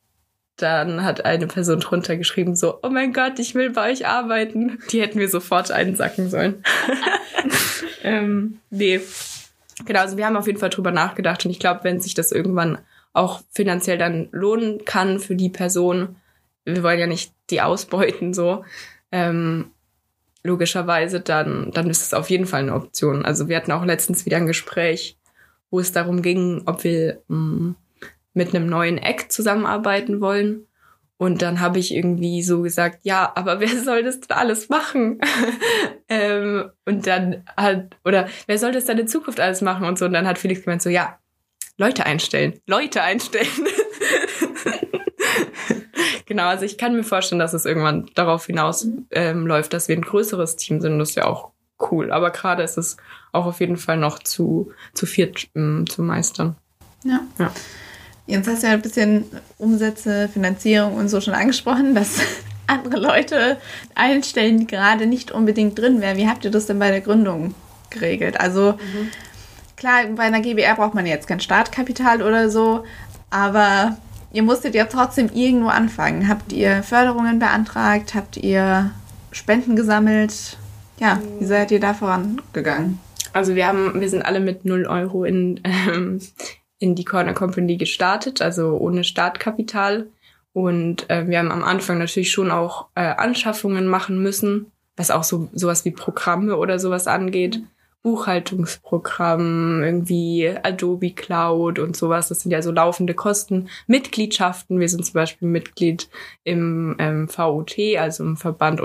dann 0.55 1.03
hat 1.03 1.25
eine 1.25 1.47
Person 1.47 1.81
drunter 1.81 2.15
geschrieben 2.15 2.55
so, 2.55 2.79
oh 2.81 2.89
mein 2.89 3.11
Gott, 3.11 3.37
ich 3.37 3.53
will 3.53 3.71
bei 3.71 3.91
euch 3.91 4.07
arbeiten. 4.07 4.79
Die 4.91 5.01
hätten 5.01 5.19
wir 5.19 5.27
sofort 5.27 5.71
einsacken 5.71 6.29
sollen. 6.29 6.63
ähm, 8.03 8.59
nee. 8.69 9.01
Genau, 9.85 9.99
also 9.99 10.17
wir 10.17 10.25
haben 10.25 10.37
auf 10.37 10.47
jeden 10.47 10.59
Fall 10.59 10.69
drüber 10.69 10.91
nachgedacht 10.91 11.43
und 11.45 11.51
ich 11.51 11.59
glaube, 11.59 11.83
wenn 11.83 11.99
sich 11.99 12.13
das 12.13 12.31
irgendwann 12.31 12.77
auch 13.11 13.41
finanziell 13.51 13.97
dann 13.97 14.29
lohnen 14.31 14.85
kann 14.85 15.19
für 15.19 15.35
die 15.35 15.49
Person, 15.49 16.15
wir 16.63 16.81
wollen 16.81 16.99
ja 16.99 17.07
nicht 17.07 17.33
die 17.49 17.61
ausbeuten 17.61 18.33
so, 18.33 18.63
ähm, 19.11 19.71
logischerweise, 20.43 21.19
dann, 21.19 21.71
dann 21.71 21.89
ist 21.89 22.03
es 22.03 22.13
auf 22.13 22.29
jeden 22.29 22.45
Fall 22.45 22.61
eine 22.61 22.73
Option. 22.73 23.25
Also 23.25 23.49
wir 23.49 23.57
hatten 23.57 23.71
auch 23.71 23.83
letztens 23.83 24.25
wieder 24.25 24.37
ein 24.37 24.47
Gespräch, 24.47 25.17
wo 25.73 25.79
es 25.79 25.91
darum 25.91 26.21
ging, 26.21 26.61
ob 26.67 26.83
wir 26.83 27.23
mm, 27.29 27.71
mit 28.35 28.53
einem 28.53 28.67
neuen 28.67 28.99
Eck 28.99 29.31
zusammenarbeiten 29.31 30.21
wollen. 30.21 30.67
Und 31.17 31.41
dann 31.41 31.61
habe 31.61 31.79
ich 31.79 31.95
irgendwie 31.95 32.43
so 32.43 32.61
gesagt, 32.61 32.99
ja, 33.01 33.31
aber 33.33 33.59
wer 33.59 33.81
soll 33.83 34.03
das 34.03 34.19
denn 34.19 34.37
alles 34.37 34.69
machen? 34.69 35.19
ähm, 36.09 36.69
und 36.85 37.07
dann 37.07 37.43
hat, 37.57 37.97
oder 38.05 38.27
wer 38.45 38.59
soll 38.59 38.71
das 38.71 38.85
dann 38.85 38.99
in 38.99 39.07
Zukunft 39.07 39.39
alles 39.39 39.61
machen 39.61 39.87
und 39.87 39.97
so. 39.97 40.05
Und 40.05 40.13
dann 40.13 40.27
hat 40.27 40.37
Felix 40.37 40.63
gemeint 40.63 40.83
so, 40.83 40.91
ja, 40.91 41.17
Leute 41.77 42.05
einstellen, 42.05 42.59
Leute 42.67 43.01
einstellen. 43.01 43.47
genau, 46.27 46.45
also 46.45 46.65
ich 46.65 46.77
kann 46.77 46.95
mir 46.95 47.03
vorstellen, 47.03 47.39
dass 47.39 47.53
es 47.53 47.65
irgendwann 47.65 48.11
darauf 48.13 48.45
hinaus 48.45 48.87
ähm, 49.09 49.47
dass 49.47 49.87
wir 49.87 49.95
ein 49.95 50.03
größeres 50.03 50.55
Team 50.55 50.81
sind. 50.81 50.99
Das 50.99 51.09
ist 51.09 51.15
ja 51.15 51.25
auch 51.25 51.52
cool. 51.91 52.11
Aber 52.11 52.31
gerade 52.31 52.63
ist 52.63 52.77
es 52.77 52.97
auch 53.31 53.45
auf 53.45 53.59
jeden 53.59 53.77
Fall 53.77 53.97
noch 53.97 54.19
zu, 54.19 54.71
zu 54.93 55.05
viert 55.05 55.47
ähm, 55.55 55.85
zu 55.89 56.01
meistern. 56.01 56.55
Ja. 57.03 57.21
ja. 57.39 57.51
Jetzt 58.25 58.47
hast 58.47 58.63
du 58.63 58.67
ja 58.67 58.73
ein 58.73 58.81
bisschen 58.81 59.25
Umsätze, 59.57 60.29
Finanzierung 60.29 60.95
und 60.95 61.09
so 61.09 61.19
schon 61.19 61.33
angesprochen, 61.33 61.93
dass 61.93 62.19
andere 62.67 62.99
Leute 62.99 63.57
einstellen, 63.95 64.59
die 64.59 64.67
gerade 64.67 65.05
nicht 65.05 65.31
unbedingt 65.31 65.77
drin 65.77 65.99
wären. 66.01 66.17
Wie 66.17 66.27
habt 66.27 66.45
ihr 66.45 66.51
das 66.51 66.65
denn 66.65 66.79
bei 66.79 66.89
der 66.89 67.01
Gründung 67.01 67.53
geregelt? 67.89 68.39
Also 68.39 68.73
mhm. 68.73 69.09
klar, 69.75 70.05
bei 70.15 70.23
einer 70.23 70.39
GBR 70.39 70.75
braucht 70.75 70.93
man 70.93 71.05
jetzt 71.05 71.27
kein 71.27 71.41
Startkapital 71.41 72.21
oder 72.21 72.49
so, 72.49 72.85
aber 73.29 73.97
ihr 74.31 74.43
musstet 74.43 74.73
ja 74.73 74.85
trotzdem 74.85 75.29
irgendwo 75.33 75.67
anfangen. 75.67 76.29
Habt 76.29 76.53
ihr 76.53 76.81
Förderungen 76.83 77.39
beantragt? 77.39 78.15
Habt 78.15 78.37
ihr 78.37 78.91
Spenden 79.31 79.75
gesammelt? 79.75 80.57
Ja, 80.99 81.21
wie 81.39 81.45
seid 81.45 81.71
ihr 81.71 81.79
da 81.79 81.93
vorangegangen? 81.93 82.99
Also 83.33 83.55
wir 83.55 83.67
haben, 83.67 83.99
wir 83.99 84.09
sind 84.09 84.23
alle 84.23 84.39
mit 84.39 84.63
0 84.63 84.85
Euro 84.85 85.25
in, 85.25 85.59
ähm, 85.63 86.19
in 86.79 86.95
die 86.95 87.05
Corner 87.05 87.33
Company 87.33 87.77
gestartet, 87.77 88.41
also 88.41 88.77
ohne 88.77 89.03
Startkapital. 89.03 90.07
Und 90.53 91.09
äh, 91.09 91.27
wir 91.27 91.39
haben 91.39 91.51
am 91.51 91.63
Anfang 91.63 91.97
natürlich 91.97 92.31
schon 92.31 92.51
auch 92.51 92.87
äh, 92.93 93.01
Anschaffungen 93.01 93.87
machen 93.87 94.21
müssen, 94.21 94.71
was 94.95 95.09
auch 95.09 95.23
so 95.23 95.49
sowas 95.53 95.83
wie 95.83 95.91
Programme 95.91 96.57
oder 96.57 96.77
sowas 96.77 97.07
angeht. 97.07 97.61
Buchhaltungsprogramm, 98.03 99.81
irgendwie 99.81 100.53
Adobe 100.61 101.11
Cloud 101.11 101.79
und 101.79 101.95
sowas. 101.95 102.27
Das 102.27 102.41
sind 102.41 102.51
ja 102.51 102.61
so 102.61 102.71
laufende 102.71 103.13
Kosten. 103.13 103.69
Mitgliedschaften. 103.87 104.79
Wir 104.79 104.89
sind 104.89 105.05
zum 105.05 105.13
Beispiel 105.13 105.47
Mitglied 105.47 106.09
im 106.43 106.97
ähm, 106.99 107.29
VUT, 107.29 107.75
also 107.97 108.23
im 108.23 108.37
Verband 108.37 108.81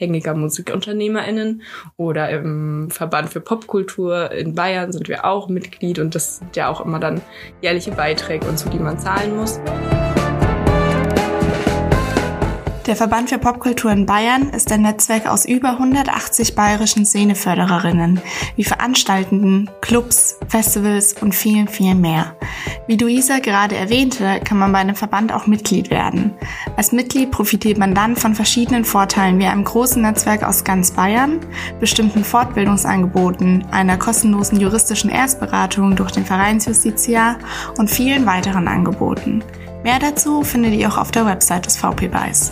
unabhängiger 0.00 0.34
MusikunternehmerInnen 0.34 1.62
oder 1.96 2.30
im 2.30 2.90
Verband 2.90 3.28
für 3.28 3.40
Popkultur 3.40 4.30
in 4.32 4.54
Bayern 4.54 4.92
sind 4.92 5.08
wir 5.08 5.24
auch 5.24 5.48
Mitglied 5.48 5.98
und 5.98 6.14
das 6.14 6.38
sind 6.38 6.56
ja 6.56 6.68
auch 6.68 6.84
immer 6.84 6.98
dann 6.98 7.20
jährliche 7.60 7.92
Beiträge 7.92 8.46
und 8.46 8.58
so, 8.58 8.70
die 8.70 8.78
man 8.78 8.98
zahlen 8.98 9.36
muss. 9.36 9.60
Der 12.90 12.96
Verband 12.96 13.28
für 13.30 13.38
Popkultur 13.38 13.92
in 13.92 14.04
Bayern 14.04 14.50
ist 14.50 14.72
ein 14.72 14.82
Netzwerk 14.82 15.28
aus 15.28 15.44
über 15.44 15.74
180 15.74 16.56
bayerischen 16.56 17.06
Szenefördererinnen, 17.06 18.20
wie 18.56 18.64
Veranstaltenden, 18.64 19.70
Clubs, 19.80 20.40
Festivals 20.48 21.12
und 21.22 21.32
vielen, 21.32 21.68
vielen 21.68 22.00
mehr. 22.00 22.34
Wie 22.88 22.96
Luisa 22.96 23.38
gerade 23.38 23.76
erwähnte, 23.76 24.40
kann 24.42 24.58
man 24.58 24.72
bei 24.72 24.78
einem 24.78 24.96
Verband 24.96 25.32
auch 25.32 25.46
Mitglied 25.46 25.88
werden. 25.90 26.34
Als 26.76 26.90
Mitglied 26.90 27.30
profitiert 27.30 27.78
man 27.78 27.94
dann 27.94 28.16
von 28.16 28.34
verschiedenen 28.34 28.84
Vorteilen 28.84 29.38
wie 29.38 29.46
einem 29.46 29.62
großen 29.62 30.02
Netzwerk 30.02 30.42
aus 30.42 30.64
ganz 30.64 30.90
Bayern, 30.90 31.38
bestimmten 31.78 32.24
Fortbildungsangeboten, 32.24 33.66
einer 33.70 33.98
kostenlosen 33.98 34.58
juristischen 34.58 35.10
Erstberatung 35.10 35.94
durch 35.94 36.10
den 36.10 36.24
Vereinsjustiziar 36.26 37.38
und 37.78 37.88
vielen 37.88 38.26
weiteren 38.26 38.66
Angeboten. 38.66 39.44
Mehr 39.84 40.00
dazu 40.00 40.42
findet 40.42 40.74
ihr 40.74 40.88
auch 40.88 40.98
auf 40.98 41.12
der 41.12 41.24
Website 41.24 41.66
des 41.66 41.76
VP 41.76 42.08
Beis. 42.08 42.50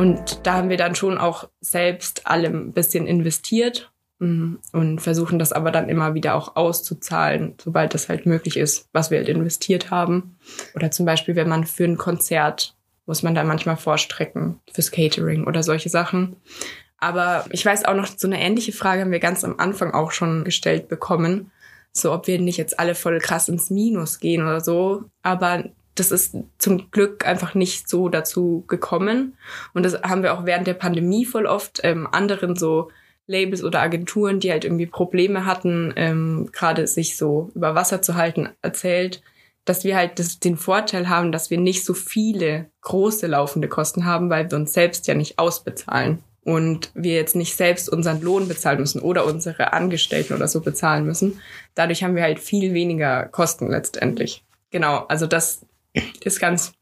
Und 0.00 0.46
da 0.46 0.54
haben 0.54 0.70
wir 0.70 0.78
dann 0.78 0.94
schon 0.94 1.18
auch 1.18 1.50
selbst 1.60 2.26
alle 2.26 2.48
ein 2.48 2.72
bisschen 2.72 3.06
investiert 3.06 3.92
mm, 4.18 4.54
und 4.72 5.00
versuchen 5.00 5.38
das 5.38 5.52
aber 5.52 5.70
dann 5.70 5.90
immer 5.90 6.14
wieder 6.14 6.36
auch 6.36 6.56
auszuzahlen, 6.56 7.52
sobald 7.62 7.92
das 7.92 8.08
halt 8.08 8.24
möglich 8.24 8.56
ist, 8.56 8.88
was 8.94 9.10
wir 9.10 9.18
halt 9.18 9.28
investiert 9.28 9.90
haben. 9.90 10.38
Oder 10.74 10.90
zum 10.90 11.04
Beispiel, 11.04 11.36
wenn 11.36 11.50
man 11.50 11.66
für 11.66 11.84
ein 11.84 11.98
Konzert 11.98 12.74
muss 13.04 13.22
man 13.22 13.34
da 13.34 13.44
manchmal 13.44 13.76
vorstrecken 13.76 14.58
fürs 14.72 14.90
Catering 14.90 15.44
oder 15.44 15.62
solche 15.62 15.90
Sachen. 15.90 16.36
Aber 16.96 17.44
ich 17.50 17.66
weiß 17.66 17.84
auch 17.84 17.94
noch, 17.94 18.06
so 18.06 18.26
eine 18.26 18.40
ähnliche 18.40 18.72
Frage 18.72 19.02
haben 19.02 19.12
wir 19.12 19.20
ganz 19.20 19.44
am 19.44 19.58
Anfang 19.58 19.92
auch 19.92 20.12
schon 20.12 20.44
gestellt 20.44 20.88
bekommen. 20.88 21.50
So, 21.92 22.10
ob 22.12 22.26
wir 22.26 22.40
nicht 22.40 22.56
jetzt 22.56 22.78
alle 22.78 22.94
voll 22.94 23.18
krass 23.18 23.50
ins 23.50 23.68
Minus 23.68 24.18
gehen 24.18 24.40
oder 24.40 24.62
so. 24.62 25.04
Aber 25.22 25.64
das 26.00 26.10
ist 26.10 26.34
zum 26.58 26.90
Glück 26.90 27.26
einfach 27.26 27.54
nicht 27.54 27.88
so 27.88 28.08
dazu 28.08 28.64
gekommen. 28.66 29.36
Und 29.74 29.84
das 29.84 30.02
haben 30.02 30.22
wir 30.22 30.34
auch 30.34 30.46
während 30.46 30.66
der 30.66 30.74
Pandemie 30.74 31.24
voll 31.24 31.46
oft 31.46 31.80
ähm, 31.84 32.08
anderen 32.10 32.56
so 32.56 32.90
Labels 33.26 33.62
oder 33.62 33.80
Agenturen, 33.80 34.40
die 34.40 34.50
halt 34.50 34.64
irgendwie 34.64 34.86
Probleme 34.86 35.46
hatten, 35.46 35.92
ähm, 35.96 36.48
gerade 36.52 36.86
sich 36.86 37.16
so 37.16 37.50
über 37.54 37.74
Wasser 37.74 38.02
zu 38.02 38.16
halten, 38.16 38.48
erzählt, 38.62 39.22
dass 39.64 39.84
wir 39.84 39.96
halt 39.96 40.18
das, 40.18 40.40
den 40.40 40.56
Vorteil 40.56 41.08
haben, 41.08 41.30
dass 41.30 41.50
wir 41.50 41.58
nicht 41.58 41.84
so 41.84 41.94
viele 41.94 42.70
große 42.80 43.26
laufende 43.26 43.68
Kosten 43.68 44.04
haben, 44.04 44.30
weil 44.30 44.50
wir 44.50 44.58
uns 44.58 44.72
selbst 44.72 45.06
ja 45.06 45.14
nicht 45.14 45.38
ausbezahlen 45.38 46.24
und 46.42 46.90
wir 46.94 47.14
jetzt 47.14 47.36
nicht 47.36 47.54
selbst 47.54 47.88
unseren 47.88 48.20
Lohn 48.20 48.48
bezahlen 48.48 48.80
müssen 48.80 49.00
oder 49.00 49.26
unsere 49.26 49.72
Angestellten 49.72 50.34
oder 50.34 50.48
so 50.48 50.60
bezahlen 50.60 51.04
müssen. 51.04 51.40
Dadurch 51.74 52.02
haben 52.02 52.16
wir 52.16 52.22
halt 52.22 52.40
viel 52.40 52.74
weniger 52.74 53.26
Kosten 53.26 53.70
letztendlich. 53.70 54.42
Genau, 54.70 55.04
also 55.08 55.26
das 55.26 55.66
ist 56.22 56.40
ganz, 56.40 56.72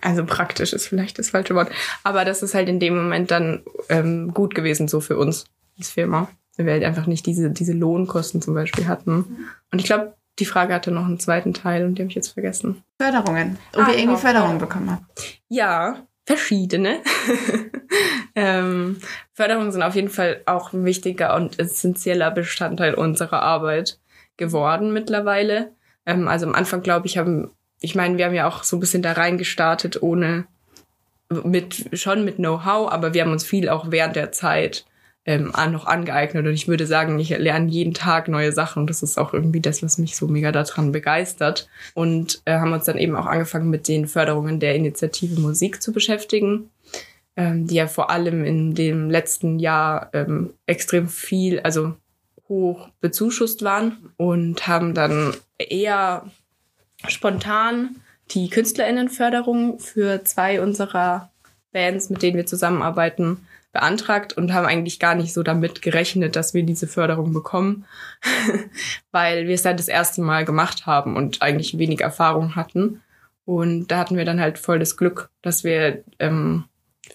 also 0.00 0.24
praktisch 0.24 0.72
ist 0.72 0.86
vielleicht 0.86 1.18
das 1.18 1.30
falsche 1.30 1.54
Wort, 1.54 1.70
aber 2.02 2.24
das 2.24 2.42
ist 2.42 2.54
halt 2.54 2.68
in 2.68 2.80
dem 2.80 2.96
Moment 2.96 3.30
dann 3.30 3.62
ähm, 3.88 4.32
gut 4.34 4.54
gewesen 4.54 4.88
so 4.88 5.00
für 5.00 5.16
uns 5.16 5.44
als 5.78 5.90
Firma, 5.90 6.28
weil 6.56 6.66
wir 6.66 6.72
halt 6.72 6.84
einfach 6.84 7.06
nicht 7.06 7.26
diese, 7.26 7.50
diese 7.50 7.72
Lohnkosten 7.72 8.42
zum 8.42 8.54
Beispiel 8.54 8.86
hatten. 8.86 9.48
Und 9.70 9.78
ich 9.78 9.84
glaube, 9.84 10.14
die 10.38 10.46
Frage 10.46 10.74
hatte 10.74 10.90
noch 10.90 11.04
einen 11.04 11.20
zweiten 11.20 11.54
Teil 11.54 11.84
und 11.84 11.96
die 11.96 12.02
habe 12.02 12.08
ich 12.08 12.16
jetzt 12.16 12.32
vergessen. 12.32 12.82
Förderungen. 12.98 13.58
Ob 13.74 13.86
ah, 13.86 13.90
ihr 13.90 13.98
irgendwie 13.98 14.20
Förderungen 14.20 14.58
bekommen 14.58 14.90
habt. 14.90 15.40
Ja, 15.48 16.06
verschiedene. 16.24 17.00
ähm, 18.34 18.98
Förderungen 19.34 19.72
sind 19.72 19.82
auf 19.82 19.94
jeden 19.94 20.08
Fall 20.08 20.42
auch 20.46 20.72
ein 20.72 20.84
wichtiger 20.84 21.34
und 21.36 21.58
essentieller 21.58 22.30
Bestandteil 22.30 22.94
unserer 22.94 23.42
Arbeit 23.42 24.00
geworden 24.36 24.92
mittlerweile. 24.92 25.72
Ähm, 26.06 26.28
also 26.28 26.46
am 26.46 26.54
Anfang, 26.54 26.82
glaube 26.82 27.06
ich, 27.06 27.18
haben 27.18 27.50
ich 27.80 27.94
meine, 27.94 28.18
wir 28.18 28.26
haben 28.26 28.34
ja 28.34 28.46
auch 28.46 28.62
so 28.62 28.76
ein 28.76 28.80
bisschen 28.80 29.02
da 29.02 29.12
reingestartet, 29.12 30.02
ohne 30.02 30.46
mit 31.30 31.98
schon 31.98 32.24
mit 32.24 32.36
Know-how, 32.36 32.90
aber 32.90 33.14
wir 33.14 33.22
haben 33.22 33.32
uns 33.32 33.44
viel 33.44 33.68
auch 33.68 33.90
während 33.90 34.16
der 34.16 34.32
Zeit 34.32 34.84
ähm, 35.26 35.52
noch 35.70 35.86
angeeignet. 35.86 36.46
Und 36.46 36.52
ich 36.52 36.68
würde 36.68 36.86
sagen, 36.86 37.18
ich 37.18 37.30
lerne 37.30 37.70
jeden 37.70 37.94
Tag 37.94 38.28
neue 38.28 38.52
Sachen. 38.52 38.80
Und 38.80 38.90
das 38.90 39.02
ist 39.02 39.18
auch 39.18 39.32
irgendwie 39.32 39.60
das, 39.60 39.82
was 39.82 39.98
mich 39.98 40.16
so 40.16 40.26
mega 40.26 40.50
daran 40.50 40.92
begeistert. 40.92 41.68
Und 41.94 42.42
äh, 42.46 42.54
haben 42.54 42.72
uns 42.72 42.84
dann 42.84 42.98
eben 42.98 43.16
auch 43.16 43.26
angefangen 43.26 43.70
mit 43.70 43.86
den 43.86 44.08
Förderungen 44.08 44.60
der 44.60 44.74
Initiative 44.74 45.40
Musik 45.40 45.82
zu 45.82 45.92
beschäftigen, 45.92 46.70
ähm, 47.36 47.66
die 47.66 47.76
ja 47.76 47.86
vor 47.86 48.10
allem 48.10 48.44
in 48.44 48.74
dem 48.74 49.10
letzten 49.10 49.58
Jahr 49.58 50.10
ähm, 50.14 50.54
extrem 50.66 51.08
viel, 51.08 51.60
also 51.60 51.94
hoch 52.48 52.88
bezuschusst 53.00 53.62
waren. 53.62 54.12
Und 54.16 54.66
haben 54.66 54.94
dann 54.94 55.34
eher 55.58 56.24
spontan 57.08 57.96
die 58.30 58.48
KünstlerInnenförderung 58.48 59.78
für 59.78 60.24
zwei 60.24 60.60
unserer 60.60 61.30
Bands, 61.72 62.10
mit 62.10 62.22
denen 62.22 62.36
wir 62.36 62.46
zusammenarbeiten, 62.46 63.46
beantragt 63.72 64.32
und 64.32 64.52
haben 64.52 64.66
eigentlich 64.66 64.98
gar 64.98 65.14
nicht 65.14 65.32
so 65.32 65.42
damit 65.42 65.80
gerechnet, 65.80 66.34
dass 66.34 66.54
wir 66.54 66.64
diese 66.64 66.88
Förderung 66.88 67.32
bekommen, 67.32 67.84
weil 69.12 69.46
wir 69.46 69.54
es 69.54 69.62
dann 69.62 69.76
das 69.76 69.88
erste 69.88 70.22
Mal 70.22 70.44
gemacht 70.44 70.86
haben 70.86 71.16
und 71.16 71.40
eigentlich 71.40 71.78
wenig 71.78 72.00
Erfahrung 72.00 72.56
hatten. 72.56 73.00
Und 73.44 73.88
da 73.88 73.98
hatten 73.98 74.16
wir 74.16 74.24
dann 74.24 74.40
halt 74.40 74.58
voll 74.58 74.78
das 74.78 74.96
Glück, 74.96 75.30
dass 75.42 75.62
wir 75.64 76.02
ähm, 76.18 76.64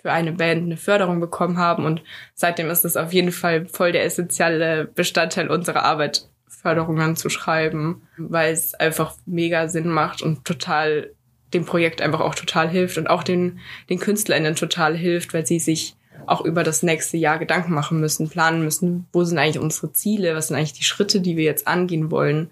für 0.02 0.12
eine 0.12 0.34
Band 0.34 0.64
eine 0.64 0.78
Förderung 0.78 1.20
bekommen 1.20 1.58
haben. 1.58 1.86
Und 1.86 2.02
seitdem 2.34 2.70
ist 2.70 2.86
es 2.86 2.98
auf 2.98 3.14
jeden 3.14 3.32
Fall 3.32 3.68
voll 3.68 3.92
der 3.92 4.06
essentielle 4.06 4.86
Bestandteil 4.86 5.50
unserer 5.50 5.84
Arbeit, 5.84 6.30
Förderungen 6.48 7.16
zu 7.16 7.30
schreiben, 7.30 8.02
weil 8.18 8.54
es 8.54 8.74
einfach 8.74 9.16
mega 9.26 9.68
Sinn 9.68 9.90
macht 9.90 10.22
und 10.22 10.46
total 10.46 11.12
dem 11.54 11.66
Projekt 11.66 12.02
einfach 12.02 12.22
auch 12.22 12.36
total 12.36 12.70
hilft 12.70 12.98
und 12.98 13.08
auch 13.08 13.24
den, 13.24 13.60
den 13.90 14.00
KünstlerInnen 14.00 14.56
total 14.56 14.96
hilft, 14.96 15.34
weil 15.34 15.46
sie 15.46 15.60
sich 15.60 15.96
auch 16.26 16.44
über 16.44 16.64
das 16.64 16.84
nächste 16.84 17.18
Jahr 17.18 17.38
Gedanken 17.38 17.74
machen 17.74 18.00
müssen, 18.00 18.30
planen 18.30 18.64
müssen, 18.64 19.06
wo 19.14 19.24
sind 19.24 19.38
eigentlich 19.38 19.60
unsere 19.60 19.94
Ziele, 19.94 20.36
was 20.36 20.48
sind 20.48 20.58
eigentlich 20.58 20.74
die 20.74 20.84
Schritte, 20.84 21.22
die 21.22 21.38
wir 21.38 21.44
jetzt 21.44 21.68
angehen 21.68 22.12
wollen, 22.12 22.50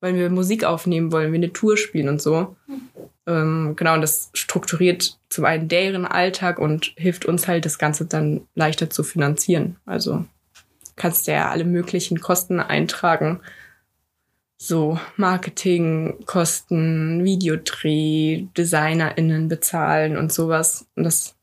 weil 0.00 0.14
wir 0.14 0.30
Musik 0.30 0.64
aufnehmen 0.64 1.12
wollen, 1.12 1.32
wir 1.32 1.38
eine 1.38 1.52
Tour 1.52 1.76
spielen 1.76 2.08
und 2.08 2.20
so. 2.20 2.56
Ähm, 3.26 3.74
genau, 3.76 3.94
und 3.94 4.02
das 4.02 4.30
strukturiert 4.34 5.18
zum 5.30 5.46
einen 5.46 5.68
deren 5.68 6.04
Alltag 6.04 6.58
und 6.58 6.92
hilft 6.96 7.24
uns 7.24 7.48
halt, 7.48 7.64
das 7.64 7.78
Ganze 7.78 8.04
dann 8.04 8.42
leichter 8.54 8.90
zu 8.90 9.02
finanzieren. 9.02 9.76
Also 9.86 10.24
kannst 10.96 11.26
du 11.26 11.32
ja 11.32 11.50
alle 11.50 11.64
möglichen 11.64 12.20
Kosten 12.20 12.60
eintragen. 12.60 13.40
So 14.56 14.98
Marketingkosten, 15.16 17.24
Videodreh, 17.24 18.46
DesignerInnen 18.56 19.48
bezahlen 19.48 20.16
und 20.16 20.32
sowas. 20.32 20.86
Und 20.94 21.04
das 21.04 21.34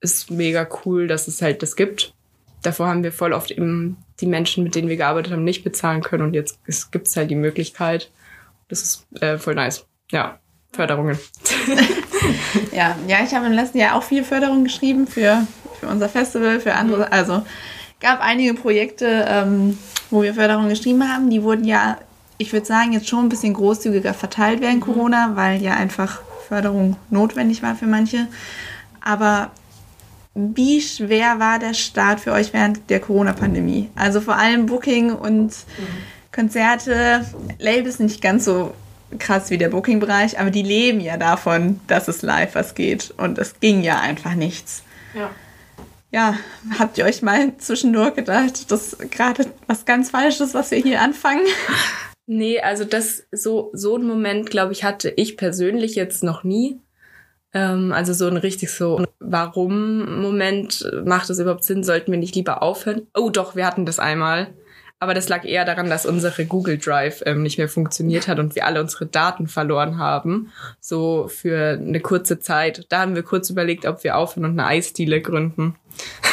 ist 0.00 0.30
mega 0.30 0.66
cool, 0.84 1.06
dass 1.06 1.28
es 1.28 1.42
halt 1.42 1.62
das 1.62 1.76
gibt. 1.76 2.14
Davor 2.62 2.88
haben 2.88 3.02
wir 3.02 3.12
voll 3.12 3.32
oft 3.32 3.50
eben 3.50 3.96
die 4.20 4.26
Menschen, 4.26 4.64
mit 4.64 4.74
denen 4.74 4.88
wir 4.88 4.96
gearbeitet 4.96 5.32
haben, 5.32 5.44
nicht 5.44 5.64
bezahlen 5.64 6.02
können. 6.02 6.24
Und 6.24 6.34
jetzt 6.34 6.60
gibt 6.92 7.08
es 7.08 7.16
halt 7.16 7.30
die 7.30 7.36
Möglichkeit. 7.36 8.10
Das 8.68 8.82
ist 8.82 9.06
äh, 9.20 9.38
voll 9.38 9.54
nice. 9.54 9.86
Ja, 10.10 10.38
Förderungen. 10.72 11.18
ja, 12.72 12.96
ja, 13.08 13.18
ich 13.24 13.34
habe 13.34 13.46
im 13.46 13.52
letzten 13.52 13.78
Jahr 13.78 13.96
auch 13.96 14.02
viel 14.02 14.24
Förderung 14.24 14.64
geschrieben 14.64 15.06
für, 15.06 15.46
für 15.80 15.88
unser 15.88 16.08
Festival, 16.08 16.60
für 16.60 16.74
andere. 16.74 17.06
Mhm. 17.06 17.12
Also 17.12 17.42
gab 18.00 18.20
einige 18.20 18.54
Projekte, 18.54 19.26
ähm, 19.28 19.78
wo 20.10 20.22
wir 20.22 20.34
Förderung 20.34 20.68
geschrieben 20.68 21.08
haben. 21.08 21.30
Die 21.30 21.42
wurden 21.42 21.64
ja, 21.64 21.98
ich 22.38 22.52
würde 22.52 22.66
sagen, 22.66 22.92
jetzt 22.92 23.08
schon 23.08 23.26
ein 23.26 23.28
bisschen 23.28 23.54
großzügiger 23.54 24.14
verteilt 24.14 24.60
während 24.60 24.86
mhm. 24.86 24.92
Corona, 24.92 25.32
weil 25.34 25.62
ja 25.62 25.74
einfach 25.74 26.20
Förderung 26.48 26.96
notwendig 27.10 27.62
war 27.62 27.76
für 27.76 27.86
manche. 27.86 28.26
Aber 29.00 29.50
wie 30.34 30.80
schwer 30.80 31.38
war 31.38 31.58
der 31.58 31.74
Start 31.74 32.20
für 32.20 32.32
euch 32.32 32.52
während 32.52 32.88
der 32.88 33.00
Corona-Pandemie? 33.00 33.90
Also 33.94 34.20
vor 34.20 34.36
allem 34.36 34.66
Booking 34.66 35.12
und 35.12 35.48
mhm. 35.48 35.86
Konzerte, 36.32 37.26
Labels 37.58 37.98
nicht 37.98 38.22
ganz 38.22 38.44
so 38.44 38.72
krass 39.18 39.50
wie 39.50 39.58
der 39.58 39.68
Booking-Bereich, 39.68 40.38
aber 40.38 40.50
die 40.50 40.62
leben 40.62 41.00
ja 41.00 41.16
davon, 41.16 41.80
dass 41.88 42.06
es 42.06 42.22
live 42.22 42.54
was 42.54 42.74
geht. 42.74 43.12
Und 43.16 43.38
es 43.38 43.58
ging 43.58 43.82
ja 43.82 44.00
einfach 44.00 44.34
nichts. 44.34 44.82
Ja. 45.14 45.30
Ja, 46.12 46.36
habt 46.78 46.98
ihr 46.98 47.04
euch 47.04 47.22
mal 47.22 47.56
zwischendurch 47.58 48.14
gedacht, 48.14 48.70
dass 48.70 48.96
gerade 49.10 49.46
was 49.66 49.84
ganz 49.84 50.10
Falsches, 50.10 50.54
was 50.54 50.70
wir 50.70 50.78
hier 50.78 51.00
anfangen? 51.00 51.46
Nee, 52.26 52.60
also 52.60 52.84
das 52.84 53.26
so 53.32 53.70
so 53.72 53.96
ein 53.96 54.06
Moment, 54.06 54.50
glaube 54.50 54.72
ich, 54.72 54.84
hatte 54.84 55.12
ich 55.16 55.36
persönlich 55.36 55.96
jetzt 55.96 56.22
noch 56.22 56.44
nie. 56.44 56.80
Ähm, 57.52 57.92
also 57.92 58.12
so 58.12 58.28
ein 58.28 58.36
richtig 58.36 58.70
so 58.70 59.04
Warum-Moment, 59.18 60.88
macht 61.04 61.28
es 61.30 61.40
überhaupt 61.40 61.64
Sinn? 61.64 61.82
Sollten 61.82 62.12
wir 62.12 62.18
nicht 62.18 62.36
lieber 62.36 62.62
aufhören? 62.62 63.08
Oh 63.14 63.30
doch, 63.30 63.56
wir 63.56 63.66
hatten 63.66 63.84
das 63.84 63.98
einmal. 63.98 64.54
Aber 65.02 65.14
das 65.14 65.30
lag 65.30 65.46
eher 65.46 65.64
daran, 65.64 65.88
dass 65.88 66.04
unsere 66.04 66.44
Google 66.44 66.76
Drive 66.76 67.22
ähm, 67.24 67.42
nicht 67.42 67.56
mehr 67.56 67.70
funktioniert 67.70 68.28
hat 68.28 68.38
und 68.38 68.54
wir 68.54 68.66
alle 68.66 68.82
unsere 68.82 69.06
Daten 69.06 69.48
verloren 69.48 69.96
haben. 69.96 70.52
So 70.78 71.26
für 71.26 71.78
eine 71.80 72.00
kurze 72.00 72.38
Zeit. 72.38 72.84
Da 72.90 73.00
haben 73.00 73.14
wir 73.14 73.22
kurz 73.22 73.48
überlegt, 73.48 73.86
ob 73.86 74.04
wir 74.04 74.18
aufhören 74.18 74.44
und 74.44 74.60
eine 74.60 74.66
Eisdiele 74.66 75.22
gründen. 75.22 75.76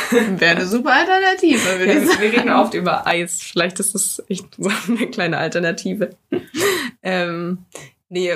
Wäre 0.12 0.58
eine 0.58 0.66
super 0.66 0.94
Alternative, 0.94 1.80
würde 1.80 1.94
ja. 1.94 2.20
Wir 2.20 2.32
reden 2.34 2.50
oft 2.50 2.74
über 2.74 3.08
Eis. 3.08 3.42
Vielleicht 3.42 3.80
ist 3.80 3.96
das 3.96 4.22
echt 4.28 4.48
so 4.58 4.70
eine 4.88 5.08
kleine 5.08 5.38
Alternative. 5.38 6.10
ähm, 7.04 7.60
nee, 8.10 8.34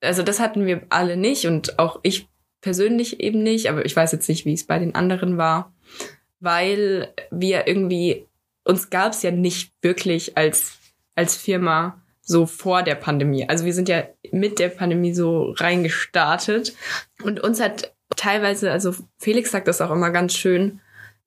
also 0.00 0.22
das 0.22 0.40
hatten 0.40 0.64
wir 0.64 0.82
alle 0.88 1.18
nicht 1.18 1.46
und 1.46 1.78
auch 1.78 2.00
ich 2.02 2.28
persönlich 2.62 3.20
eben 3.20 3.42
nicht, 3.42 3.68
aber 3.68 3.84
ich 3.84 3.94
weiß 3.94 4.12
jetzt 4.12 4.28
nicht, 4.28 4.46
wie 4.46 4.54
es 4.54 4.64
bei 4.64 4.78
den 4.78 4.94
anderen 4.94 5.36
war, 5.36 5.72
weil 6.40 7.08
wir 7.30 7.66
irgendwie 7.66 8.26
uns 8.66 8.90
gab 8.90 9.12
es 9.12 9.22
ja 9.22 9.30
nicht 9.30 9.72
wirklich 9.80 10.36
als, 10.36 10.78
als 11.14 11.36
Firma 11.36 12.02
so 12.20 12.46
vor 12.46 12.82
der 12.82 12.96
Pandemie. 12.96 13.48
Also 13.48 13.64
wir 13.64 13.72
sind 13.72 13.88
ja 13.88 14.02
mit 14.32 14.58
der 14.58 14.68
Pandemie 14.68 15.14
so 15.14 15.54
reingestartet 15.56 16.74
und 17.22 17.38
uns 17.40 17.60
hat 17.60 17.94
teilweise, 18.16 18.72
also 18.72 18.94
Felix 19.18 19.52
sagt 19.52 19.68
das 19.68 19.80
auch 19.80 19.92
immer 19.92 20.10
ganz 20.10 20.34
schön, 20.34 20.80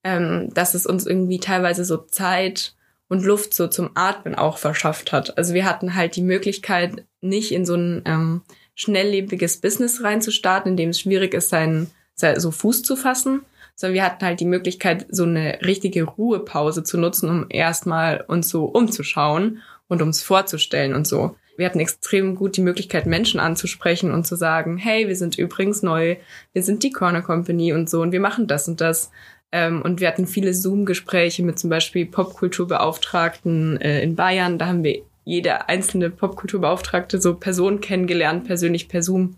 ähm, 0.04 0.50
dass 0.54 0.74
es 0.74 0.86
uns 0.86 1.06
irgendwie 1.06 1.40
teilweise 1.40 1.86
so 1.86 1.98
Zeit 1.98 2.76
und 3.08 3.24
Luft 3.24 3.54
so 3.54 3.68
zum 3.68 3.92
Atmen 3.96 4.36
auch 4.36 4.58
verschafft 4.58 5.14
hat. 5.14 5.38
Also 5.38 5.54
wir 5.54 5.66
hatten 5.66 5.96
halt 5.96 6.18
die 6.18 6.22
Möglichkeit, 6.22 7.06
nicht 7.22 7.54
in 7.54 7.66
so 7.66 7.76
ein 7.76 8.02
ähm, 8.06 8.42
schnelllebiges 8.76 9.58
Business 9.58 10.04
reinzustarten, 10.04 10.72
in 10.72 10.78
dem 10.78 10.90
es 10.90 11.00
schwierig 11.00 11.34
ist, 11.34 11.50
seinen, 11.50 11.90
so 12.16 12.52
Fuß 12.52 12.84
zu 12.84 12.98
fassen, 12.98 13.42
sondern 13.80 13.94
wir 13.94 14.04
hatten 14.04 14.26
halt 14.26 14.42
die 14.42 14.46
Möglichkeit, 14.46 15.06
so 15.10 15.24
eine 15.24 15.60
richtige 15.64 16.04
Ruhepause 16.04 16.84
zu 16.84 16.98
nutzen, 16.98 17.30
um 17.30 17.46
erstmal 17.48 18.26
uns 18.28 18.50
so 18.50 18.66
umzuschauen 18.66 19.62
und 19.88 20.02
uns 20.02 20.22
vorzustellen 20.22 20.94
und 20.94 21.08
so. 21.08 21.38
Wir 21.56 21.66
hatten 21.66 21.80
extrem 21.80 22.36
gut 22.36 22.58
die 22.58 22.62
Möglichkeit, 22.62 23.06
Menschen 23.06 23.40
anzusprechen 23.40 24.12
und 24.12 24.28
zu 24.28 24.36
sagen, 24.36 24.76
hey, 24.76 25.08
wir 25.08 25.16
sind 25.16 25.38
übrigens 25.38 25.82
neu, 25.82 26.18
wir 26.52 26.62
sind 26.62 26.84
die 26.84 26.92
Corner 26.92 27.22
Company 27.22 27.72
und 27.72 27.90
so 27.90 28.02
und 28.02 28.12
wir 28.12 28.20
machen 28.20 28.48
das 28.48 28.68
und 28.68 28.82
das. 28.82 29.12
Ähm, 29.54 29.82
und 29.82 30.02
wir 30.02 30.10
hatten 30.10 30.28
viele 30.28 30.54
Zoom-Gespräche 30.54 31.42
mit 31.44 31.58
zum 31.58 31.70
Beispiel 31.70 32.06
Popkulturbeauftragten 32.06 33.80
äh, 33.80 34.04
in 34.04 34.18
Bayern. 34.18 34.58
Da 34.58 34.68
haben 34.68 34.84
wir 34.84 35.04
jede 35.24 35.70
einzelne 35.70 36.10
Popkulturbeauftragte 36.10 37.22
so 37.22 37.34
Person 37.34 37.80
kennengelernt, 37.80 38.44
persönlich 38.44 38.90
per 38.90 39.04
Zoom 39.04 39.38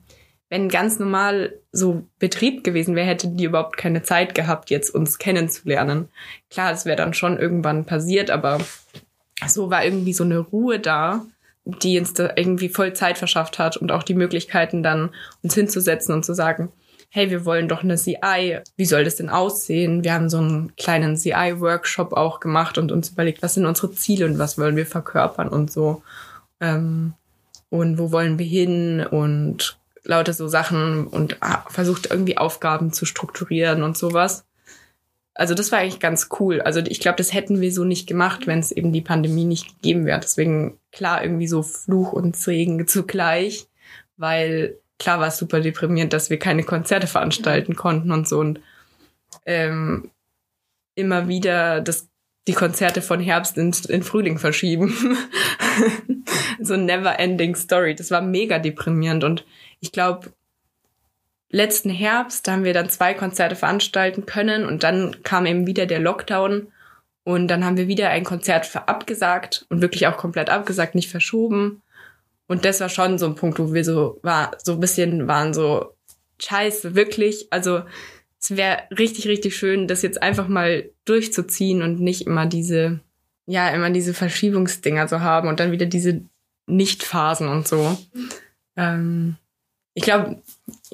wenn 0.51 0.67
ganz 0.67 0.99
normal 0.99 1.53
so 1.71 2.03
Betrieb 2.19 2.65
gewesen 2.65 2.93
wäre, 2.93 3.07
hätte 3.07 3.29
die 3.29 3.45
überhaupt 3.45 3.77
keine 3.77 4.03
Zeit 4.03 4.35
gehabt, 4.35 4.69
jetzt 4.69 4.93
uns 4.93 5.17
kennenzulernen. 5.17 6.09
Klar, 6.49 6.73
es 6.73 6.83
wäre 6.85 6.97
dann 6.97 7.13
schon 7.13 7.39
irgendwann 7.39 7.85
passiert, 7.85 8.29
aber 8.29 8.59
so 9.47 9.69
war 9.69 9.85
irgendwie 9.85 10.11
so 10.11 10.25
eine 10.25 10.39
Ruhe 10.39 10.81
da, 10.81 11.25
die 11.63 11.97
uns 11.97 12.13
da 12.13 12.31
irgendwie 12.35 12.67
voll 12.67 12.91
Zeit 12.91 13.17
verschafft 13.17 13.59
hat 13.59 13.77
und 13.77 13.93
auch 13.93 14.03
die 14.03 14.13
Möglichkeiten 14.13 14.83
dann 14.83 15.11
uns 15.41 15.55
hinzusetzen 15.55 16.13
und 16.13 16.25
zu 16.25 16.33
sagen, 16.33 16.69
hey, 17.07 17.29
wir 17.29 17.45
wollen 17.45 17.69
doch 17.69 17.81
eine 17.81 17.95
CI, 17.95 18.59
wie 18.75 18.85
soll 18.85 19.05
das 19.05 19.15
denn 19.15 19.29
aussehen? 19.29 20.03
Wir 20.03 20.13
haben 20.13 20.29
so 20.29 20.39
einen 20.39 20.75
kleinen 20.75 21.15
CI-Workshop 21.15 22.11
auch 22.11 22.41
gemacht 22.41 22.77
und 22.77 22.91
uns 22.91 23.11
überlegt, 23.11 23.41
was 23.41 23.53
sind 23.53 23.65
unsere 23.65 23.93
Ziele 23.93 24.25
und 24.25 24.37
was 24.37 24.57
wollen 24.57 24.75
wir 24.75 24.85
verkörpern 24.85 25.47
und 25.47 25.71
so. 25.71 26.03
Ähm, 26.59 27.13
und 27.69 27.97
wo 27.97 28.11
wollen 28.11 28.37
wir 28.37 28.45
hin 28.45 29.05
und 29.09 29.77
lauter 30.03 30.33
so 30.33 30.47
Sachen 30.47 31.07
und 31.07 31.37
versucht 31.69 32.09
irgendwie 32.09 32.37
Aufgaben 32.37 32.91
zu 32.91 33.05
strukturieren 33.05 33.83
und 33.83 33.97
sowas. 33.97 34.45
Also 35.33 35.55
das 35.55 35.71
war 35.71 35.79
eigentlich 35.79 35.99
ganz 35.99 36.29
cool. 36.39 36.61
Also 36.61 36.81
ich 36.81 36.99
glaube, 36.99 37.17
das 37.17 37.33
hätten 37.33 37.61
wir 37.61 37.71
so 37.71 37.83
nicht 37.83 38.07
gemacht, 38.07 38.47
wenn 38.47 38.59
es 38.59 38.71
eben 38.71 38.91
die 38.91 39.01
Pandemie 39.01 39.45
nicht 39.45 39.75
gegeben 39.75 40.05
wäre. 40.05 40.19
Deswegen 40.19 40.77
klar 40.91 41.23
irgendwie 41.23 41.47
so 41.47 41.63
Fluch 41.63 42.13
und 42.13 42.35
Segen 42.35 42.87
zugleich, 42.87 43.67
weil 44.17 44.77
klar 44.99 45.19
war 45.19 45.27
es 45.27 45.37
super 45.37 45.61
deprimierend, 45.61 46.13
dass 46.13 46.29
wir 46.29 46.37
keine 46.37 46.63
Konzerte 46.63 47.07
veranstalten 47.07 47.75
konnten 47.75 48.11
und 48.11 48.27
so 48.27 48.39
und 48.39 48.59
ähm, 49.45 50.11
immer 50.95 51.27
wieder 51.27 51.81
das 51.81 52.07
die 52.47 52.53
Konzerte 52.53 53.01
von 53.01 53.19
Herbst 53.19 53.57
in, 53.57 53.71
in 53.87 54.03
Frühling 54.03 54.39
verschieben. 54.39 55.17
so 56.59 56.75
never 56.75 57.19
ending 57.19 57.55
story. 57.55 57.95
Das 57.95 58.11
war 58.11 58.21
mega 58.21 58.59
deprimierend 58.59 59.23
und 59.23 59.45
ich 59.81 59.91
glaube, 59.91 60.31
letzten 61.49 61.89
Herbst, 61.89 62.47
da 62.47 62.53
haben 62.53 62.63
wir 62.63 62.73
dann 62.73 62.89
zwei 62.89 63.13
Konzerte 63.13 63.55
veranstalten 63.55 64.25
können 64.25 64.65
und 64.65 64.83
dann 64.83 65.21
kam 65.23 65.45
eben 65.45 65.67
wieder 65.67 65.85
der 65.85 65.99
Lockdown 65.99 66.71
und 67.23 67.47
dann 67.49 67.65
haben 67.65 67.77
wir 67.77 67.87
wieder 67.87 68.09
ein 68.09 68.23
Konzert 68.23 68.73
abgesagt 68.87 69.65
und 69.69 69.81
wirklich 69.81 70.07
auch 70.07 70.17
komplett 70.17 70.49
abgesagt, 70.49 70.95
nicht 70.95 71.11
verschoben. 71.11 71.81
Und 72.47 72.65
das 72.65 72.79
war 72.79 72.89
schon 72.89 73.17
so 73.17 73.27
ein 73.27 73.35
Punkt, 73.35 73.59
wo 73.59 73.73
wir 73.73 73.83
so 73.83 74.19
war, 74.23 74.51
so 74.63 74.73
ein 74.73 74.79
bisschen 74.79 75.27
waren 75.27 75.53
so, 75.53 75.93
scheiße, 76.41 76.95
wirklich. 76.95 77.47
Also 77.51 77.83
es 78.39 78.55
wäre 78.55 78.83
richtig, 78.97 79.27
richtig 79.27 79.55
schön, 79.55 79.87
das 79.87 80.01
jetzt 80.01 80.21
einfach 80.21 80.47
mal 80.47 80.89
durchzuziehen 81.05 81.81
und 81.81 81.99
nicht 81.99 82.27
immer 82.27 82.45
diese, 82.45 82.99
ja, 83.45 83.69
immer 83.69 83.89
diese 83.89 84.13
Verschiebungsdinger 84.13 85.07
zu 85.07 85.21
haben 85.21 85.47
und 85.47 85.59
dann 85.59 85.71
wieder 85.71 85.85
diese 85.85 86.23
Nichtphasen 86.67 87.47
und 87.47 87.67
so. 87.67 87.97
Ähm, 88.75 89.35
ich 89.93 90.03
glaube, 90.03 90.41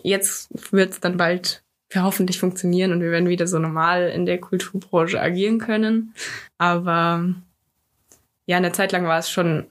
jetzt 0.04 0.50
wird 0.72 0.92
es 0.92 1.00
dann 1.00 1.18
bald 1.18 1.64
hoffentlich 1.96 2.40
funktionieren 2.40 2.92
und 2.92 3.02
wir 3.02 3.12
werden 3.12 3.30
wieder 3.30 3.48
so 3.48 3.60
normal 3.60 4.10
in 4.10 4.26
der 4.26 4.40
Kulturbranche 4.40 5.22
agieren 5.22 5.60
können. 5.60 6.14
Aber 6.58 7.34
ja, 8.46 8.58
eine 8.58 8.72
Zeit 8.72 8.92
lang 8.92 9.06
war 9.06 9.20
es 9.20 9.30
schon 9.30 9.68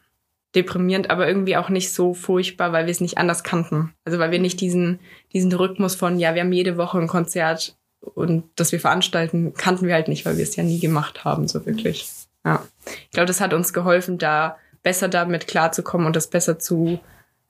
deprimierend, 0.54 1.10
aber 1.10 1.28
irgendwie 1.28 1.56
auch 1.56 1.68
nicht 1.68 1.92
so 1.92 2.14
furchtbar, 2.14 2.72
weil 2.72 2.86
wir 2.86 2.90
es 2.90 3.00
nicht 3.00 3.18
anders 3.18 3.44
kannten. 3.44 3.92
Also 4.04 4.18
weil 4.18 4.30
wir 4.30 4.38
nicht 4.38 4.60
diesen, 4.60 5.00
diesen 5.32 5.52
Rhythmus 5.52 5.94
von, 5.94 6.18
ja, 6.18 6.34
wir 6.34 6.42
haben 6.42 6.52
jede 6.52 6.78
Woche 6.78 6.98
ein 6.98 7.08
Konzert 7.08 7.76
und 8.00 8.44
das 8.56 8.72
wir 8.72 8.80
veranstalten, 8.80 9.52
kannten 9.54 9.86
wir 9.86 9.94
halt 9.94 10.08
nicht, 10.08 10.24
weil 10.24 10.36
wir 10.36 10.44
es 10.44 10.56
ja 10.56 10.64
nie 10.64 10.78
gemacht 10.78 11.24
haben, 11.24 11.48
so 11.48 11.66
wirklich. 11.66 12.08
Ja. 12.44 12.64
Ich 12.86 13.10
glaube, 13.10 13.26
das 13.26 13.40
hat 13.40 13.52
uns 13.52 13.72
geholfen, 13.72 14.18
da 14.18 14.56
besser 14.82 15.08
damit 15.08 15.46
klarzukommen 15.46 16.06
und 16.06 16.16
das 16.16 16.28
besser 16.28 16.58
zu, 16.58 17.00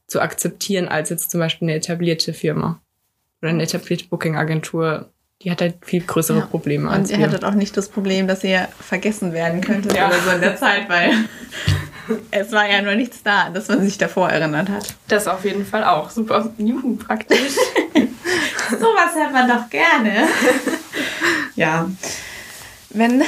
zu 0.07 0.21
akzeptieren, 0.21 0.89
als 0.89 1.11
jetzt 1.11 1.31
zum 1.31 1.41
Beispiel 1.41 1.69
eine 1.69 1.77
etablierte 1.77 2.33
Firma 2.33 2.81
oder 3.43 3.51
eine 3.51 3.63
etablierte 3.63 4.07
Booking-Agentur. 4.09 5.11
Die 5.43 5.51
hat 5.51 5.61
halt 5.61 5.85
viel 5.85 6.03
größere 6.03 6.39
ja. 6.39 6.47
Probleme 6.47 6.89
als 6.89 7.11
Und 7.11 7.11
ihr 7.11 7.19
wir. 7.19 7.27
hattet 7.27 7.45
auch 7.45 7.53
nicht 7.53 7.77
das 7.77 7.89
Problem, 7.89 8.27
dass 8.27 8.43
ihr 8.43 8.69
vergessen 8.81 9.33
werden 9.33 9.61
könntet 9.61 9.95
ja. 9.95 10.09
oder 10.09 10.19
so 10.21 10.31
in 10.31 10.41
der 10.41 10.57
Zeit, 10.57 10.89
weil 10.89 11.11
es 12.31 12.53
war 12.53 12.69
ja 12.71 12.81
nur 12.81 12.95
nichts 12.95 13.23
da, 13.23 13.51
dass 13.51 13.69
man 13.69 13.83
sich 13.83 13.99
davor 13.99 14.31
erinnert 14.31 14.69
hat. 14.71 14.95
Das 15.09 15.29
auf 15.29 15.45
jeden 15.45 15.67
Fall 15.67 15.85
auch. 15.85 16.11
Super 16.11 16.51
jugendpraktisch. 16.57 17.57
Sowas 18.71 19.15
hört 19.15 19.33
man 19.33 19.49
doch 19.49 19.69
gerne. 19.69 20.27
ja. 21.55 21.91
Wenn 22.91 23.23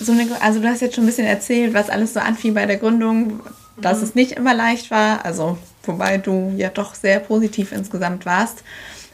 so 0.00 0.12
eine, 0.12 0.28
also 0.40 0.60
du 0.60 0.68
hast 0.68 0.80
jetzt 0.80 0.94
schon 0.94 1.04
ein 1.04 1.08
bisschen 1.08 1.26
erzählt, 1.26 1.74
was 1.74 1.90
alles 1.90 2.14
so 2.14 2.20
anfiel 2.20 2.52
bei 2.52 2.66
der 2.66 2.76
Gründung, 2.76 3.40
dass 3.76 3.98
mhm. 3.98 4.04
es 4.04 4.14
nicht 4.14 4.32
immer 4.32 4.54
leicht 4.54 4.90
war, 4.90 5.24
also 5.24 5.58
wobei 5.88 6.18
du 6.18 6.52
ja 6.56 6.68
doch 6.68 6.94
sehr 6.94 7.20
positiv 7.20 7.72
insgesamt 7.72 8.26
warst. 8.26 8.62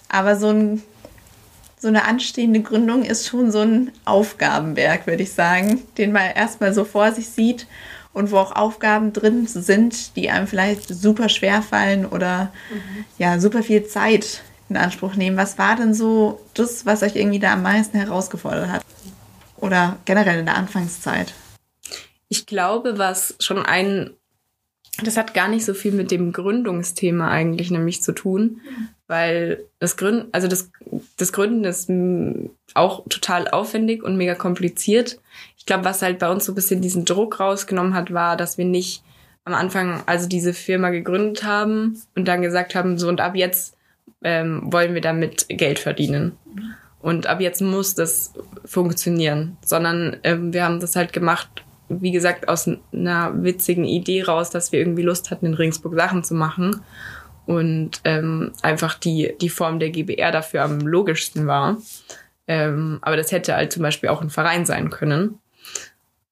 Aber 0.08 0.36
so, 0.36 0.50
ein, 0.50 0.82
so 1.78 1.88
eine 1.88 2.04
anstehende 2.04 2.60
Gründung 2.60 3.04
ist 3.04 3.28
schon 3.28 3.50
so 3.50 3.60
ein 3.60 3.92
Aufgabenberg, 4.04 5.06
würde 5.06 5.22
ich 5.22 5.32
sagen, 5.32 5.82
den 5.96 6.12
man 6.12 6.30
erstmal 6.34 6.74
so 6.74 6.84
vor 6.84 7.12
sich 7.12 7.28
sieht 7.30 7.66
und 8.12 8.30
wo 8.30 8.38
auch 8.38 8.52
Aufgaben 8.52 9.12
drin 9.12 9.46
sind, 9.46 10.16
die 10.16 10.30
einem 10.30 10.46
vielleicht 10.46 10.88
super 10.88 11.28
schwer 11.28 11.62
fallen 11.62 12.06
oder 12.06 12.52
mhm. 12.70 13.04
ja, 13.18 13.40
super 13.40 13.62
viel 13.62 13.86
Zeit 13.86 14.42
in 14.68 14.76
Anspruch 14.76 15.14
nehmen. 15.14 15.36
Was 15.36 15.58
war 15.58 15.76
denn 15.76 15.94
so 15.94 16.40
das, 16.54 16.86
was 16.86 17.02
euch 17.02 17.16
irgendwie 17.16 17.40
da 17.40 17.52
am 17.52 17.62
meisten 17.62 17.98
herausgefordert 17.98 18.68
hat? 18.68 18.82
Oder 19.56 19.96
generell 20.04 20.40
in 20.40 20.46
der 20.46 20.56
Anfangszeit? 20.56 21.34
Ich 22.28 22.46
glaube, 22.46 22.98
was 22.98 23.34
schon 23.40 23.58
ein, 23.58 24.10
das 25.02 25.16
hat 25.16 25.34
gar 25.34 25.48
nicht 25.48 25.64
so 25.64 25.74
viel 25.74 25.92
mit 25.92 26.10
dem 26.10 26.32
Gründungsthema 26.32 27.28
eigentlich 27.28 27.70
nämlich 27.70 28.02
zu 28.02 28.12
tun, 28.12 28.60
weil 29.08 29.64
das 29.80 29.96
Gründen, 29.96 30.28
also 30.32 30.46
das, 30.46 30.70
das 31.16 31.32
Gründen 31.32 31.64
ist 31.64 31.90
auch 32.74 33.04
total 33.08 33.48
aufwendig 33.48 34.02
und 34.02 34.16
mega 34.16 34.34
kompliziert. 34.34 35.20
Ich 35.58 35.66
glaube, 35.66 35.84
was 35.84 36.02
halt 36.02 36.18
bei 36.18 36.30
uns 36.30 36.44
so 36.44 36.52
ein 36.52 36.54
bisschen 36.54 36.80
diesen 36.80 37.04
Druck 37.04 37.40
rausgenommen 37.40 37.94
hat, 37.94 38.12
war, 38.12 38.36
dass 38.36 38.56
wir 38.56 38.64
nicht 38.64 39.02
am 39.44 39.54
Anfang 39.54 40.02
also 40.06 40.28
diese 40.28 40.54
Firma 40.54 40.90
gegründet 40.90 41.44
haben 41.44 42.00
und 42.14 42.28
dann 42.28 42.42
gesagt 42.42 42.74
haben, 42.74 42.98
so 42.98 43.08
und 43.08 43.20
ab 43.20 43.34
jetzt 43.34 43.76
ähm, 44.22 44.62
wollen 44.64 44.94
wir 44.94 45.00
damit 45.00 45.46
Geld 45.48 45.78
verdienen. 45.78 46.32
Und 47.00 47.26
ab 47.26 47.40
jetzt 47.40 47.60
muss 47.60 47.94
das 47.94 48.32
funktionieren, 48.64 49.58
sondern 49.62 50.16
ähm, 50.22 50.54
wir 50.54 50.64
haben 50.64 50.80
das 50.80 50.96
halt 50.96 51.12
gemacht, 51.12 51.63
wie 51.88 52.12
gesagt, 52.12 52.48
aus 52.48 52.68
einer 52.92 53.42
witzigen 53.42 53.84
Idee 53.84 54.22
raus, 54.22 54.50
dass 54.50 54.72
wir 54.72 54.78
irgendwie 54.78 55.02
Lust 55.02 55.30
hatten, 55.30 55.46
in 55.46 55.54
Regensburg 55.54 55.94
Sachen 55.94 56.24
zu 56.24 56.34
machen 56.34 56.80
und 57.46 58.00
ähm, 58.04 58.52
einfach 58.62 58.94
die, 58.94 59.34
die 59.40 59.48
Form 59.48 59.78
der 59.78 59.90
GBR 59.90 60.32
dafür 60.32 60.62
am 60.62 60.80
logischsten 60.80 61.46
war. 61.46 61.78
Ähm, 62.46 62.98
aber 63.02 63.16
das 63.16 63.32
hätte 63.32 63.54
halt 63.54 63.72
zum 63.72 63.82
Beispiel 63.82 64.08
auch 64.08 64.22
ein 64.22 64.30
Verein 64.30 64.66
sein 64.66 64.90
können. 64.90 65.38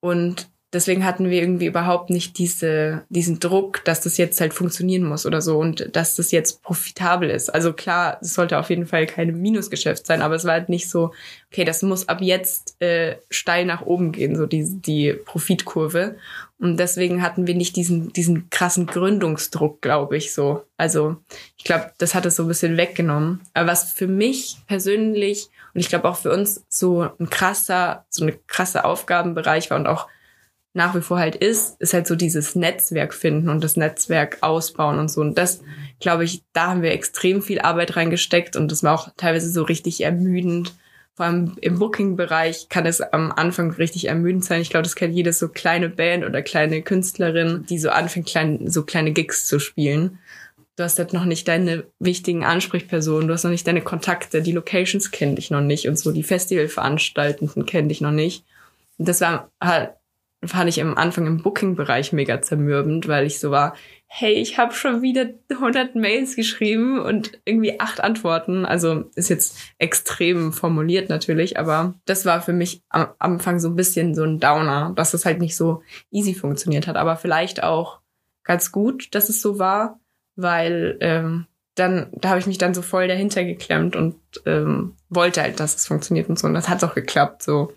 Und 0.00 0.48
deswegen 0.72 1.04
hatten 1.04 1.28
wir 1.28 1.40
irgendwie 1.40 1.66
überhaupt 1.66 2.10
nicht 2.10 2.38
diese, 2.38 3.02
diesen 3.08 3.40
Druck, 3.40 3.84
dass 3.84 4.00
das 4.00 4.16
jetzt 4.16 4.40
halt 4.40 4.54
funktionieren 4.54 5.04
muss 5.04 5.26
oder 5.26 5.42
so 5.42 5.58
und 5.58 5.94
dass 5.94 6.16
das 6.16 6.30
jetzt 6.30 6.62
profitabel 6.62 7.30
ist. 7.30 7.50
Also 7.50 7.72
klar, 7.72 8.18
es 8.20 8.34
sollte 8.34 8.58
auf 8.58 8.70
jeden 8.70 8.86
Fall 8.86 9.06
kein 9.06 9.40
Minusgeschäft 9.40 10.06
sein, 10.06 10.22
aber 10.22 10.34
es 10.34 10.44
war 10.44 10.52
halt 10.52 10.68
nicht 10.68 10.88
so, 10.88 11.12
okay, 11.50 11.64
das 11.64 11.82
muss 11.82 12.08
ab 12.08 12.20
jetzt 12.22 12.80
äh, 12.80 13.16
steil 13.30 13.66
nach 13.66 13.82
oben 13.82 14.12
gehen, 14.12 14.36
so 14.36 14.46
die, 14.46 14.64
die 14.80 15.12
Profitkurve. 15.12 16.16
Und 16.58 16.78
deswegen 16.78 17.22
hatten 17.22 17.46
wir 17.46 17.54
nicht 17.54 17.76
diesen, 17.76 18.12
diesen 18.12 18.48
krassen 18.48 18.86
Gründungsdruck, 18.86 19.82
glaube 19.82 20.16
ich, 20.16 20.32
so. 20.32 20.62
Also 20.76 21.16
ich 21.58 21.64
glaube, 21.64 21.90
das 21.98 22.14
hat 22.14 22.24
es 22.24 22.36
so 22.36 22.44
ein 22.44 22.48
bisschen 22.48 22.76
weggenommen. 22.76 23.40
Aber 23.52 23.72
was 23.72 23.92
für 23.92 24.06
mich 24.06 24.58
persönlich 24.68 25.48
und 25.74 25.80
ich 25.80 25.88
glaube 25.88 26.08
auch 26.08 26.16
für 26.16 26.32
uns 26.32 26.64
so 26.68 27.08
ein 27.18 27.30
krasser, 27.30 28.04
so 28.10 28.22
eine 28.22 28.32
krasse 28.46 28.84
Aufgabenbereich 28.84 29.70
war 29.70 29.78
und 29.78 29.86
auch 29.86 30.06
nach 30.74 30.94
wie 30.94 31.02
vor 31.02 31.18
halt 31.18 31.36
ist, 31.36 31.80
ist 31.80 31.92
halt 31.92 32.06
so 32.06 32.16
dieses 32.16 32.54
Netzwerk 32.54 33.12
finden 33.12 33.48
und 33.50 33.62
das 33.62 33.76
Netzwerk 33.76 34.38
ausbauen 34.40 34.98
und 34.98 35.10
so. 35.10 35.20
Und 35.20 35.36
das, 35.36 35.60
glaube 36.00 36.24
ich, 36.24 36.42
da 36.52 36.68
haben 36.68 36.82
wir 36.82 36.92
extrem 36.92 37.42
viel 37.42 37.60
Arbeit 37.60 37.96
reingesteckt 37.96 38.56
und 38.56 38.72
das 38.72 38.82
war 38.82 38.94
auch 38.94 39.08
teilweise 39.16 39.50
so 39.50 39.62
richtig 39.62 40.02
ermüdend. 40.02 40.74
Vor 41.14 41.26
allem 41.26 41.56
im 41.60 41.78
Booking-Bereich 41.78 42.70
kann 42.70 42.86
es 42.86 43.02
am 43.02 43.32
Anfang 43.32 43.72
richtig 43.72 44.08
ermüdend 44.08 44.46
sein. 44.46 44.62
Ich 44.62 44.70
glaube, 44.70 44.84
das 44.84 44.96
kennt 44.96 45.14
jedes 45.14 45.38
so 45.38 45.48
kleine 45.48 45.90
Band 45.90 46.24
oder 46.24 46.40
kleine 46.40 46.80
Künstlerin, 46.80 47.66
die 47.68 47.78
so 47.78 47.90
anfängt, 47.90 48.26
klein, 48.26 48.70
so 48.70 48.82
kleine 48.82 49.12
Gigs 49.12 49.46
zu 49.46 49.58
spielen. 49.58 50.18
Du 50.76 50.84
hast 50.84 50.98
halt 50.98 51.12
noch 51.12 51.26
nicht 51.26 51.46
deine 51.48 51.84
wichtigen 51.98 52.46
Ansprechpersonen, 52.46 53.28
du 53.28 53.34
hast 53.34 53.44
noch 53.44 53.50
nicht 53.50 53.66
deine 53.66 53.82
Kontakte, 53.82 54.40
die 54.40 54.52
Locations 54.52 55.10
kennen 55.10 55.36
dich 55.36 55.50
noch 55.50 55.60
nicht 55.60 55.86
und 55.86 55.98
so, 55.98 56.12
die 56.12 56.22
Festivalveranstaltenden 56.22 57.66
kennen 57.66 57.90
dich 57.90 58.00
noch 58.00 58.10
nicht. 58.10 58.46
Und 58.96 59.06
das 59.06 59.20
war 59.20 59.50
halt 59.60 59.90
fand 60.44 60.68
ich 60.68 60.80
am 60.80 60.96
Anfang 60.96 61.26
im 61.26 61.42
Booking-Bereich 61.42 62.12
mega 62.12 62.42
zermürbend, 62.42 63.06
weil 63.06 63.26
ich 63.26 63.38
so 63.38 63.50
war, 63.50 63.74
hey, 64.06 64.34
ich 64.34 64.58
habe 64.58 64.74
schon 64.74 65.00
wieder 65.00 65.30
100 65.48 65.94
Mails 65.94 66.36
geschrieben 66.36 67.00
und 67.00 67.40
irgendwie 67.44 67.80
acht 67.80 68.02
Antworten. 68.02 68.66
Also 68.66 69.04
ist 69.14 69.30
jetzt 69.30 69.58
extrem 69.78 70.52
formuliert 70.52 71.08
natürlich, 71.08 71.58
aber 71.58 71.94
das 72.04 72.26
war 72.26 72.42
für 72.42 72.52
mich 72.52 72.82
am 72.88 73.08
Anfang 73.18 73.60
so 73.60 73.68
ein 73.68 73.76
bisschen 73.76 74.14
so 74.14 74.24
ein 74.24 74.40
Downer, 74.40 74.92
dass 74.96 75.14
es 75.14 75.24
halt 75.24 75.38
nicht 75.38 75.56
so 75.56 75.82
easy 76.10 76.34
funktioniert 76.34 76.86
hat. 76.86 76.96
Aber 76.96 77.16
vielleicht 77.16 77.62
auch 77.62 78.00
ganz 78.42 78.72
gut, 78.72 79.14
dass 79.14 79.28
es 79.28 79.40
so 79.40 79.58
war, 79.58 80.00
weil 80.34 80.98
ähm, 81.00 81.46
dann, 81.74 82.08
da 82.12 82.30
habe 82.30 82.40
ich 82.40 82.46
mich 82.46 82.58
dann 82.58 82.74
so 82.74 82.82
voll 82.82 83.08
dahinter 83.08 83.44
geklemmt 83.44 83.96
und 83.96 84.16
ähm, 84.44 84.94
wollte 85.08 85.40
halt, 85.40 85.58
dass 85.58 85.74
es 85.74 85.86
funktioniert 85.86 86.28
und 86.28 86.38
so. 86.38 86.46
Und 86.46 86.54
das 86.54 86.68
hat 86.68 86.84
auch 86.84 86.94
geklappt. 86.94 87.42
So 87.42 87.72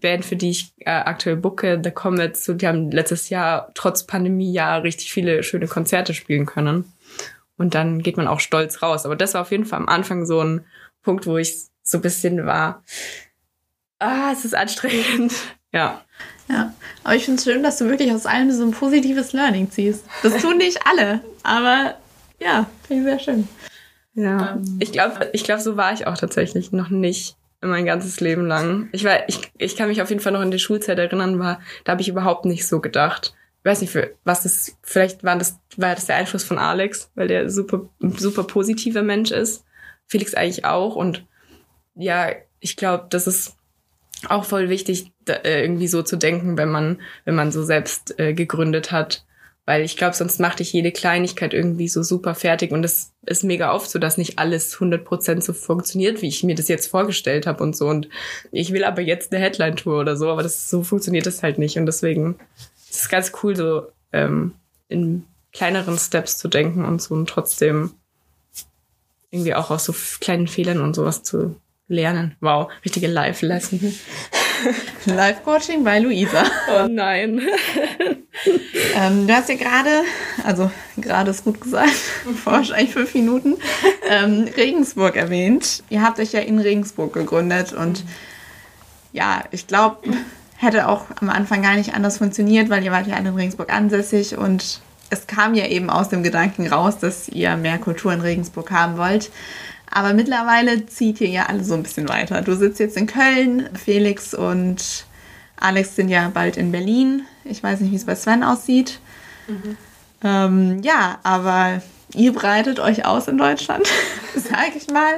Band, 0.00 0.24
für 0.24 0.36
die 0.36 0.50
ich 0.50 0.72
äh, 0.80 0.90
aktuell 0.90 1.36
booke, 1.36 1.80
The 1.82 1.90
Comets, 1.90 2.44
so, 2.44 2.52
die 2.52 2.66
haben 2.66 2.90
letztes 2.90 3.30
Jahr 3.30 3.70
trotz 3.74 4.04
Pandemie 4.04 4.52
ja 4.52 4.76
richtig 4.76 5.12
viele 5.12 5.42
schöne 5.42 5.68
Konzerte 5.68 6.12
spielen 6.12 6.46
können. 6.46 6.92
Und 7.56 7.74
dann 7.74 8.02
geht 8.02 8.16
man 8.16 8.28
auch 8.28 8.40
stolz 8.40 8.82
raus. 8.82 9.04
Aber 9.06 9.16
das 9.16 9.34
war 9.34 9.42
auf 9.42 9.50
jeden 9.50 9.66
Fall 9.66 9.78
am 9.78 9.88
Anfang 9.88 10.26
so 10.26 10.42
ein 10.42 10.64
Punkt, 11.02 11.26
wo 11.26 11.38
ich 11.38 11.56
so 11.82 11.98
ein 11.98 12.02
bisschen 12.02 12.46
war, 12.46 12.82
ah, 13.98 14.30
es 14.32 14.44
ist 14.44 14.54
anstrengend. 14.54 15.32
Ja. 15.72 16.04
Ja, 16.48 16.74
aber 17.04 17.14
ich 17.14 17.26
finde 17.26 17.38
es 17.38 17.44
schön, 17.44 17.62
dass 17.62 17.78
du 17.78 17.84
wirklich 17.84 18.10
aus 18.10 18.26
allem 18.26 18.50
so 18.50 18.64
ein 18.64 18.72
positives 18.72 19.32
Learning 19.32 19.70
ziehst. 19.70 20.04
Das 20.24 20.42
tun 20.42 20.58
nicht 20.58 20.84
alle, 20.84 21.20
aber 21.44 21.94
ja, 22.40 22.68
finde 22.86 23.02
ich 23.02 23.08
sehr 23.08 23.18
schön. 23.18 23.48
Ja, 24.14 24.52
ähm. 24.52 24.78
ich 24.80 24.92
glaube, 24.92 25.30
ich 25.32 25.44
glaube, 25.44 25.60
so 25.60 25.76
war 25.76 25.92
ich 25.92 26.06
auch 26.06 26.16
tatsächlich 26.16 26.72
noch 26.72 26.90
nicht 26.90 27.36
mein 27.62 27.84
ganzes 27.84 28.20
Leben 28.20 28.46
lang. 28.46 28.88
Ich 28.92 29.04
war, 29.04 29.28
ich, 29.28 29.52
ich 29.58 29.76
kann 29.76 29.88
mich 29.88 30.00
auf 30.00 30.08
jeden 30.08 30.22
Fall 30.22 30.32
noch 30.32 30.40
in 30.40 30.50
die 30.50 30.58
Schulzeit 30.58 30.98
erinnern, 30.98 31.38
war, 31.38 31.60
da 31.84 31.92
habe 31.92 32.00
ich 32.00 32.08
überhaupt 32.08 32.46
nicht 32.46 32.66
so 32.66 32.80
gedacht. 32.80 33.34
Ich 33.58 33.64
weiß 33.66 33.82
nicht, 33.82 33.90
für 33.90 34.14
was 34.24 34.44
das, 34.44 34.78
vielleicht 34.82 35.22
war 35.22 35.36
das, 35.36 35.58
war 35.76 35.94
das 35.94 36.06
der 36.06 36.16
Einfluss 36.16 36.44
von 36.44 36.58
Alex, 36.58 37.10
weil 37.14 37.28
der 37.28 37.50
super, 37.50 37.90
super 37.98 38.44
positiver 38.44 39.02
Mensch 39.02 39.30
ist. 39.30 39.64
Felix 40.06 40.34
eigentlich 40.34 40.64
auch. 40.64 40.96
Und 40.96 41.26
ja, 41.94 42.30
ich 42.60 42.76
glaube, 42.76 43.06
das 43.10 43.26
ist 43.26 43.56
auch 44.28 44.44
voll 44.44 44.70
wichtig, 44.70 45.12
da, 45.24 45.34
äh, 45.34 45.62
irgendwie 45.62 45.88
so 45.88 46.02
zu 46.02 46.16
denken, 46.16 46.56
wenn 46.56 46.70
man, 46.70 47.00
wenn 47.26 47.34
man 47.34 47.52
so 47.52 47.62
selbst 47.62 48.18
äh, 48.18 48.32
gegründet 48.32 48.92
hat. 48.92 49.26
Weil 49.66 49.82
ich 49.82 49.96
glaube, 49.96 50.16
sonst 50.16 50.40
macht 50.40 50.58
dich 50.58 50.72
jede 50.72 50.90
Kleinigkeit 50.90 51.54
irgendwie 51.54 51.86
so 51.86 52.02
super 52.02 52.34
fertig 52.34 52.72
und 52.72 52.84
es 52.84 53.12
ist 53.26 53.44
mega 53.44 53.72
oft 53.72 53.90
so, 53.90 53.98
dass 53.98 54.18
nicht 54.18 54.38
alles 54.38 54.76
100% 54.76 55.42
so 55.42 55.52
funktioniert, 55.52 56.22
wie 56.22 56.28
ich 56.28 56.42
mir 56.42 56.54
das 56.54 56.68
jetzt 56.68 56.88
vorgestellt 56.88 57.46
habe 57.46 57.62
und 57.62 57.76
so. 57.76 57.86
Und 57.86 58.08
ich 58.50 58.72
will 58.72 58.84
aber 58.84 59.02
jetzt 59.02 59.32
eine 59.32 59.42
Headline-Tour 59.42 60.00
oder 60.00 60.16
so, 60.16 60.30
aber 60.30 60.42
das 60.42 60.70
so 60.70 60.82
funktioniert 60.82 61.26
das 61.26 61.42
halt 61.42 61.58
nicht. 61.58 61.76
Und 61.76 61.86
deswegen 61.86 62.36
ist 62.90 63.02
es 63.02 63.08
ganz 63.08 63.32
cool, 63.42 63.54
so 63.54 63.86
ähm, 64.12 64.54
in 64.88 65.24
kleineren 65.52 65.98
Steps 65.98 66.38
zu 66.38 66.48
denken 66.48 66.84
und 66.84 67.00
so 67.02 67.14
und 67.14 67.28
trotzdem 67.28 67.92
irgendwie 69.30 69.54
auch 69.54 69.70
aus 69.70 69.84
so 69.84 69.94
kleinen 70.20 70.48
Fehlern 70.48 70.80
und 70.80 70.94
sowas 70.94 71.22
zu 71.22 71.56
lernen. 71.86 72.36
Wow, 72.40 72.70
richtige 72.84 73.06
Live-Lesson. 73.06 73.80
Live-Coaching 75.06 75.84
bei 75.84 75.98
Luisa. 75.98 76.44
Oh 76.68 76.86
nein. 76.88 77.40
ähm, 78.96 79.26
du 79.26 79.34
hast 79.34 79.48
ja 79.48 79.56
gerade, 79.56 80.02
also 80.44 80.70
gerade 80.96 81.30
ist 81.30 81.44
gut 81.44 81.60
gesagt, 81.60 81.90
vor 82.42 82.54
wahrscheinlich 82.54 82.92
fünf 82.92 83.14
Minuten, 83.14 83.56
ähm, 84.08 84.48
Regensburg 84.56 85.16
erwähnt. 85.16 85.82
Ihr 85.90 86.02
habt 86.02 86.18
euch 86.18 86.32
ja 86.32 86.40
in 86.40 86.58
Regensburg 86.58 87.12
gegründet 87.12 87.72
und 87.72 88.04
ja, 89.12 89.44
ich 89.50 89.66
glaube, 89.66 90.08
hätte 90.56 90.88
auch 90.88 91.06
am 91.20 91.30
Anfang 91.30 91.62
gar 91.62 91.74
nicht 91.74 91.94
anders 91.94 92.18
funktioniert, 92.18 92.70
weil 92.70 92.84
ihr 92.84 92.92
wart 92.92 93.06
ja 93.06 93.16
alle 93.16 93.30
in 93.30 93.34
Regensburg 93.34 93.72
ansässig 93.72 94.36
und 94.36 94.80
es 95.10 95.26
kam 95.26 95.54
ja 95.54 95.66
eben 95.66 95.90
aus 95.90 96.08
dem 96.08 96.22
Gedanken 96.22 96.68
raus, 96.68 96.98
dass 96.98 97.28
ihr 97.28 97.56
mehr 97.56 97.78
Kultur 97.78 98.12
in 98.12 98.20
Regensburg 98.20 98.70
haben 98.70 98.96
wollt. 98.96 99.30
Aber 99.90 100.14
mittlerweile 100.14 100.86
zieht 100.86 101.20
ihr 101.20 101.28
ja 101.28 101.46
alle 101.46 101.64
so 101.64 101.74
ein 101.74 101.82
bisschen 101.82 102.08
weiter. 102.08 102.42
Du 102.42 102.54
sitzt 102.54 102.78
jetzt 102.78 102.96
in 102.96 103.06
Köln, 103.06 103.68
Felix 103.74 104.34
und 104.34 105.04
Alex 105.56 105.96
sind 105.96 106.08
ja 106.08 106.30
bald 106.32 106.56
in 106.56 106.70
Berlin. 106.72 107.22
Ich 107.44 107.62
weiß 107.62 107.80
nicht, 107.80 107.90
wie 107.90 107.96
es 107.96 108.06
bei 108.06 108.14
Sven 108.14 108.44
aussieht. 108.44 109.00
Mhm. 109.48 109.76
Ähm, 110.22 110.82
ja, 110.82 111.18
aber 111.22 111.82
ihr 112.14 112.32
breitet 112.32 112.78
euch 112.78 113.04
aus 113.04 113.26
in 113.28 113.36
Deutschland, 113.36 113.86
sag 114.34 114.76
ich 114.76 114.88
mal. 114.90 115.14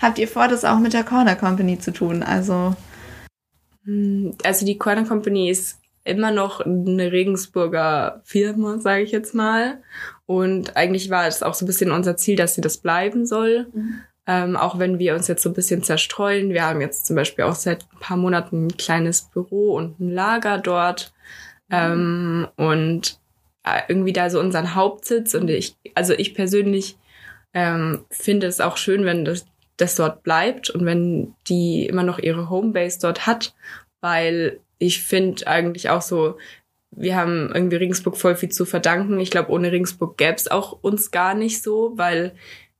Habt 0.00 0.18
ihr 0.18 0.28
vor, 0.28 0.48
das 0.48 0.64
auch 0.64 0.78
mit 0.78 0.92
der 0.92 1.04
Corner 1.04 1.36
Company 1.36 1.78
zu 1.78 1.92
tun? 1.92 2.22
Also. 2.22 2.74
Also 4.44 4.66
die 4.66 4.76
Corner 4.76 5.04
Company 5.04 5.48
ist 5.48 5.77
immer 6.08 6.30
noch 6.30 6.60
eine 6.60 7.12
Regensburger 7.12 8.20
Firma, 8.24 8.78
sage 8.78 9.02
ich 9.02 9.12
jetzt 9.12 9.34
mal. 9.34 9.82
Und 10.26 10.76
eigentlich 10.76 11.10
war 11.10 11.26
es 11.26 11.42
auch 11.42 11.54
so 11.54 11.64
ein 11.64 11.68
bisschen 11.68 11.90
unser 11.90 12.16
Ziel, 12.16 12.36
dass 12.36 12.54
sie 12.54 12.60
das 12.60 12.78
bleiben 12.78 13.26
soll. 13.26 13.66
Mhm. 13.72 14.00
Ähm, 14.26 14.56
auch 14.56 14.78
wenn 14.78 14.98
wir 14.98 15.14
uns 15.14 15.26
jetzt 15.26 15.42
so 15.42 15.48
ein 15.48 15.54
bisschen 15.54 15.82
zerstreuen. 15.82 16.50
Wir 16.50 16.64
haben 16.64 16.80
jetzt 16.80 17.06
zum 17.06 17.16
Beispiel 17.16 17.44
auch 17.44 17.54
seit 17.54 17.84
ein 17.92 18.00
paar 18.00 18.16
Monaten 18.16 18.66
ein 18.66 18.76
kleines 18.76 19.22
Büro 19.22 19.74
und 19.74 20.00
ein 20.00 20.10
Lager 20.10 20.58
dort. 20.58 21.12
Mhm. 21.68 21.76
Ähm, 21.76 22.48
und 22.56 23.20
äh, 23.64 23.82
irgendwie 23.88 24.12
da 24.12 24.28
so 24.30 24.40
unseren 24.40 24.74
Hauptsitz. 24.74 25.34
Und 25.34 25.48
ich, 25.48 25.76
also 25.94 26.12
ich 26.12 26.34
persönlich 26.34 26.98
ähm, 27.54 28.04
finde 28.10 28.46
es 28.46 28.60
auch 28.60 28.76
schön, 28.76 29.04
wenn 29.04 29.24
das, 29.24 29.46
das 29.76 29.94
dort 29.94 30.22
bleibt 30.22 30.70
und 30.70 30.84
wenn 30.84 31.34
die 31.48 31.86
immer 31.86 32.02
noch 32.02 32.18
ihre 32.18 32.50
Homebase 32.50 32.98
dort 33.00 33.26
hat, 33.26 33.54
weil 34.00 34.60
ich 34.78 35.02
finde 35.02 35.46
eigentlich 35.46 35.90
auch 35.90 36.02
so, 36.02 36.36
wir 36.90 37.16
haben 37.16 37.50
irgendwie 37.52 37.76
Regensburg 37.76 38.16
voll 38.16 38.34
viel 38.34 38.48
zu 38.48 38.64
verdanken. 38.64 39.20
Ich 39.20 39.30
glaube, 39.30 39.50
ohne 39.50 39.72
Regensburg 39.72 40.16
gäbe 40.16 40.36
es 40.36 40.50
auch 40.50 40.72
uns 40.72 41.10
gar 41.10 41.34
nicht 41.34 41.62
so, 41.62 41.92
weil 41.96 42.34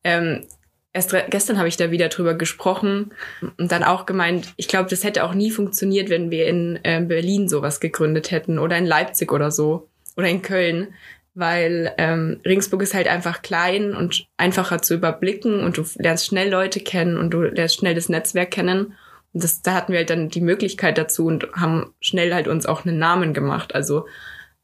ähm, 0.04 0.44
erst 0.92 1.14
gestern 1.30 1.58
habe 1.58 1.68
ich 1.68 1.76
da 1.76 1.90
wieder 1.90 2.08
drüber 2.08 2.34
gesprochen 2.34 3.12
und 3.58 3.70
dann 3.70 3.84
auch 3.84 4.06
gemeint, 4.06 4.52
ich 4.56 4.68
glaube, 4.68 4.88
das 4.88 5.04
hätte 5.04 5.24
auch 5.24 5.34
nie 5.34 5.50
funktioniert, 5.50 6.10
wenn 6.10 6.30
wir 6.30 6.46
in 6.46 6.78
äh, 6.82 7.00
Berlin 7.00 7.48
sowas 7.48 7.80
gegründet 7.80 8.30
hätten 8.30 8.58
oder 8.58 8.76
in 8.78 8.86
Leipzig 8.86 9.32
oder 9.32 9.50
so 9.50 9.88
oder 10.16 10.28
in 10.28 10.42
Köln, 10.42 10.94
weil 11.34 11.94
ähm, 11.98 12.40
Regensburg 12.44 12.82
ist 12.82 12.94
halt 12.94 13.06
einfach 13.06 13.42
klein 13.42 13.94
und 13.94 14.26
einfacher 14.36 14.82
zu 14.82 14.94
überblicken 14.94 15.60
und 15.60 15.76
du 15.76 15.84
lernst 15.96 16.26
schnell 16.26 16.50
Leute 16.50 16.80
kennen 16.80 17.16
und 17.16 17.30
du 17.30 17.42
lernst 17.42 17.76
schnell 17.76 17.94
das 17.94 18.08
Netzwerk 18.08 18.50
kennen. 18.50 18.94
Das, 19.32 19.62
da 19.62 19.74
hatten 19.74 19.92
wir 19.92 19.98
halt 19.98 20.10
dann 20.10 20.28
die 20.30 20.40
Möglichkeit 20.40 20.98
dazu 20.98 21.26
und 21.26 21.48
haben 21.52 21.94
schnell 22.00 22.32
halt 22.34 22.48
uns 22.48 22.66
auch 22.66 22.84
einen 22.84 22.98
Namen 22.98 23.34
gemacht. 23.34 23.74
Also 23.74 24.06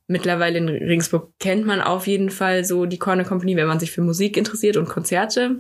mittlerweile 0.07 0.59
in 0.59 0.69
Regensburg 0.69 1.33
kennt 1.39 1.67
man 1.67 1.81
auf 1.81 2.07
jeden 2.07 2.31
Fall 2.31 2.65
so 2.65 2.87
die 2.87 2.99
Corner 2.99 3.25
Company, 3.25 3.57
wenn 3.57 3.67
man 3.67 3.81
sich 3.81 3.93
für 3.93 4.03
Musik 4.03 4.37
interessiert 4.37 4.77
und 4.77 4.89
Konzerte. 4.89 5.57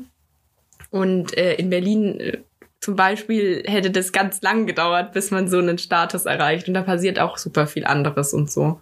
Und 0.90 1.36
äh, 1.36 1.54
in 1.54 1.70
Berlin 1.70 2.20
äh, 2.20 2.38
zum 2.84 2.96
Beispiel 2.96 3.62
hätte 3.66 3.90
das 3.90 4.12
ganz 4.12 4.42
lang 4.42 4.66
gedauert, 4.66 5.12
bis 5.12 5.30
man 5.30 5.48
so 5.48 5.58
einen 5.58 5.78
Status 5.78 6.26
erreicht. 6.26 6.68
Und 6.68 6.74
da 6.74 6.82
passiert 6.82 7.18
auch 7.18 7.38
super 7.38 7.66
viel 7.66 7.86
anderes 7.86 8.34
und 8.34 8.50
so. 8.50 8.80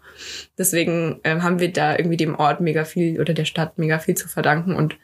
Deswegen 0.59 1.20
äh, 1.23 1.39
haben 1.41 1.61
wir 1.61 1.73
da 1.73 1.97
irgendwie 1.97 2.16
dem 2.16 2.35
Ort 2.35 2.61
mega 2.61 2.85
viel 2.85 3.20
oder 3.20 3.33
der 3.33 3.45
Stadt 3.45 3.79
mega 3.79 4.01
viel 4.01 4.16
zu 4.16 4.29
verdanken. 4.29 4.75
Und 4.75 4.97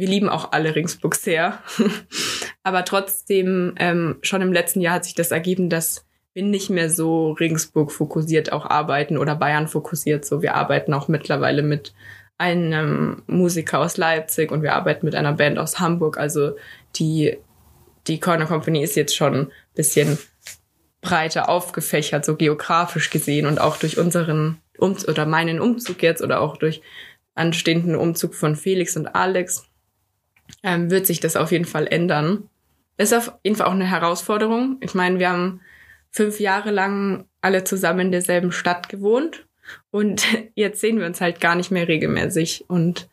wir 0.00 0.08
lieben 0.08 0.30
auch 0.30 0.52
alle 0.52 0.74
Ringsburg 0.74 1.14
sehr. 1.14 1.58
Aber 2.62 2.86
trotzdem, 2.86 3.74
ähm, 3.76 4.16
schon 4.22 4.40
im 4.40 4.52
letzten 4.52 4.80
Jahr 4.80 4.94
hat 4.94 5.04
sich 5.04 5.14
das 5.14 5.30
ergeben, 5.30 5.68
dass 5.68 6.06
wir 6.32 6.42
nicht 6.42 6.70
mehr 6.70 6.88
so 6.88 7.32
Ringsburg 7.32 7.92
fokussiert 7.92 8.50
auch 8.50 8.64
arbeiten 8.64 9.18
oder 9.18 9.36
Bayern 9.36 9.68
fokussiert. 9.68 10.24
So, 10.24 10.40
wir 10.40 10.54
arbeiten 10.54 10.94
auch 10.94 11.08
mittlerweile 11.08 11.62
mit 11.62 11.92
einem 12.38 13.22
Musiker 13.26 13.80
aus 13.80 13.98
Leipzig 13.98 14.50
und 14.50 14.62
wir 14.62 14.74
arbeiten 14.74 15.04
mit 15.04 15.14
einer 15.14 15.34
Band 15.34 15.58
aus 15.58 15.80
Hamburg. 15.80 16.16
Also 16.16 16.56
die 16.96 17.36
die 18.06 18.18
Corner 18.18 18.46
Company 18.46 18.82
ist 18.82 18.96
jetzt 18.96 19.14
schon 19.14 19.34
ein 19.34 19.52
bisschen 19.74 20.18
breiter 21.02 21.50
aufgefächert, 21.50 22.24
so 22.24 22.36
geografisch 22.36 23.10
gesehen 23.10 23.44
und 23.44 23.60
auch 23.60 23.76
durch 23.76 23.98
unseren 23.98 24.62
um 24.78 24.96
oder 25.06 25.26
meinen 25.26 25.60
Umzug 25.60 26.02
jetzt 26.02 26.22
oder 26.22 26.40
auch 26.40 26.56
durch 26.56 26.80
anstehenden 27.34 27.96
Umzug 27.96 28.34
von 28.34 28.56
Felix 28.56 28.96
und 28.96 29.08
Alex 29.08 29.69
ähm, 30.62 30.90
wird 30.90 31.06
sich 31.06 31.20
das 31.20 31.36
auf 31.36 31.52
jeden 31.52 31.64
Fall 31.64 31.86
ändern. 31.86 32.48
ist 32.96 33.14
auf 33.14 33.32
jeden 33.42 33.56
Fall 33.56 33.66
auch 33.66 33.72
eine 33.72 33.90
Herausforderung. 33.90 34.78
Ich 34.80 34.94
meine, 34.94 35.18
wir 35.18 35.30
haben 35.30 35.60
fünf 36.10 36.40
Jahre 36.40 36.70
lang 36.70 37.26
alle 37.40 37.64
zusammen 37.64 38.00
in 38.00 38.12
derselben 38.12 38.52
Stadt 38.52 38.88
gewohnt 38.88 39.46
und 39.90 40.24
jetzt 40.54 40.80
sehen 40.80 40.98
wir 40.98 41.06
uns 41.06 41.20
halt 41.20 41.40
gar 41.40 41.54
nicht 41.54 41.70
mehr 41.70 41.88
regelmäßig 41.88 42.64
und 42.68 43.08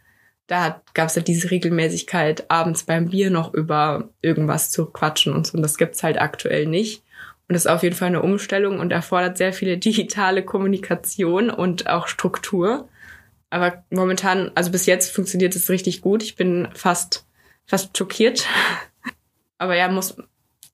da 0.47 0.81
gab 0.93 1.09
es 1.09 1.15
ja 1.15 1.21
diese 1.21 1.51
Regelmäßigkeit, 1.51 2.49
abends 2.49 2.83
beim 2.83 3.09
Bier 3.09 3.29
noch 3.29 3.53
über 3.53 4.09
irgendwas 4.21 4.71
zu 4.71 4.85
quatschen 4.85 5.33
und 5.33 5.45
so. 5.45 5.57
Und 5.57 5.61
das 5.61 5.77
gibt's 5.77 6.03
halt 6.03 6.19
aktuell 6.19 6.65
nicht. 6.65 7.03
Und 7.47 7.53
das 7.53 7.65
ist 7.65 7.71
auf 7.71 7.83
jeden 7.83 7.95
Fall 7.95 8.07
eine 8.07 8.21
Umstellung 8.21 8.79
und 8.79 8.91
erfordert 8.91 9.37
sehr 9.37 9.53
viele 9.53 9.77
digitale 9.77 10.43
Kommunikation 10.43 11.49
und 11.49 11.87
auch 11.89 12.07
Struktur. 12.07 12.87
Aber 13.49 13.83
momentan, 13.89 14.51
also 14.55 14.71
bis 14.71 14.85
jetzt 14.85 15.13
funktioniert 15.13 15.55
es 15.55 15.69
richtig 15.69 16.01
gut. 16.01 16.23
Ich 16.23 16.35
bin 16.35 16.69
fast, 16.73 17.25
fast 17.67 17.97
schockiert. 17.97 18.47
Aber 19.59 19.75
ja, 19.75 19.87
muss, 19.89 20.17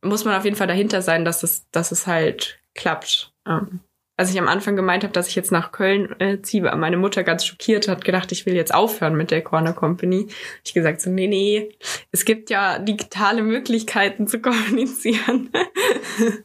muss 0.01 0.25
man 0.25 0.35
auf 0.35 0.45
jeden 0.45 0.55
Fall 0.55 0.67
dahinter 0.67 1.01
sein, 1.01 1.25
dass 1.25 1.43
es, 1.43 1.69
dass 1.71 1.91
es 1.91 2.07
halt 2.07 2.59
klappt. 2.73 3.33
Ähm, 3.47 3.81
als 4.15 4.29
ich 4.29 4.39
am 4.39 4.47
Anfang 4.47 4.75
gemeint 4.75 5.03
habe, 5.03 5.13
dass 5.13 5.27
ich 5.27 5.35
jetzt 5.35 5.51
nach 5.51 5.71
Köln 5.71 6.15
äh, 6.19 6.39
ziehe, 6.41 6.63
war 6.63 6.75
meine 6.75 6.97
Mutter 6.97 7.23
ganz 7.23 7.45
schockiert, 7.45 7.87
hat 7.87 8.05
gedacht, 8.05 8.31
ich 8.31 8.45
will 8.45 8.53
jetzt 8.53 8.73
aufhören 8.73 9.15
mit 9.15 9.31
der 9.31 9.41
Corner 9.41 9.73
Company. 9.73 10.27
Ich 10.63 10.73
gesagt 10.73 11.01
so, 11.01 11.09
nee, 11.09 11.27
nee, 11.27 11.75
es 12.11 12.23
gibt 12.23 12.51
ja 12.51 12.77
digitale 12.77 13.41
Möglichkeiten 13.41 14.27
zu 14.27 14.39
kommunizieren. 14.41 15.49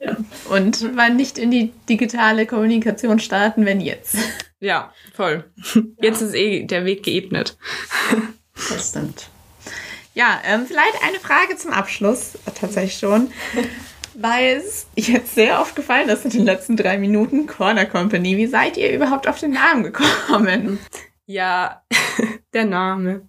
Ja. 0.01 0.17
Und 0.49 0.97
wann 0.97 1.17
nicht 1.17 1.37
in 1.37 1.51
die 1.51 1.73
digitale 1.89 2.47
Kommunikation 2.47 3.19
starten, 3.19 3.67
wenn 3.67 3.83
jetzt? 3.83 4.17
Ja, 4.61 4.93
voll. 5.13 5.45
Jetzt 6.01 6.23
ist 6.23 6.35
eh 6.35 6.65
der 6.65 6.87
Weg 6.87 7.03
geebnet. 7.03 7.59
Das 8.55 8.89
stimmt. 8.89 9.29
Ja, 10.19 10.41
ähm, 10.45 10.67
vielleicht 10.67 11.01
eine 11.07 11.21
Frage 11.21 11.57
zum 11.57 11.73
Abschluss, 11.73 12.37
tatsächlich 12.57 12.99
schon 12.99 13.31
weil 14.21 14.57
es 14.57 14.89
jetzt 14.97 15.37
sehr 15.37 15.61
aufgefallen 15.61 16.09
ist 16.09 16.25
in 16.25 16.33
den 16.33 16.45
letzten 16.45 16.77
drei 16.77 16.99
Minuten 16.99 17.47
Corner 17.47 17.87
Company. 17.87 18.37
Wie 18.37 18.49
seid 18.49 18.77
ihr 18.77 18.93
überhaupt 18.93 19.29
auf 19.29 19.39
den 19.39 19.53
Namen 19.53 19.85
gekommen? 19.85 20.81
Ja, 21.27 21.85
der 22.53 22.65
Name. 22.65 23.29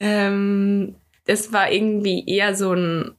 Ähm, 0.00 0.96
es 1.26 1.52
war 1.52 1.70
irgendwie 1.70 2.24
eher 2.26 2.56
so 2.56 2.72
ein 2.72 3.16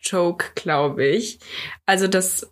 Joke, 0.00 0.52
glaube 0.54 1.04
ich. 1.04 1.38
Also 1.84 2.08
das 2.08 2.50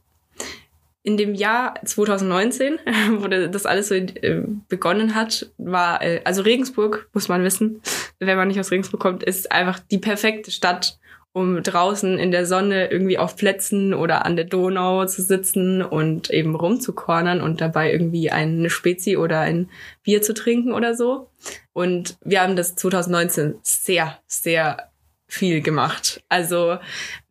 in 1.07 1.17
dem 1.17 1.35
Jahr 1.37 1.75
2019, 1.85 2.81
wo 3.19 3.29
das 3.29 3.65
alles 3.65 3.89
so 3.89 3.95
äh, 3.95 4.43
begonnen 4.69 5.15
hat, 5.15 5.49
war, 5.57 6.03
äh, 6.03 6.21
also 6.25 6.43
Regensburg, 6.43 7.09
muss 7.13 7.29
man 7.29 7.45
wissen, 7.45 7.81
wenn 8.19 8.37
man 8.37 8.49
nicht 8.49 8.59
aus 8.59 8.73
Regensburg 8.73 9.01
kommt, 9.01 9.23
ist 9.23 9.53
einfach 9.53 9.79
die 9.79 9.99
perfekte 9.99 10.51
Stadt, 10.51 10.99
um 11.33 11.63
draußen 11.63 12.19
in 12.19 12.33
der 12.33 12.45
Sonne 12.45 12.91
irgendwie 12.91 13.19
auf 13.19 13.37
Plätzen 13.37 13.95
oder 13.95 14.27
an 14.27 14.35
der 14.35 14.47
Donau 14.47 15.05
zu 15.05 15.23
sitzen 15.23 15.81
und 15.81 16.31
eben 16.31 16.57
rumzukornern 16.57 17.41
und 17.41 17.61
dabei 17.61 17.93
irgendwie 17.93 18.33
eine 18.33 18.69
Spezi 18.69 19.17
oder 19.17 19.41
ein 19.41 19.71
Bier 20.03 20.23
zu 20.23 20.35
trinken 20.35 20.73
oder 20.73 20.97
so. 20.97 21.31
Und 21.73 22.17
wir 22.25 22.43
haben 22.43 22.57
das 22.57 22.75
2019 22.75 23.57
sehr, 23.63 24.19
sehr 24.27 24.91
viel 25.29 25.61
gemacht. 25.61 26.25
Also 26.29 26.79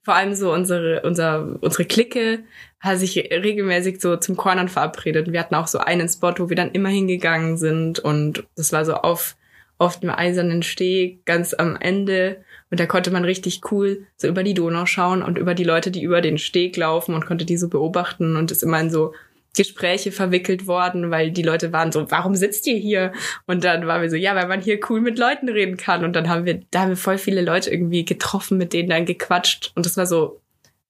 vor 0.03 0.13
allem 0.13 0.35
so 0.35 0.53
unsere, 0.53 1.01
unser, 1.01 1.57
unsere 1.61 1.85
Clique 1.85 2.43
hat 2.85 2.99
sich 2.99 3.17
regelmäßig 3.17 3.99
so 3.99 4.17
zum 4.17 4.35
Cornern 4.35 4.69
verabredet. 4.69 5.31
Wir 5.31 5.39
hatten 5.39 5.55
auch 5.55 5.67
so 5.67 5.79
einen 5.79 6.07
Spot, 6.07 6.33
wo 6.37 6.49
wir 6.49 6.55
dann 6.55 6.71
immer 6.71 6.89
hingegangen 6.89 7.57
sind 7.57 7.99
und 7.99 8.45
das 8.55 8.71
war 8.71 8.85
so 8.85 8.93
auf, 8.93 9.35
auf 9.77 9.99
dem 9.99 10.09
eisernen 10.09 10.63
Steg 10.63 11.25
ganz 11.25 11.53
am 11.53 11.75
Ende 11.75 12.43
und 12.71 12.79
da 12.79 12.85
konnte 12.85 13.11
man 13.11 13.25
richtig 13.25 13.61
cool 13.71 14.05
so 14.17 14.27
über 14.27 14.43
die 14.43 14.53
Donau 14.53 14.85
schauen 14.85 15.21
und 15.21 15.37
über 15.37 15.53
die 15.53 15.63
Leute, 15.63 15.91
die 15.91 16.03
über 16.03 16.21
den 16.21 16.37
Steg 16.37 16.77
laufen 16.77 17.13
und 17.13 17.25
konnte 17.25 17.45
die 17.45 17.57
so 17.57 17.69
beobachten 17.69 18.35
und 18.35 18.51
ist 18.51 18.63
immer 18.63 18.79
in 18.79 18.89
so 18.89 19.13
Gespräche 19.55 20.11
verwickelt 20.11 20.67
worden, 20.67 21.11
weil 21.11 21.31
die 21.31 21.41
Leute 21.41 21.71
waren 21.71 21.91
so, 21.91 22.09
warum 22.11 22.35
sitzt 22.35 22.67
ihr 22.67 22.77
hier? 22.77 23.13
Und 23.45 23.63
dann 23.63 23.87
waren 23.87 24.01
wir 24.01 24.09
so, 24.09 24.17
ja, 24.17 24.35
weil 24.35 24.47
man 24.47 24.61
hier 24.61 24.79
cool 24.89 25.01
mit 25.01 25.17
Leuten 25.17 25.47
reden 25.47 25.77
kann. 25.77 26.03
Und 26.03 26.13
dann 26.13 26.27
haben 26.29 26.45
wir, 26.45 26.61
da 26.71 26.81
haben 26.81 26.89
wir 26.89 26.97
voll 26.97 27.17
viele 27.17 27.41
Leute 27.41 27.71
irgendwie 27.71 28.03
getroffen, 28.03 28.57
mit 28.57 28.73
denen 28.73 28.89
dann 28.89 29.05
gequatscht. 29.05 29.71
Und 29.75 29.85
das 29.85 29.95
war 29.95 30.05
so 30.05 30.41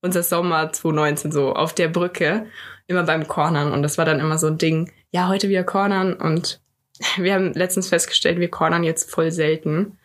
unser 0.01 0.23
Sommer 0.23 0.71
2019, 0.71 1.31
so 1.31 1.53
auf 1.53 1.73
der 1.73 1.87
Brücke, 1.87 2.45
immer 2.87 3.03
beim 3.03 3.27
Cornern. 3.27 3.71
Und 3.71 3.81
das 3.81 3.97
war 3.97 4.05
dann 4.05 4.19
immer 4.19 4.37
so 4.37 4.47
ein 4.47 4.57
Ding, 4.57 4.91
ja, 5.11 5.27
heute 5.27 5.49
wieder 5.49 5.63
Cornern. 5.63 6.13
Und 6.13 6.61
wir 7.17 7.33
haben 7.33 7.53
letztens 7.53 7.89
festgestellt, 7.89 8.39
wir 8.39 8.49
cornern 8.49 8.83
jetzt 8.83 9.09
voll 9.09 9.31
selten 9.31 9.97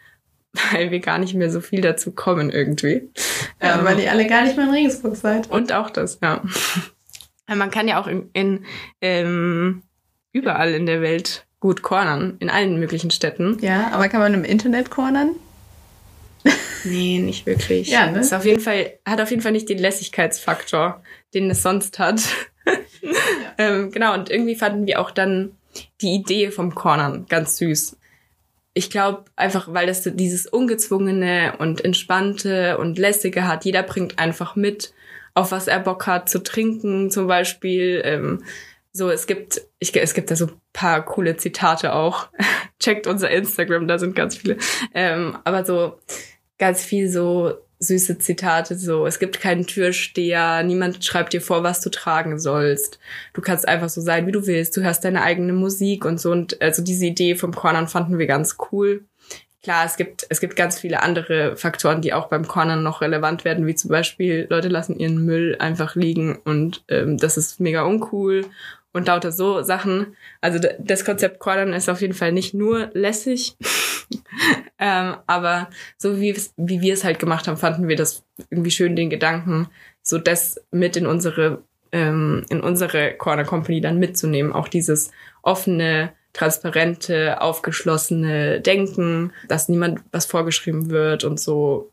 weil 0.72 0.90
wir 0.90 1.00
gar 1.00 1.18
nicht 1.18 1.34
mehr 1.34 1.50
so 1.50 1.60
viel 1.60 1.80
dazu 1.80 2.12
kommen 2.12 2.50
irgendwie. 2.50 3.08
Ja, 3.62 3.78
ähm, 3.78 3.84
weil 3.84 3.98
ihr 4.00 4.10
alle 4.10 4.26
gar 4.26 4.42
nicht 4.42 4.56
mehr 4.56 4.66
in 4.66 4.72
Regensburg 4.72 5.16
seid. 5.16 5.50
Und 5.50 5.72
auch 5.72 5.90
das, 5.90 6.18
ja. 6.22 6.42
Man 7.46 7.70
kann 7.72 7.88
ja 7.88 8.00
auch 8.00 8.06
in, 8.06 8.30
in 8.32 8.64
ähm, 9.00 9.82
überall 10.32 10.72
in 10.72 10.86
der 10.86 11.02
Welt 11.02 11.46
gut 11.58 11.82
cornern 11.82 12.36
in 12.38 12.48
allen 12.48 12.78
möglichen 12.78 13.10
Städten. 13.10 13.58
Ja, 13.60 13.90
aber 13.92 14.08
kann 14.08 14.20
man 14.20 14.34
im 14.34 14.44
Internet 14.44 14.90
cornern? 14.90 15.30
Nee, 16.84 17.18
nicht 17.18 17.46
wirklich. 17.46 17.88
Ja, 17.88 18.10
ne? 18.10 18.20
Ist 18.20 18.32
auf 18.32 18.44
jeden 18.44 18.60
Fall, 18.60 18.98
hat 19.06 19.20
auf 19.20 19.30
jeden 19.30 19.42
Fall 19.42 19.52
nicht 19.52 19.68
den 19.68 19.78
Lässigkeitsfaktor, 19.78 21.02
den 21.34 21.50
es 21.50 21.62
sonst 21.62 21.98
hat. 21.98 22.22
ähm, 23.58 23.90
genau, 23.90 24.14
und 24.14 24.30
irgendwie 24.30 24.54
fanden 24.54 24.86
wir 24.86 25.00
auch 25.00 25.10
dann 25.10 25.52
die 26.00 26.14
Idee 26.14 26.50
vom 26.50 26.74
Cornern 26.74 27.26
ganz 27.28 27.56
süß. 27.58 27.96
Ich 28.72 28.90
glaube 28.90 29.24
einfach, 29.36 29.72
weil 29.72 29.86
das 29.86 30.02
dieses 30.02 30.46
ungezwungene 30.46 31.54
und 31.58 31.84
entspannte 31.84 32.78
und 32.78 32.98
lässige 32.98 33.46
hat. 33.46 33.64
Jeder 33.64 33.82
bringt 33.82 34.18
einfach 34.18 34.56
mit, 34.56 34.92
auf 35.34 35.52
was 35.52 35.68
er 35.68 35.80
Bock 35.80 36.06
hat 36.06 36.28
zu 36.28 36.42
trinken, 36.42 37.10
zum 37.10 37.26
Beispiel. 37.26 38.00
Ähm, 38.04 38.44
so, 38.92 39.10
es 39.10 39.26
gibt, 39.26 39.62
ich, 39.78 39.94
es 39.94 40.14
gibt 40.14 40.30
da 40.30 40.36
so 40.36 40.48
paar 40.72 41.04
coole 41.04 41.36
Zitate 41.36 41.92
auch. 41.92 42.28
Checkt 42.80 43.06
unser 43.06 43.30
Instagram, 43.30 43.86
da 43.86 43.98
sind 43.98 44.16
ganz 44.16 44.36
viele. 44.36 44.56
Ähm, 44.94 45.38
aber 45.44 45.64
so 45.64 45.98
ganz 46.58 46.82
viel 46.82 47.08
so 47.08 47.54
süße 47.80 48.18
Zitate, 48.18 48.76
so, 48.76 49.06
es 49.06 49.18
gibt 49.18 49.40
keinen 49.40 49.66
Türsteher, 49.66 50.62
niemand 50.62 51.02
schreibt 51.02 51.32
dir 51.32 51.40
vor, 51.40 51.62
was 51.62 51.80
du 51.80 51.88
tragen 51.88 52.38
sollst. 52.38 52.98
Du 53.32 53.40
kannst 53.40 53.66
einfach 53.66 53.88
so 53.88 54.02
sein, 54.02 54.26
wie 54.26 54.32
du 54.32 54.46
willst, 54.46 54.76
du 54.76 54.82
hörst 54.82 55.02
deine 55.04 55.22
eigene 55.22 55.54
Musik 55.54 56.04
und 56.04 56.20
so. 56.20 56.30
Und 56.30 56.60
also 56.60 56.82
diese 56.82 57.06
Idee 57.06 57.36
vom 57.36 57.54
Cornern 57.54 57.88
fanden 57.88 58.18
wir 58.18 58.26
ganz 58.26 58.58
cool. 58.70 59.04
Klar, 59.62 59.84
es 59.84 59.96
gibt, 59.96 60.26
es 60.28 60.40
gibt 60.40 60.56
ganz 60.56 60.78
viele 60.78 61.02
andere 61.02 61.56
Faktoren, 61.56 62.00
die 62.00 62.12
auch 62.12 62.28
beim 62.28 62.46
Cornern 62.46 62.82
noch 62.82 63.00
relevant 63.02 63.44
werden, 63.44 63.66
wie 63.66 63.74
zum 63.74 63.90
Beispiel, 63.90 64.46
Leute 64.50 64.68
lassen 64.68 64.98
ihren 64.98 65.24
Müll 65.24 65.56
einfach 65.58 65.94
liegen 65.94 66.36
und 66.36 66.82
ähm, 66.88 67.18
das 67.18 67.36
ist 67.36 67.60
mega 67.60 67.82
uncool 67.82 68.46
und 68.92 69.06
lauter 69.06 69.32
so 69.32 69.62
Sachen. 69.62 70.16
Also 70.40 70.58
das 70.78 71.04
Konzept 71.04 71.38
Cornern 71.38 71.72
ist 71.72 71.88
auf 71.88 72.00
jeden 72.00 72.14
Fall 72.14 72.32
nicht 72.32 72.54
nur 72.54 72.90
lässig, 72.92 73.56
ähm, 74.78 75.16
aber 75.26 75.70
so 75.96 76.20
wie, 76.20 76.36
wie 76.56 76.80
wir 76.80 76.94
es 76.94 77.04
halt 77.04 77.18
gemacht 77.18 77.46
haben, 77.46 77.56
fanden 77.56 77.88
wir 77.88 77.96
das 77.96 78.24
irgendwie 78.50 78.70
schön, 78.70 78.96
den 78.96 79.10
Gedanken, 79.10 79.68
so 80.02 80.18
das 80.18 80.60
mit 80.70 80.96
in 80.96 81.06
unsere, 81.06 81.62
ähm, 81.92 82.44
in 82.48 82.60
unsere 82.60 83.14
Corner 83.14 83.44
Company 83.44 83.80
dann 83.80 83.98
mitzunehmen. 83.98 84.52
Auch 84.52 84.68
dieses 84.68 85.10
offene, 85.42 86.12
transparente, 86.32 87.40
aufgeschlossene 87.40 88.60
Denken, 88.60 89.32
dass 89.48 89.68
niemand 89.68 90.00
was 90.12 90.26
vorgeschrieben 90.26 90.90
wird 90.90 91.24
und 91.24 91.38
so, 91.40 91.92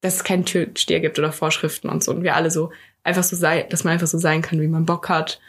dass 0.00 0.16
es 0.16 0.24
keinen 0.24 0.44
Türsteher 0.44 1.00
gibt 1.00 1.18
oder 1.18 1.32
Vorschriften 1.32 1.88
und 1.88 2.02
so. 2.02 2.12
Und 2.12 2.22
wir 2.22 2.34
alle 2.34 2.50
so 2.50 2.72
einfach 3.04 3.24
so 3.24 3.36
sein, 3.36 3.64
dass 3.68 3.84
man 3.84 3.94
einfach 3.94 4.06
so 4.06 4.18
sein 4.18 4.42
kann, 4.42 4.60
wie 4.60 4.68
man 4.68 4.86
Bock 4.86 5.08
hat 5.08 5.40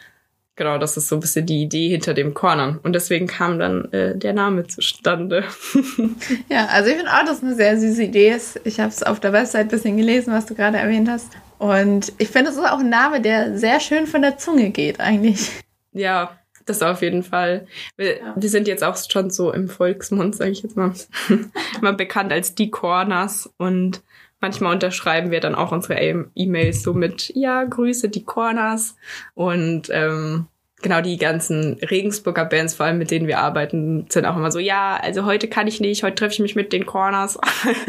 Genau, 0.55 0.77
das 0.77 0.97
ist 0.97 1.07
so 1.07 1.15
ein 1.15 1.19
bisschen 1.19 1.47
die 1.47 1.63
Idee 1.63 1.89
hinter 1.89 2.13
dem 2.13 2.35
Cornern. 2.35 2.79
Und 2.83 2.93
deswegen 2.93 3.25
kam 3.25 3.57
dann 3.57 3.91
äh, 3.91 4.15
der 4.15 4.33
Name 4.33 4.67
zustande. 4.67 5.45
ja, 6.49 6.67
also 6.67 6.91
ich 6.91 6.97
finde 6.97 7.11
auch, 7.11 7.25
dass 7.25 7.41
eine 7.41 7.55
sehr 7.55 7.79
süße 7.79 8.03
Idee 8.03 8.29
ist. 8.31 8.61
Ich 8.63 8.79
habe 8.79 8.89
es 8.89 9.01
auf 9.01 9.19
der 9.19 9.33
Website 9.33 9.63
ein 9.63 9.69
bisschen 9.69 9.97
gelesen, 9.97 10.31
was 10.31 10.45
du 10.45 10.53
gerade 10.53 10.77
erwähnt 10.77 11.09
hast. 11.09 11.31
Und 11.57 12.13
ich 12.19 12.27
finde, 12.27 12.51
es 12.51 12.57
ist 12.57 12.65
auch 12.65 12.79
ein 12.79 12.89
Name, 12.89 13.19
der 13.19 13.57
sehr 13.57 13.79
schön 13.79 14.05
von 14.05 14.21
der 14.21 14.37
Zunge 14.37 14.69
geht, 14.69 14.99
eigentlich. 14.99 15.49
Ja, 15.91 16.37
das 16.65 16.81
auf 16.83 17.01
jeden 17.01 17.23
Fall. 17.23 17.67
Wir, 17.97 18.19
ja. 18.19 18.33
wir 18.35 18.49
sind 18.49 18.67
jetzt 18.67 18.83
auch 18.83 18.95
schon 18.95 19.31
so 19.31 19.51
im 19.51 19.69
Volksmund, 19.69 20.35
sage 20.35 20.51
ich 20.51 20.61
jetzt 20.61 20.77
mal, 20.77 20.93
mal 21.81 21.93
bekannt 21.93 22.31
als 22.31 22.53
die 22.53 22.69
Corners. 22.69 23.49
Und 23.57 24.01
manchmal 24.43 24.73
unterschreiben 24.73 25.31
wir 25.31 25.39
dann 25.39 25.55
auch 25.55 25.71
unsere 25.71 25.95
E-Mails 26.35 26.83
so 26.83 26.93
mit, 26.93 27.31
ja, 27.33 27.63
Grüße, 27.63 28.09
die 28.09 28.25
Corners. 28.25 28.95
Und 29.33 29.87
ähm, 29.89 30.47
genau 30.81 31.01
die 31.01 31.17
ganzen 31.17 31.75
Regensburger 31.75 32.45
Bands, 32.45 32.75
vor 32.75 32.85
allem 32.85 32.99
mit 32.99 33.09
denen 33.09 33.25
wir 33.25 33.39
arbeiten, 33.39 34.05
sind 34.09 34.25
auch 34.25 34.35
immer 34.35 34.51
so, 34.51 34.59
ja, 34.59 34.99
also 35.01 35.25
heute 35.25 35.47
kann 35.47 35.67
ich 35.67 35.79
nicht, 35.79 36.03
heute 36.03 36.15
treffe 36.15 36.33
ich 36.33 36.39
mich 36.41 36.55
mit 36.55 36.73
den 36.73 36.85
Corners. 36.85 37.39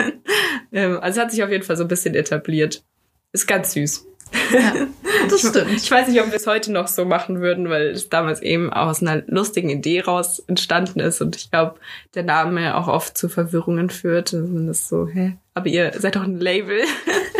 ähm, 0.72 0.98
also 1.00 1.18
es 1.18 1.24
hat 1.24 1.32
sich 1.32 1.42
auf 1.42 1.50
jeden 1.50 1.64
Fall 1.64 1.76
so 1.76 1.84
ein 1.84 1.88
bisschen 1.88 2.14
etabliert. 2.14 2.84
Ist 3.32 3.48
ganz 3.48 3.72
süß. 3.72 4.06
Ja, 4.52 4.86
das 5.28 5.40
stimmt. 5.40 5.70
Ich, 5.70 5.84
ich 5.84 5.90
weiß 5.90 6.08
nicht, 6.08 6.20
ob 6.20 6.28
wir 6.28 6.34
es 6.34 6.46
heute 6.46 6.72
noch 6.72 6.88
so 6.88 7.04
machen 7.04 7.40
würden, 7.40 7.68
weil 7.68 7.88
es 7.88 8.08
damals 8.08 8.42
eben 8.42 8.72
aus 8.72 9.02
einer 9.02 9.22
lustigen 9.26 9.70
Idee 9.70 10.00
raus 10.00 10.42
entstanden 10.46 11.00
ist 11.00 11.20
und 11.20 11.36
ich 11.36 11.50
glaube, 11.50 11.76
der 12.14 12.22
Name 12.22 12.76
auch 12.76 12.88
oft 12.88 13.16
zu 13.16 13.28
Verwirrungen 13.28 13.90
führt. 13.90 14.32
Und 14.34 14.66
das 14.66 14.88
so, 14.88 15.06
hä? 15.06 15.36
Aber 15.54 15.68
ihr 15.68 15.92
seid 15.98 16.16
doch 16.16 16.24
ein 16.24 16.40
Label. 16.40 16.80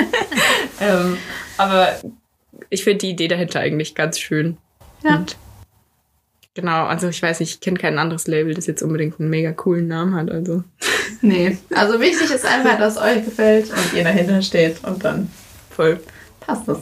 ähm, 0.81 1.17
aber 1.57 1.89
ich 2.71 2.85
finde 2.85 2.99
die 2.99 3.11
Idee 3.11 3.29
dahinter 3.29 3.61
eigentlich 3.61 3.95
ganz 3.95 4.19
schön. 4.19 4.57
Ja. 5.03 5.17
Und 5.17 5.37
genau, 6.55 6.85
also 6.87 7.09
ich 7.09 7.23
weiß 7.23 7.41
nicht, 7.41 7.55
ich 7.55 7.61
kenne 7.61 7.79
kein 7.79 7.99
anderes 7.99 8.27
Label, 8.27 8.55
das 8.55 8.67
jetzt 8.67 8.83
unbedingt 8.83 9.19
einen 9.19 9.31
mega 9.31 9.53
coolen 9.53 9.89
Namen 9.89 10.15
hat. 10.15 10.31
Also. 10.31 10.63
Nee, 11.21 11.59
also 11.75 12.01
wichtig 12.01 12.31
ist 12.31 12.47
einfach, 12.47 12.79
dass 12.79 12.97
euch 12.97 13.25
gefällt 13.25 13.71
und 13.71 13.95
ihr 13.95 14.05
dahinter 14.05 14.43
steht 14.43 14.85
und 14.85 15.05
dann 15.05 15.31
voll 15.71 16.01
passt 16.47 16.69
es. 16.69 16.79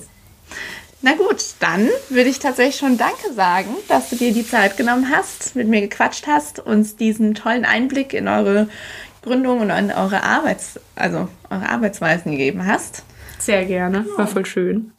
Na 1.04 1.14
gut, 1.14 1.42
dann 1.58 1.88
würde 2.10 2.30
ich 2.30 2.38
tatsächlich 2.38 2.76
schon 2.76 2.96
Danke 2.96 3.32
sagen, 3.34 3.70
dass 3.88 4.10
du 4.10 4.16
dir 4.16 4.32
die 4.32 4.46
Zeit 4.46 4.76
genommen 4.76 5.10
hast, 5.10 5.56
mit 5.56 5.66
mir 5.66 5.80
gequatscht 5.80 6.28
hast, 6.28 6.60
uns 6.60 6.94
diesen 6.94 7.34
tollen 7.34 7.64
Einblick 7.64 8.14
in 8.14 8.28
eure 8.28 8.68
Gründung 9.22 9.60
und 9.60 9.70
in 9.70 9.90
eure 9.90 10.22
Arbeits, 10.22 10.78
also 10.94 11.28
eure 11.50 11.68
Arbeitsweisen 11.68 12.30
gegeben 12.30 12.66
hast. 12.66 13.02
Sehr 13.38 13.64
gerne, 13.64 14.06
war 14.16 14.28
voll 14.28 14.46
schön. 14.46 14.92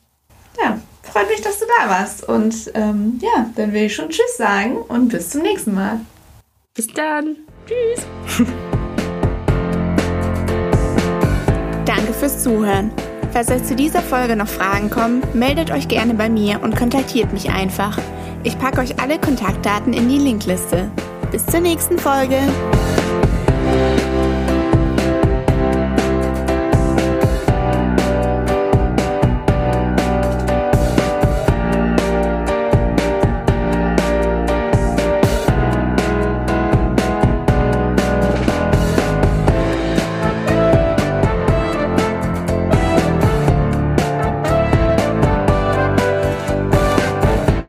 Ja, 0.62 0.80
freut 1.04 1.30
mich, 1.30 1.42
dass 1.42 1.60
du 1.60 1.66
da 1.80 1.90
warst. 1.90 2.28
Und 2.28 2.72
ähm, 2.74 3.20
ja, 3.22 3.50
dann 3.56 3.72
will 3.72 3.84
ich 3.84 3.96
schon 3.96 4.10
Tschüss 4.10 4.38
sagen 4.38 4.78
und 4.78 5.10
bis 5.10 5.30
zum 5.30 5.42
nächsten 5.42 5.74
Mal. 5.74 6.02
Bis 6.74 6.88
dann. 6.88 7.38
Tschüss. 7.66 8.06
Danke 11.86 12.14
fürs 12.14 12.44
Zuhören. 12.44 12.92
Falls 13.34 13.50
euch 13.50 13.64
zu 13.64 13.76
dieser 13.76 14.04
Folge 14.04 14.36
noch 14.36 14.48
Fragen 14.48 14.92
kommen, 14.92 15.24
meldet 15.34 15.72
euch 15.72 15.88
gerne 15.88 16.14
bei 16.14 16.30
mir 16.30 16.62
und 16.62 16.76
kontaktiert 16.76 17.34
mich 17.34 17.50
einfach. 17.50 17.98
Ich 18.44 18.60
packe 18.60 18.82
euch 18.82 19.02
alle 19.02 19.18
Kontaktdaten 19.18 19.92
in 19.92 20.08
die 20.08 20.20
Linkliste. 20.20 20.92
Bis 21.32 21.44
zur 21.48 21.62
nächsten 21.62 21.98
Folge. 21.98 22.38